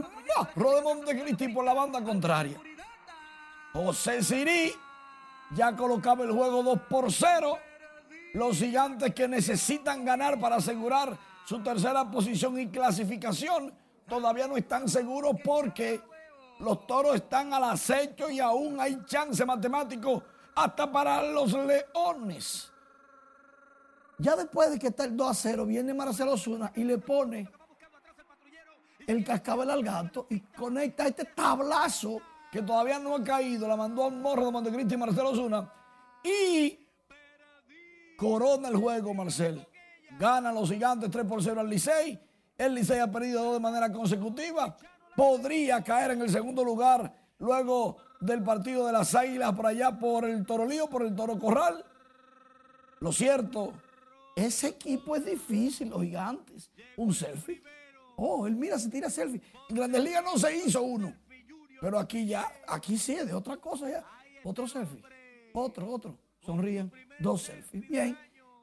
morro 0.56 0.76
de 0.76 0.82
Montecristi 0.82 1.50
por 1.50 1.66
la 1.66 1.74
banda 1.74 2.04
contraria. 2.04 2.60
José 3.74 4.24
Siri 4.24 4.72
ya 5.56 5.76
colocaba 5.76 6.24
el 6.24 6.32
juego 6.32 6.64
2 6.64 6.80
por 6.90 7.12
0. 7.12 7.58
Los 8.34 8.58
gigantes 8.58 9.14
que 9.14 9.28
necesitan 9.28 10.06
ganar 10.06 10.40
para 10.40 10.56
asegurar 10.58 11.18
su 11.46 11.62
tercera 11.62 12.10
posición 12.10 12.60
y 12.60 12.70
clasificación 12.70 13.74
todavía 14.08 14.48
no 14.48 14.56
están 14.56 14.88
seguros 14.88 15.34
porque 15.44 16.02
los 16.60 16.88
toros 16.88 17.16
están 17.16 17.54
al 17.54 17.64
acecho 17.66 18.30
y 18.30 18.40
aún 18.40 18.80
hay 18.80 19.04
chance 19.06 19.44
matemático 19.46 20.24
hasta 20.64 20.92
para 20.92 21.24
los 21.24 21.54
leones. 21.54 22.72
Ya 24.18 24.36
después 24.36 24.72
de 24.72 24.80
que 24.80 24.88
está 24.88 25.06
el 25.06 25.16
2 25.16 25.30
a 25.30 25.34
0, 25.34 25.66
viene 25.66 25.94
Marcelo 25.94 26.38
Zuna 26.38 26.72
y 26.76 26.84
le 26.84 26.98
pone 26.98 27.50
el 29.08 29.24
cascabel 29.24 29.70
al 29.70 29.84
gato 29.84 30.28
y 30.30 30.42
conecta 30.42 31.08
este 31.08 31.26
tablazo 31.26 32.22
que 32.52 32.62
todavía 32.62 33.00
no 33.00 33.16
ha 33.16 33.24
caído. 33.24 33.68
La 33.68 33.78
mandó 33.78 34.04
a 34.04 34.10
morro 34.10 34.46
de 34.46 34.52
Montecristi 34.52 34.96
y 34.96 34.98
Marcelo 34.98 35.34
Zuna. 35.34 35.72
Y 36.24 36.86
corona 38.18 38.68
el 38.68 38.76
juego, 38.76 39.14
Marcel. 39.14 39.66
Ganan 40.20 40.54
los 40.54 40.70
gigantes 40.70 41.10
3 41.10 41.26
por 41.26 41.42
0 41.42 41.62
al 41.62 41.70
Licey. 41.70 42.20
El 42.58 42.76
Licey 42.76 43.00
ha 43.00 43.10
perdido 43.10 43.42
dos 43.44 43.54
de 43.54 43.60
manera 43.62 43.90
consecutiva 43.92 44.76
podría 45.20 45.84
caer 45.84 46.12
en 46.12 46.22
el 46.22 46.30
segundo 46.30 46.64
lugar 46.64 47.14
luego 47.40 47.98
del 48.20 48.44
partido 48.44 48.86
de 48.86 48.94
las 48.94 49.16
Águilas 49.16 49.54
por 49.54 49.68
allá 49.68 49.98
por 49.98 50.26
el 50.26 50.46
Torolío, 50.46 50.88
por 50.88 51.04
el 51.04 51.16
Toro 51.16 51.38
Corral. 51.38 51.84
Lo 53.00 53.12
cierto, 53.12 53.74
ese 54.36 54.70
equipo 54.70 55.16
es 55.16 55.26
difícil, 55.26 55.90
los 55.90 56.02
gigantes. 56.02 56.72
Un 56.98 57.14
selfie. 57.14 57.62
Oh, 58.16 58.46
él 58.48 58.56
mira, 58.56 58.78
se 58.78 58.90
tira 58.90 59.10
selfie. 59.10 59.42
En 59.70 59.76
Grandes 59.76 60.04
Ligas 60.04 60.24
no 60.24 60.38
se 60.38 60.56
hizo 60.56 60.82
uno. 60.82 61.14
Pero 61.80 61.98
aquí 61.98 62.26
ya, 62.26 62.52
aquí 62.68 62.98
sí 62.98 63.14
es 63.14 63.26
de 63.26 63.34
otra 63.34 63.58
cosa 63.58 63.90
ya. 63.90 64.04
Otro 64.44 64.68
selfie. 64.68 65.02
Otro, 65.54 65.90
otro. 65.90 66.18
Sonríen. 66.42 66.92
Dos 67.20 67.44
selfies. 67.44 67.88
Bien. 67.88 68.18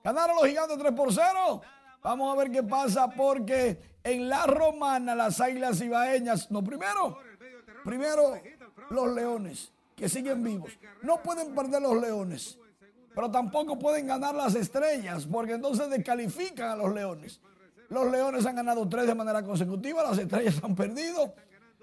Ganaron 0.04 0.36
los 0.36 0.46
gigantes 0.46 0.78
3 0.78 0.92
por 0.92 1.12
0. 1.12 1.62
Vamos 2.02 2.32
a 2.32 2.38
ver 2.38 2.50
qué 2.50 2.62
pasa 2.62 3.08
porque 3.08 3.80
en 4.04 4.28
la 4.28 4.46
romana 4.46 5.14
las 5.14 5.40
águilas 5.40 5.80
ibaeñas, 5.80 6.50
no, 6.50 6.62
primero, 6.62 7.18
primero 7.84 8.34
los 8.90 9.14
leones 9.14 9.72
que 9.94 10.08
siguen 10.08 10.42
vivos. 10.42 10.70
No 11.02 11.22
pueden 11.22 11.54
perder 11.54 11.82
los 11.82 12.00
leones, 12.00 12.58
pero 13.14 13.30
tampoco 13.30 13.78
pueden 13.78 14.06
ganar 14.06 14.34
las 14.34 14.54
estrellas 14.54 15.26
porque 15.30 15.54
entonces 15.54 15.88
descalifican 15.88 16.70
a 16.70 16.76
los 16.76 16.92
leones. 16.92 17.40
Los 17.88 18.10
leones 18.10 18.44
han 18.46 18.56
ganado 18.56 18.88
tres 18.88 19.06
de 19.06 19.14
manera 19.14 19.42
consecutiva, 19.42 20.02
las 20.02 20.18
estrellas 20.18 20.60
han 20.62 20.74
perdido. 20.74 21.34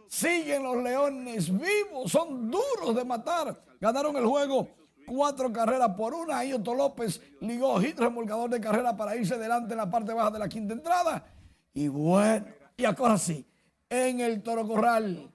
Siguen 0.08 0.64
los 0.64 0.78
leones 0.78 1.50
vivos, 1.52 2.12
son 2.12 2.52
duros 2.52 2.96
de 2.96 3.04
matar. 3.04 3.60
Ganaron 3.80 4.16
el 4.18 4.26
juego 4.26 4.68
cuatro 5.08 5.52
carreras 5.52 5.90
por 5.96 6.14
una. 6.14 6.42
Otto 6.56 6.76
López 6.76 7.20
ligó 7.42 7.80
hit 7.80 7.98
remolcador 7.98 8.50
de 8.50 8.62
carrera 8.62 8.96
para 8.96 9.16
irse 9.16 9.38
delante 9.38 9.74
en 9.74 9.78
la 9.78 9.90
parte 9.90 10.14
baja 10.14 10.30
de 10.32 10.40
la 10.40 10.50
quinta 10.50 10.74
entrada. 10.74 11.26
Y 11.74 11.88
bueno, 11.88 12.46
y 12.78 12.86
ahora 12.86 13.18
sí, 13.18 13.46
en 13.90 14.20
el 14.20 14.44
Toro 14.44 14.68
Corral, 14.68 15.33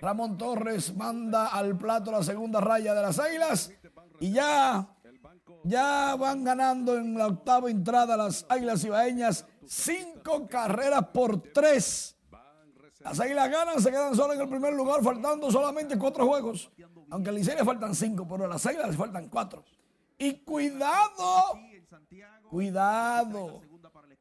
Ramón 0.00 0.36
Torres 0.36 0.94
manda 0.94 1.48
al 1.48 1.76
plato 1.76 2.10
la 2.10 2.22
segunda 2.22 2.60
raya 2.60 2.94
de 2.94 3.02
las 3.02 3.18
Águilas 3.18 3.72
y 4.20 4.32
ya, 4.32 4.88
ya 5.64 6.16
van 6.16 6.44
ganando 6.44 6.96
en 6.96 7.16
la 7.16 7.28
octava 7.28 7.70
entrada 7.70 8.16
las 8.16 8.46
Águilas 8.48 8.84
Ibaeñas 8.84 9.46
cinco 9.66 10.46
carreras 10.48 11.08
por 11.12 11.40
tres. 11.52 12.16
Las 13.00 13.20
Águilas 13.20 13.50
ganan, 13.50 13.80
se 13.80 13.90
quedan 13.90 14.16
solo 14.16 14.32
en 14.32 14.40
el 14.40 14.48
primer 14.48 14.74
lugar, 14.74 15.02
faltando 15.02 15.50
solamente 15.50 15.96
cuatro 15.96 16.26
juegos. 16.26 16.70
Aunque 17.10 17.30
a 17.30 17.32
Licey 17.32 17.56
le 17.56 17.64
faltan 17.64 17.94
cinco, 17.94 18.26
pero 18.28 18.44
a 18.44 18.48
las 18.48 18.66
Águilas 18.66 18.90
le 18.90 18.96
faltan 18.96 19.28
cuatro. 19.28 19.64
Y 20.18 20.42
cuidado, 20.44 21.58
cuidado, 22.48 23.60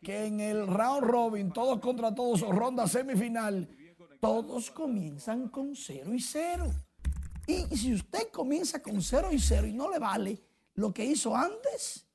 que 0.03 0.25
en 0.27 0.39
el 0.39 0.67
round 0.67 1.03
robin, 1.03 1.51
todos 1.51 1.79
contra 1.79 2.13
todos 2.13 2.43
o 2.43 2.51
ronda 2.51 2.85
semifinal, 2.87 3.67
todos 4.25 4.71
comienzan 4.71 5.49
con 5.49 5.75
cero 5.75 6.11
y 6.11 6.19
cero. 6.19 6.73
Y 7.45 7.77
si 7.77 7.93
usted 7.93 8.31
comienza 8.31 8.81
con 8.81 8.99
cero 8.99 9.29
y 9.31 9.37
cero 9.37 9.67
y 9.67 9.73
no 9.73 9.91
le 9.91 9.99
vale 9.99 10.41
lo 10.73 10.91
que 10.91 11.05
hizo 11.05 11.35
antes, 11.37 12.07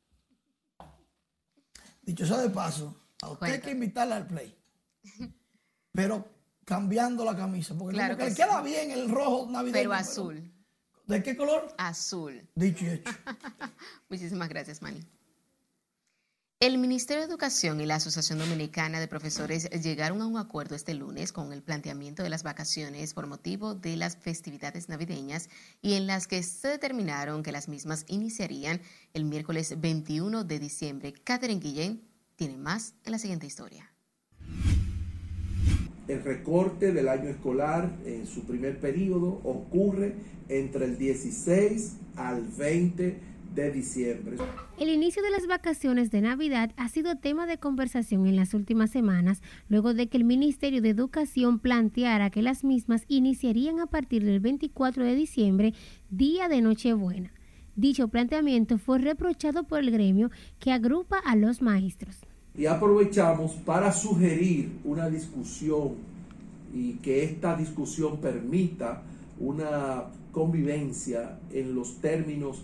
dicho 2.02 2.26
sea 2.26 2.38
de 2.38 2.50
paso, 2.50 3.00
a 3.22 3.30
usted 3.30 3.46
hay 3.46 3.60
que 3.60 3.70
invitarle 3.70 4.14
al 4.14 4.26
play. 4.26 4.58
Pero 5.92 6.28
cambiando 6.64 7.24
la 7.24 7.36
camisa, 7.36 7.78
porque 7.78 7.94
Claro 7.94 8.16
que 8.16 8.24
le 8.24 8.30
sí. 8.30 8.36
queda 8.38 8.60
bien 8.60 8.90
el 8.90 9.08
rojo 9.08 9.46
navideño. 9.48 9.90
Pero 9.90 9.92
azul. 9.92 10.52
¿De 11.06 11.22
qué 11.22 11.36
color? 11.36 11.72
Azul. 11.78 12.44
Dicho 12.56 12.86
y 12.86 12.88
hecho. 12.88 13.10
Muchísimas 14.08 14.48
gracias, 14.48 14.82
Manny. 14.82 15.00
El 16.62 16.76
Ministerio 16.76 17.22
de 17.22 17.30
Educación 17.30 17.80
y 17.80 17.86
la 17.86 17.94
Asociación 17.94 18.38
Dominicana 18.38 19.00
de 19.00 19.08
Profesores 19.08 19.70
llegaron 19.82 20.20
a 20.20 20.26
un 20.26 20.36
acuerdo 20.36 20.74
este 20.74 20.92
lunes 20.92 21.32
con 21.32 21.54
el 21.54 21.62
planteamiento 21.62 22.22
de 22.22 22.28
las 22.28 22.42
vacaciones 22.42 23.14
por 23.14 23.26
motivo 23.26 23.74
de 23.74 23.96
las 23.96 24.18
festividades 24.18 24.90
navideñas 24.90 25.48
y 25.80 25.94
en 25.94 26.06
las 26.06 26.26
que 26.26 26.42
se 26.42 26.68
determinaron 26.68 27.42
que 27.42 27.50
las 27.50 27.66
mismas 27.70 28.04
iniciarían 28.08 28.82
el 29.14 29.24
miércoles 29.24 29.80
21 29.80 30.44
de 30.44 30.58
diciembre. 30.58 31.14
Catherine 31.24 31.62
Guillén 31.62 32.02
tiene 32.36 32.58
más 32.58 32.94
en 33.06 33.12
la 33.12 33.18
siguiente 33.18 33.46
historia. 33.46 33.90
El 36.08 36.22
recorte 36.22 36.92
del 36.92 37.08
año 37.08 37.30
escolar 37.30 37.90
en 38.04 38.26
su 38.26 38.44
primer 38.44 38.78
periodo 38.80 39.40
ocurre 39.44 40.14
entre 40.50 40.84
el 40.84 40.98
16 40.98 41.96
al 42.16 42.42
20 42.42 43.30
de 43.54 43.70
diciembre. 43.70 44.36
El 44.78 44.88
inicio 44.88 45.22
de 45.22 45.30
las 45.30 45.46
vacaciones 45.46 46.10
de 46.10 46.20
Navidad 46.20 46.72
ha 46.76 46.88
sido 46.88 47.16
tema 47.16 47.46
de 47.46 47.58
conversación 47.58 48.26
en 48.26 48.36
las 48.36 48.54
últimas 48.54 48.90
semanas, 48.90 49.42
luego 49.68 49.94
de 49.94 50.08
que 50.08 50.16
el 50.16 50.24
Ministerio 50.24 50.80
de 50.80 50.90
Educación 50.90 51.58
planteara 51.58 52.30
que 52.30 52.42
las 52.42 52.64
mismas 52.64 53.04
iniciarían 53.08 53.80
a 53.80 53.86
partir 53.86 54.24
del 54.24 54.40
24 54.40 55.04
de 55.04 55.14
diciembre, 55.14 55.74
día 56.10 56.48
de 56.48 56.60
Nochebuena. 56.60 57.32
Dicho 57.76 58.08
planteamiento 58.08 58.78
fue 58.78 58.98
reprochado 58.98 59.64
por 59.64 59.80
el 59.80 59.90
gremio 59.90 60.30
que 60.58 60.72
agrupa 60.72 61.18
a 61.18 61.36
los 61.36 61.62
maestros. 61.62 62.16
Y 62.54 62.66
aprovechamos 62.66 63.52
para 63.52 63.92
sugerir 63.92 64.70
una 64.84 65.08
discusión 65.08 65.94
y 66.74 66.94
que 66.94 67.24
esta 67.24 67.56
discusión 67.56 68.18
permita 68.18 69.02
una 69.38 70.04
convivencia 70.32 71.38
en 71.52 71.74
los 71.74 71.96
términos 72.00 72.62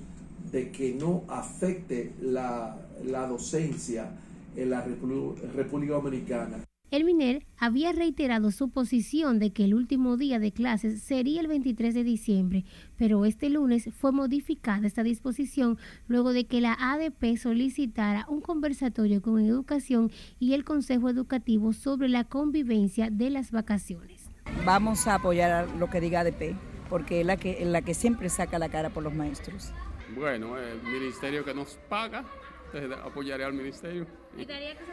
de 0.51 0.70
que 0.70 0.94
no 0.94 1.24
afecte 1.28 2.12
la, 2.20 2.76
la 3.05 3.26
docencia 3.26 4.11
en 4.57 4.70
la 4.70 4.82
República, 4.82 5.47
República 5.55 5.94
Dominicana. 5.94 6.66
El 6.92 7.05
MINER 7.05 7.44
había 7.59 7.90
reiterado 7.90 8.53
su 8.53 8.70
posición 8.70 9.40
de 9.40 9.51
que 9.53 9.64
el 9.64 9.74
último 9.74 10.16
día 10.16 10.38
de 10.38 10.53
clases 10.53 11.03
sería 11.03 11.40
el 11.40 11.49
23 11.49 11.92
de 11.92 12.05
diciembre, 12.05 12.64
pero 12.97 13.24
este 13.24 13.51
lunes 13.51 13.90
fue 13.92 14.12
modificada 14.12 14.86
esta 14.86 15.03
disposición 15.03 15.78
luego 16.07 16.32
de 16.32 16.47
que 16.47 16.61
la 16.61 16.76
ADP 16.78 17.36
solicitara 17.38 18.24
un 18.28 18.40
conversatorio 18.40 19.20
con 19.20 19.40
Educación 19.40 20.12
y 20.38 20.55
el 20.55 20.64
Consejo 20.64 21.11
Educativo 21.11 21.72
sobre 21.72 22.09
la 22.09 22.22
convivencia 22.22 23.11
de 23.11 23.30
las 23.30 23.51
vacaciones. 23.51 24.30
Vamos 24.64 25.09
a 25.09 25.16
apoyar 25.16 25.51
a 25.51 25.66
lo 25.66 25.90
que 25.90 26.01
diga 26.01 26.20
ADP, 26.20 26.55
porque 26.88 27.20
es 27.20 27.26
la 27.26 27.36
que, 27.36 27.62
es 27.62 27.66
la 27.66 27.82
que 27.82 27.94
siempre 27.94 28.28
saca 28.28 28.61
la 28.61 28.68
cara 28.68 28.90
por 28.90 29.03
los 29.03 29.12
maestros. 29.12 29.72
Bueno, 30.16 30.56
el 30.58 30.82
ministerio 30.82 31.44
que 31.44 31.52
nos 31.52 31.74
paga, 31.90 32.24
eh, 32.72 32.88
apoyaré 33.04 33.44
al 33.44 33.52
ministerio. 33.52 34.06
Y- 34.36 34.46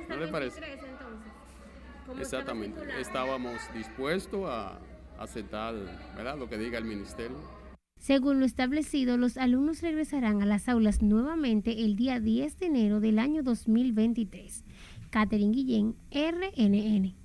¿No 0.10 0.18
le 0.18 0.28
parece? 0.28 0.62
Exactamente. 2.20 2.82
Estábamos 3.00 3.62
dispuestos 3.74 4.42
a 4.50 4.80
aceptar 5.18 5.74
¿verdad? 6.16 6.38
lo 6.38 6.50
que 6.50 6.58
diga 6.58 6.78
el 6.78 6.84
ministerio. 6.86 7.38
Según 8.00 8.42
lo 8.42 8.46
establecido, 8.46 9.16
los 9.16 9.38
alumnos 9.38 9.82
regresarán 9.82 10.42
a 10.42 10.46
las 10.46 10.68
aulas 10.68 11.02
nuevamente 11.02 11.86
el 11.86 11.96
día 11.96 12.20
10 12.20 12.60
de 12.60 12.66
enero 12.66 13.00
del 13.00 13.18
año 13.18 13.44
2023. 13.44 14.66
Catherine 15.10 15.54
Guillén, 15.54 15.96
RNN. 16.12 17.16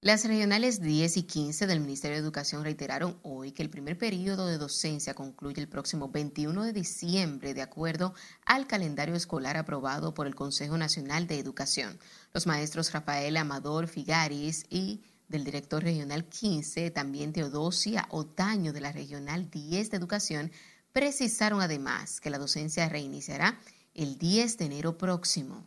Las 0.00 0.24
regionales 0.24 0.80
10 0.80 1.16
y 1.16 1.22
15 1.24 1.66
del 1.66 1.80
Ministerio 1.80 2.18
de 2.18 2.22
Educación 2.22 2.62
reiteraron 2.62 3.18
hoy 3.24 3.50
que 3.50 3.64
el 3.64 3.68
primer 3.68 3.98
periodo 3.98 4.46
de 4.46 4.56
docencia 4.56 5.12
concluye 5.12 5.60
el 5.60 5.66
próximo 5.66 6.08
21 6.08 6.62
de 6.62 6.72
diciembre 6.72 7.52
de 7.52 7.62
acuerdo 7.62 8.14
al 8.46 8.68
calendario 8.68 9.16
escolar 9.16 9.56
aprobado 9.56 10.14
por 10.14 10.28
el 10.28 10.36
Consejo 10.36 10.78
Nacional 10.78 11.26
de 11.26 11.40
Educación. 11.40 11.98
Los 12.32 12.46
maestros 12.46 12.92
Rafael 12.92 13.36
Amador 13.36 13.88
Figaris 13.88 14.66
y 14.70 15.02
del 15.26 15.42
director 15.42 15.82
regional 15.82 16.26
15, 16.26 16.92
también 16.92 17.32
Teodosia 17.32 18.06
Otaño 18.10 18.72
de 18.72 18.80
la 18.80 18.92
regional 18.92 19.50
10 19.50 19.90
de 19.90 19.96
Educación, 19.96 20.52
precisaron 20.92 21.60
además 21.60 22.20
que 22.20 22.30
la 22.30 22.38
docencia 22.38 22.88
reiniciará 22.88 23.58
el 23.94 24.16
10 24.16 24.58
de 24.58 24.64
enero 24.64 24.96
próximo. 24.96 25.66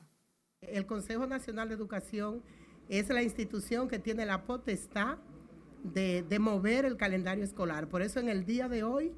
El 0.62 0.86
Consejo 0.86 1.28
Nacional 1.28 1.68
de 1.68 1.76
Educación 1.76 2.42
es 2.92 3.08
la 3.10 3.24
institución 3.24 3.88
que 3.88 4.00
tiene 4.00 4.26
la 4.26 4.44
potestad 4.44 5.18
de, 5.82 6.24
de 6.24 6.40
mover 6.40 6.84
el 6.84 6.98
calendario 6.98 7.44
escolar. 7.44 7.88
Por 7.88 8.02
eso 8.02 8.20
en 8.20 8.28
el 8.28 8.46
día 8.46 8.68
de 8.68 8.84
hoy, 8.84 9.14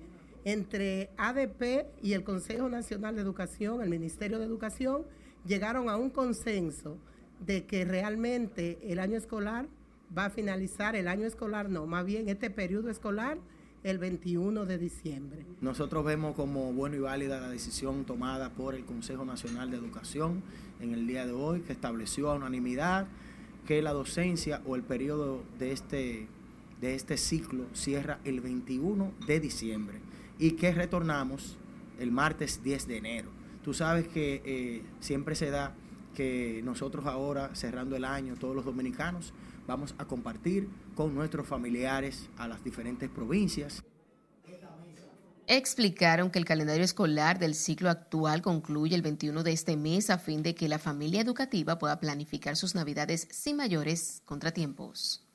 entre 0.46 1.10
ADP 1.18 1.88
y 2.04 2.14
el 2.14 2.24
Consejo 2.24 2.70
Nacional 2.70 3.16
de 3.16 3.22
Educación, 3.22 3.82
el 3.82 3.90
Ministerio 3.90 4.38
de 4.38 4.46
Educación, 4.46 5.04
llegaron 5.46 5.90
a 5.90 5.98
un 5.98 6.12
consenso 6.12 6.98
de 7.40 7.66
que 7.66 7.84
realmente 7.84 8.78
el 8.84 9.00
año 9.00 9.18
escolar 9.18 9.66
va 10.16 10.26
a 10.26 10.30
finalizar, 10.30 10.96
el 10.96 11.08
año 11.08 11.26
escolar 11.26 11.68
no, 11.68 11.88
más 11.88 12.06
bien 12.06 12.30
este 12.30 12.52
periodo 12.52 12.92
escolar 12.92 13.40
el 13.84 13.98
21 13.98 14.66
de 14.66 14.78
diciembre. 14.78 15.46
Nosotros 15.62 16.06
vemos 16.06 16.36
como 16.36 16.72
bueno 16.74 16.96
y 16.96 17.00
válida 17.00 17.42
la 17.42 17.50
decisión 17.50 18.06
tomada 18.06 18.52
por 18.52 18.76
el 18.76 18.86
Consejo 18.86 19.26
Nacional 19.26 19.72
de 19.72 19.78
Educación 19.78 20.44
en 20.80 20.94
el 20.94 21.08
día 21.08 21.26
de 21.26 21.32
hoy, 21.32 21.62
que 21.62 21.74
estableció 21.74 22.30
a 22.30 22.36
unanimidad 22.36 23.08
que 23.66 23.82
la 23.82 23.94
docencia 23.94 24.62
o 24.66 24.76
el 24.76 24.84
periodo 24.84 25.44
de 25.60 25.72
este, 25.72 26.28
de 26.82 26.96
este 26.96 27.18
ciclo 27.18 27.66
cierra 27.74 28.20
el 28.24 28.42
21 28.42 29.12
de 29.26 29.40
diciembre 29.40 30.00
y 30.40 30.52
que 30.52 30.72
retornamos 30.74 31.58
el 32.00 32.12
martes 32.12 32.64
10 32.64 32.88
de 32.88 32.98
enero. 32.98 33.30
Tú 33.64 33.74
sabes 33.74 34.08
que 34.08 34.42
eh, 34.46 34.82
siempre 35.00 35.36
se 35.36 35.50
da 35.50 35.76
que 36.14 36.62
nosotros 36.64 37.06
ahora, 37.06 37.56
cerrando 37.56 37.96
el 37.96 38.06
año, 38.06 38.36
todos 38.36 38.56
los 38.56 38.66
dominicanos, 38.66 39.34
vamos 39.68 39.96
a 39.98 40.06
compartir 40.06 40.68
con 40.96 41.16
nuestros 41.16 41.48
familiares 41.48 42.30
a 42.38 42.48
las 42.48 42.64
diferentes 42.64 43.10
provincias. 43.10 43.84
Explicaron 45.48 46.32
que 46.32 46.40
el 46.40 46.46
calendario 46.46 46.86
escolar 46.86 47.38
del 47.38 47.54
ciclo 47.54 47.90
actual 47.90 48.42
concluye 48.42 48.96
el 48.96 49.02
21 49.02 49.44
de 49.44 49.52
este 49.52 49.76
mes 49.76 50.10
a 50.10 50.18
fin 50.18 50.42
de 50.42 50.56
que 50.56 50.70
la 50.70 50.80
familia 50.80 51.20
educativa 51.20 51.78
pueda 51.78 52.00
planificar 52.00 52.56
sus 52.56 52.76
navidades 52.76 53.28
sin 53.30 53.58
mayores 53.58 54.22
contratiempos. 54.24 55.28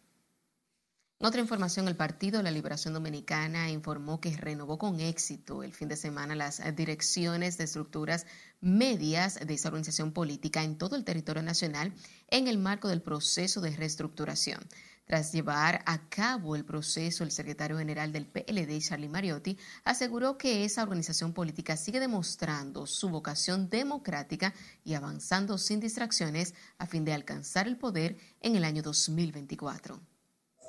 En 1.21 1.27
otra 1.27 1.41
información, 1.41 1.89
el 1.89 1.97
Partido 1.97 2.39
de 2.39 2.45
la 2.45 2.53
Liberación 2.53 2.95
Dominicana 2.95 3.71
informó 3.71 4.21
que 4.21 4.37
renovó 4.37 4.79
con 4.79 5.01
éxito 5.01 5.63
el 5.63 5.75
fin 5.75 5.89
de 5.89 5.97
semana 5.97 6.37
las 6.37 6.63
direcciones 6.77 7.59
de 7.59 7.65
estructuras 7.65 8.25
medias 8.61 9.39
de 9.45 9.53
esa 9.53 9.69
organización 9.69 10.13
política 10.13 10.63
en 10.63 10.79
todo 10.79 10.95
el 10.95 11.05
territorio 11.05 11.43
nacional 11.43 11.93
en 12.29 12.47
el 12.47 12.57
marco 12.57 12.89
del 12.89 13.03
proceso 13.03 13.61
de 13.61 13.77
reestructuración. 13.77 14.61
Tras 15.09 15.33
llevar 15.33 15.81
a 15.87 16.09
cabo 16.09 16.55
el 16.55 16.65
proceso, 16.65 17.25
el 17.25 17.33
secretario 17.33 17.79
general 17.79 18.13
del 18.13 18.27
PLD, 18.27 18.79
Charlie 18.79 19.09
Mariotti, 19.09 19.59
aseguró 19.83 20.39
que 20.39 20.65
esa 20.65 20.85
organización 20.85 21.33
política 21.33 21.77
sigue 21.77 21.99
demostrando 21.99 22.87
su 22.87 23.09
vocación 23.09 23.69
democrática 23.69 24.55
y 24.85 24.95
avanzando 24.95 25.59
sin 25.59 25.81
distracciones 25.81 26.55
a 26.79 26.87
fin 26.87 27.05
de 27.05 27.15
alcanzar 27.15 27.67
el 27.67 27.77
poder 27.77 28.17
en 28.41 28.55
el 28.55 28.63
año 28.63 28.83
2024 28.83 29.99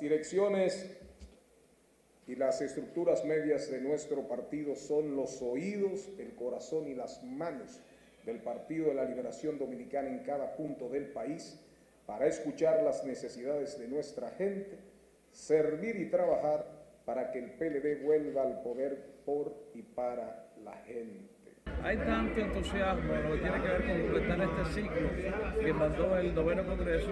direcciones 0.00 0.96
y 2.26 2.34
las 2.34 2.62
estructuras 2.62 3.24
medias 3.24 3.70
de 3.70 3.80
nuestro 3.80 4.26
partido 4.26 4.74
son 4.74 5.14
los 5.14 5.42
oídos, 5.42 6.08
el 6.18 6.34
corazón 6.34 6.88
y 6.88 6.94
las 6.94 7.22
manos 7.22 7.80
del 8.24 8.40
Partido 8.40 8.88
de 8.88 8.94
la 8.94 9.04
Liberación 9.04 9.58
Dominicana 9.58 10.08
en 10.08 10.20
cada 10.20 10.56
punto 10.56 10.88
del 10.88 11.12
país 11.12 11.58
para 12.10 12.26
escuchar 12.26 12.82
las 12.82 13.04
necesidades 13.04 13.78
de 13.78 13.86
nuestra 13.86 14.30
gente, 14.30 14.76
servir 15.30 15.94
y 15.94 16.10
trabajar 16.10 16.66
para 17.04 17.30
que 17.30 17.38
el 17.38 17.52
PLD 17.52 18.02
vuelva 18.02 18.42
al 18.42 18.62
poder 18.62 19.22
por 19.24 19.54
y 19.74 19.82
para 19.82 20.48
la 20.64 20.72
gente. 20.78 21.30
Hay 21.84 21.96
tanto 21.98 22.40
entusiasmo 22.40 23.14
en 23.14 23.22
lo 23.22 23.34
que 23.36 23.40
tiene 23.42 23.62
que 23.62 23.68
ver 23.68 23.84
con 23.84 24.00
completar 24.00 24.40
este 24.40 24.80
ciclo 24.80 25.62
que 25.62 25.72
mandó 25.72 26.18
el 26.18 26.34
noveno 26.34 26.66
Congreso, 26.66 27.10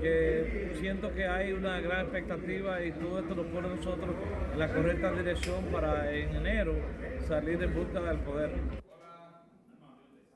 que 0.00 0.72
siento 0.80 1.14
que 1.14 1.24
hay 1.24 1.52
una 1.52 1.80
gran 1.80 2.06
expectativa 2.06 2.82
y 2.82 2.90
todo 2.90 3.20
esto 3.20 3.36
nos 3.36 3.46
pone 3.46 3.68
a 3.68 3.76
nosotros 3.76 4.16
en 4.52 4.58
la 4.58 4.74
correcta 4.74 5.12
dirección 5.12 5.66
para 5.66 6.12
en 6.12 6.34
enero 6.34 6.74
salir 7.28 7.62
en 7.62 7.74
busca 7.74 8.00
del 8.00 8.18
poder. 8.18 8.50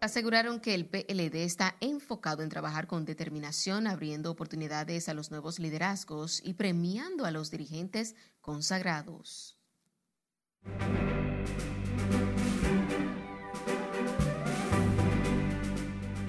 Aseguraron 0.06 0.60
que 0.60 0.76
el 0.76 0.86
PLD 0.86 1.42
está 1.42 1.74
enfocado 1.80 2.44
en 2.44 2.48
trabajar 2.48 2.86
con 2.86 3.04
determinación, 3.04 3.88
abriendo 3.88 4.30
oportunidades 4.30 5.08
a 5.08 5.14
los 5.14 5.32
nuevos 5.32 5.58
liderazgos 5.58 6.40
y 6.44 6.54
premiando 6.54 7.24
a 7.24 7.32
los 7.32 7.50
dirigentes 7.50 8.14
consagrados. 8.40 9.58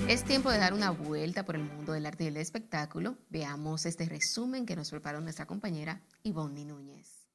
Es 0.07 0.23
tiempo 0.23 0.49
de 0.49 0.57
dar 0.57 0.73
una 0.73 0.89
vuelta 0.89 1.45
por 1.45 1.55
el 1.55 1.63
mundo 1.63 1.93
del 1.93 2.07
arte 2.07 2.23
y 2.23 2.28
el 2.28 2.38
espectáculo. 2.38 3.19
Veamos 3.30 3.86
este 3.86 4.05
resumen 4.05 4.65
que 4.65 4.75
nos 4.75 4.89
preparó 4.89 5.21
nuestra 5.21 5.45
compañera 5.45 6.01
Ivonne 6.23 6.65
Núñez. 6.65 7.28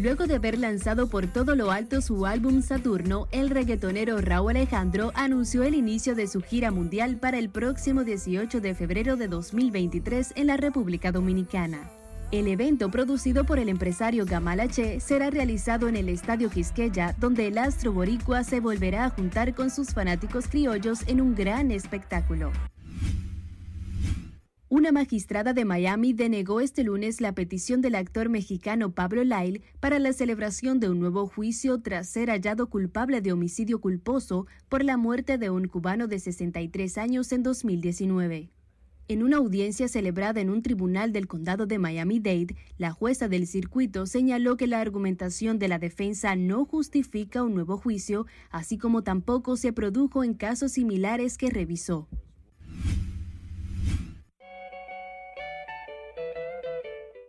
Luego 0.00 0.26
de 0.26 0.36
haber 0.36 0.58
lanzado 0.58 1.08
por 1.08 1.26
todo 1.26 1.54
lo 1.54 1.70
alto 1.70 2.00
su 2.00 2.24
álbum 2.24 2.62
Saturno, 2.62 3.28
el 3.32 3.50
reggaetonero 3.50 4.18
Raúl 4.22 4.52
Alejandro 4.52 5.12
anunció 5.14 5.62
el 5.62 5.74
inicio 5.74 6.14
de 6.14 6.26
su 6.26 6.40
gira 6.40 6.70
mundial 6.70 7.18
para 7.18 7.38
el 7.38 7.50
próximo 7.50 8.02
18 8.02 8.62
de 8.62 8.74
febrero 8.74 9.18
de 9.18 9.28
2023 9.28 10.32
en 10.36 10.46
la 10.46 10.56
República 10.56 11.12
Dominicana. 11.12 11.90
El 12.32 12.46
evento 12.46 12.90
producido 12.90 13.44
por 13.44 13.58
el 13.58 13.68
empresario 13.68 14.24
Gamal 14.24 14.60
H 14.60 15.00
será 15.00 15.28
realizado 15.28 15.86
en 15.86 15.96
el 15.96 16.08
Estadio 16.08 16.48
Quisqueya, 16.48 17.14
donde 17.18 17.48
el 17.48 17.58
astro 17.58 17.92
boricua 17.92 18.42
se 18.42 18.60
volverá 18.60 19.04
a 19.04 19.10
juntar 19.10 19.54
con 19.54 19.68
sus 19.68 19.92
fanáticos 19.92 20.48
criollos 20.48 21.00
en 21.08 21.20
un 21.20 21.34
gran 21.34 21.70
espectáculo. 21.70 22.52
Una 24.72 24.92
magistrada 24.92 25.52
de 25.52 25.64
Miami 25.64 26.12
denegó 26.12 26.60
este 26.60 26.84
lunes 26.84 27.20
la 27.20 27.34
petición 27.34 27.80
del 27.80 27.96
actor 27.96 28.28
mexicano 28.28 28.92
Pablo 28.92 29.24
Lyle 29.24 29.62
para 29.80 29.98
la 29.98 30.12
celebración 30.12 30.78
de 30.78 30.88
un 30.88 31.00
nuevo 31.00 31.26
juicio 31.26 31.80
tras 31.80 32.08
ser 32.08 32.30
hallado 32.30 32.70
culpable 32.70 33.20
de 33.20 33.32
homicidio 33.32 33.80
culposo 33.80 34.46
por 34.68 34.84
la 34.84 34.96
muerte 34.96 35.38
de 35.38 35.50
un 35.50 35.66
cubano 35.66 36.06
de 36.06 36.20
63 36.20 36.98
años 36.98 37.32
en 37.32 37.42
2019. 37.42 38.50
En 39.08 39.24
una 39.24 39.38
audiencia 39.38 39.88
celebrada 39.88 40.40
en 40.40 40.50
un 40.50 40.62
tribunal 40.62 41.12
del 41.12 41.26
condado 41.26 41.66
de 41.66 41.80
Miami-Dade, 41.80 42.54
la 42.78 42.92
jueza 42.92 43.26
del 43.26 43.48
circuito 43.48 44.06
señaló 44.06 44.56
que 44.56 44.68
la 44.68 44.80
argumentación 44.80 45.58
de 45.58 45.66
la 45.66 45.80
defensa 45.80 46.36
no 46.36 46.64
justifica 46.64 47.42
un 47.42 47.54
nuevo 47.54 47.76
juicio, 47.76 48.26
así 48.52 48.78
como 48.78 49.02
tampoco 49.02 49.56
se 49.56 49.72
produjo 49.72 50.22
en 50.22 50.34
casos 50.34 50.70
similares 50.70 51.38
que 51.38 51.50
revisó. 51.50 52.06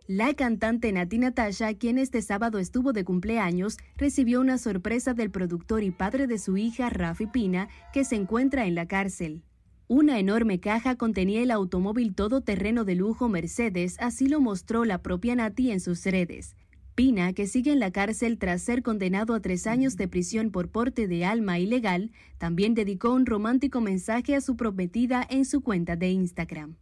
La 0.07 0.33
cantante 0.33 0.91
Nati 0.91 1.19
Natasha, 1.19 1.75
quien 1.75 1.99
este 1.99 2.23
sábado 2.23 2.57
estuvo 2.57 2.91
de 2.91 3.03
cumpleaños, 3.03 3.77
recibió 3.97 4.41
una 4.41 4.57
sorpresa 4.57 5.13
del 5.13 5.29
productor 5.29 5.83
y 5.83 5.91
padre 5.91 6.25
de 6.25 6.39
su 6.39 6.57
hija, 6.57 6.89
Rafi 6.89 7.27
Pina, 7.27 7.69
que 7.93 8.03
se 8.03 8.15
encuentra 8.15 8.65
en 8.65 8.73
la 8.73 8.87
cárcel. 8.87 9.43
Una 9.87 10.19
enorme 10.19 10.59
caja 10.59 10.95
contenía 10.95 11.43
el 11.43 11.51
automóvil 11.51 12.15
todoterreno 12.15 12.83
de 12.83 12.95
lujo 12.95 13.29
Mercedes, 13.29 13.97
así 13.99 14.27
lo 14.27 14.41
mostró 14.41 14.85
la 14.85 15.03
propia 15.03 15.35
Nati 15.35 15.69
en 15.69 15.79
sus 15.79 16.03
redes. 16.05 16.55
Pina, 16.95 17.33
que 17.33 17.45
sigue 17.45 17.71
en 17.71 17.79
la 17.79 17.91
cárcel 17.91 18.39
tras 18.39 18.63
ser 18.63 18.81
condenado 18.81 19.35
a 19.35 19.39
tres 19.39 19.67
años 19.67 19.97
de 19.97 20.07
prisión 20.07 20.49
por 20.49 20.69
porte 20.69 21.07
de 21.07 21.25
alma 21.25 21.59
ilegal, 21.59 22.11
también 22.39 22.73
dedicó 22.73 23.13
un 23.13 23.27
romántico 23.27 23.81
mensaje 23.81 24.35
a 24.35 24.41
su 24.41 24.57
prometida 24.57 25.25
en 25.29 25.45
su 25.45 25.61
cuenta 25.61 25.95
de 25.95 26.09
Instagram. 26.09 26.75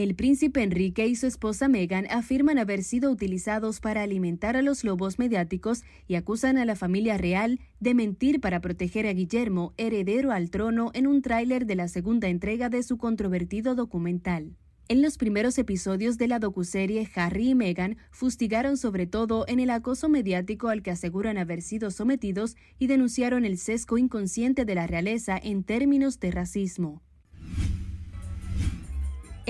El 0.00 0.14
príncipe 0.14 0.62
Enrique 0.62 1.06
y 1.06 1.14
su 1.14 1.26
esposa 1.26 1.68
Meghan 1.68 2.06
afirman 2.08 2.56
haber 2.56 2.84
sido 2.84 3.10
utilizados 3.10 3.80
para 3.80 4.02
alimentar 4.02 4.56
a 4.56 4.62
los 4.62 4.82
lobos 4.82 5.18
mediáticos 5.18 5.82
y 6.08 6.14
acusan 6.14 6.56
a 6.56 6.64
la 6.64 6.74
familia 6.74 7.18
real 7.18 7.60
de 7.80 7.92
mentir 7.92 8.40
para 8.40 8.62
proteger 8.62 9.06
a 9.06 9.12
Guillermo, 9.12 9.74
heredero 9.76 10.32
al 10.32 10.48
trono, 10.48 10.90
en 10.94 11.06
un 11.06 11.20
tráiler 11.20 11.66
de 11.66 11.74
la 11.74 11.86
segunda 11.86 12.28
entrega 12.28 12.70
de 12.70 12.82
su 12.82 12.96
controvertido 12.96 13.74
documental. 13.74 14.56
En 14.88 15.02
los 15.02 15.18
primeros 15.18 15.58
episodios 15.58 16.16
de 16.16 16.28
la 16.28 16.38
docuserie, 16.38 17.06
Harry 17.14 17.50
y 17.50 17.54
Meghan 17.54 17.98
fustigaron 18.10 18.78
sobre 18.78 19.06
todo 19.06 19.44
en 19.48 19.60
el 19.60 19.68
acoso 19.68 20.08
mediático 20.08 20.68
al 20.70 20.82
que 20.82 20.92
aseguran 20.92 21.36
haber 21.36 21.60
sido 21.60 21.90
sometidos 21.90 22.56
y 22.78 22.86
denunciaron 22.86 23.44
el 23.44 23.58
sesgo 23.58 23.98
inconsciente 23.98 24.64
de 24.64 24.76
la 24.76 24.86
realeza 24.86 25.36
en 25.36 25.62
términos 25.62 26.20
de 26.20 26.30
racismo. 26.30 27.02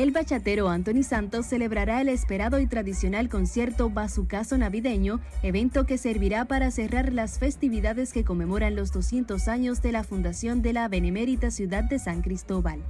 El 0.00 0.12
bachatero 0.12 0.70
Anthony 0.70 1.02
Santos 1.02 1.44
celebrará 1.44 2.00
el 2.00 2.08
esperado 2.08 2.58
y 2.58 2.66
tradicional 2.66 3.28
concierto 3.28 3.90
Bazucazo 3.90 4.56
Navideño, 4.56 5.20
evento 5.42 5.84
que 5.84 5.98
servirá 5.98 6.46
para 6.46 6.70
cerrar 6.70 7.12
las 7.12 7.38
festividades 7.38 8.14
que 8.14 8.24
conmemoran 8.24 8.76
los 8.76 8.92
200 8.92 9.46
años 9.48 9.82
de 9.82 9.92
la 9.92 10.02
fundación 10.02 10.62
de 10.62 10.72
la 10.72 10.88
benemérita 10.88 11.50
ciudad 11.50 11.84
de 11.84 11.98
San 11.98 12.22
Cristóbal. 12.22 12.80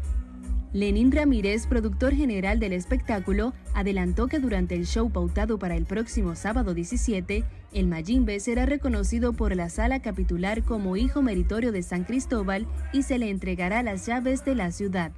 Lenín 0.72 1.10
Ramírez, 1.10 1.66
productor 1.66 2.14
general 2.14 2.60
del 2.60 2.72
espectáculo, 2.72 3.54
adelantó 3.74 4.28
que 4.28 4.38
durante 4.38 4.76
el 4.76 4.86
show 4.86 5.10
pautado 5.10 5.58
para 5.58 5.74
el 5.74 5.86
próximo 5.86 6.36
sábado 6.36 6.74
17, 6.74 7.42
el 7.72 7.88
Mayimbe 7.88 8.38
será 8.38 8.66
reconocido 8.66 9.32
por 9.32 9.56
la 9.56 9.68
sala 9.68 10.00
capitular 10.00 10.62
como 10.62 10.96
hijo 10.96 11.22
meritorio 11.22 11.72
de 11.72 11.82
San 11.82 12.04
Cristóbal 12.04 12.68
y 12.92 13.02
se 13.02 13.18
le 13.18 13.30
entregará 13.30 13.82
las 13.82 14.06
llaves 14.06 14.44
de 14.44 14.54
la 14.54 14.70
ciudad. 14.70 15.10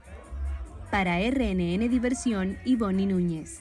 Para 0.92 1.18
RNN 1.20 1.88
Diversión, 1.88 2.58
Ivonne 2.66 3.06
Núñez. 3.06 3.60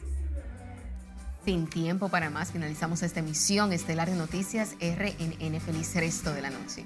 Sin 1.46 1.66
tiempo 1.66 2.10
para 2.10 2.30
más, 2.30 2.52
finalizamos 2.52 3.04
esta 3.04 3.22
emisión 3.22 3.72
estelar 3.72 4.10
de 4.10 4.18
noticias 4.18 4.76
RNN. 4.82 5.62
Feliz 5.62 5.96
resto 5.96 6.34
de 6.34 6.42
la 6.42 6.50
noche. 6.50 6.84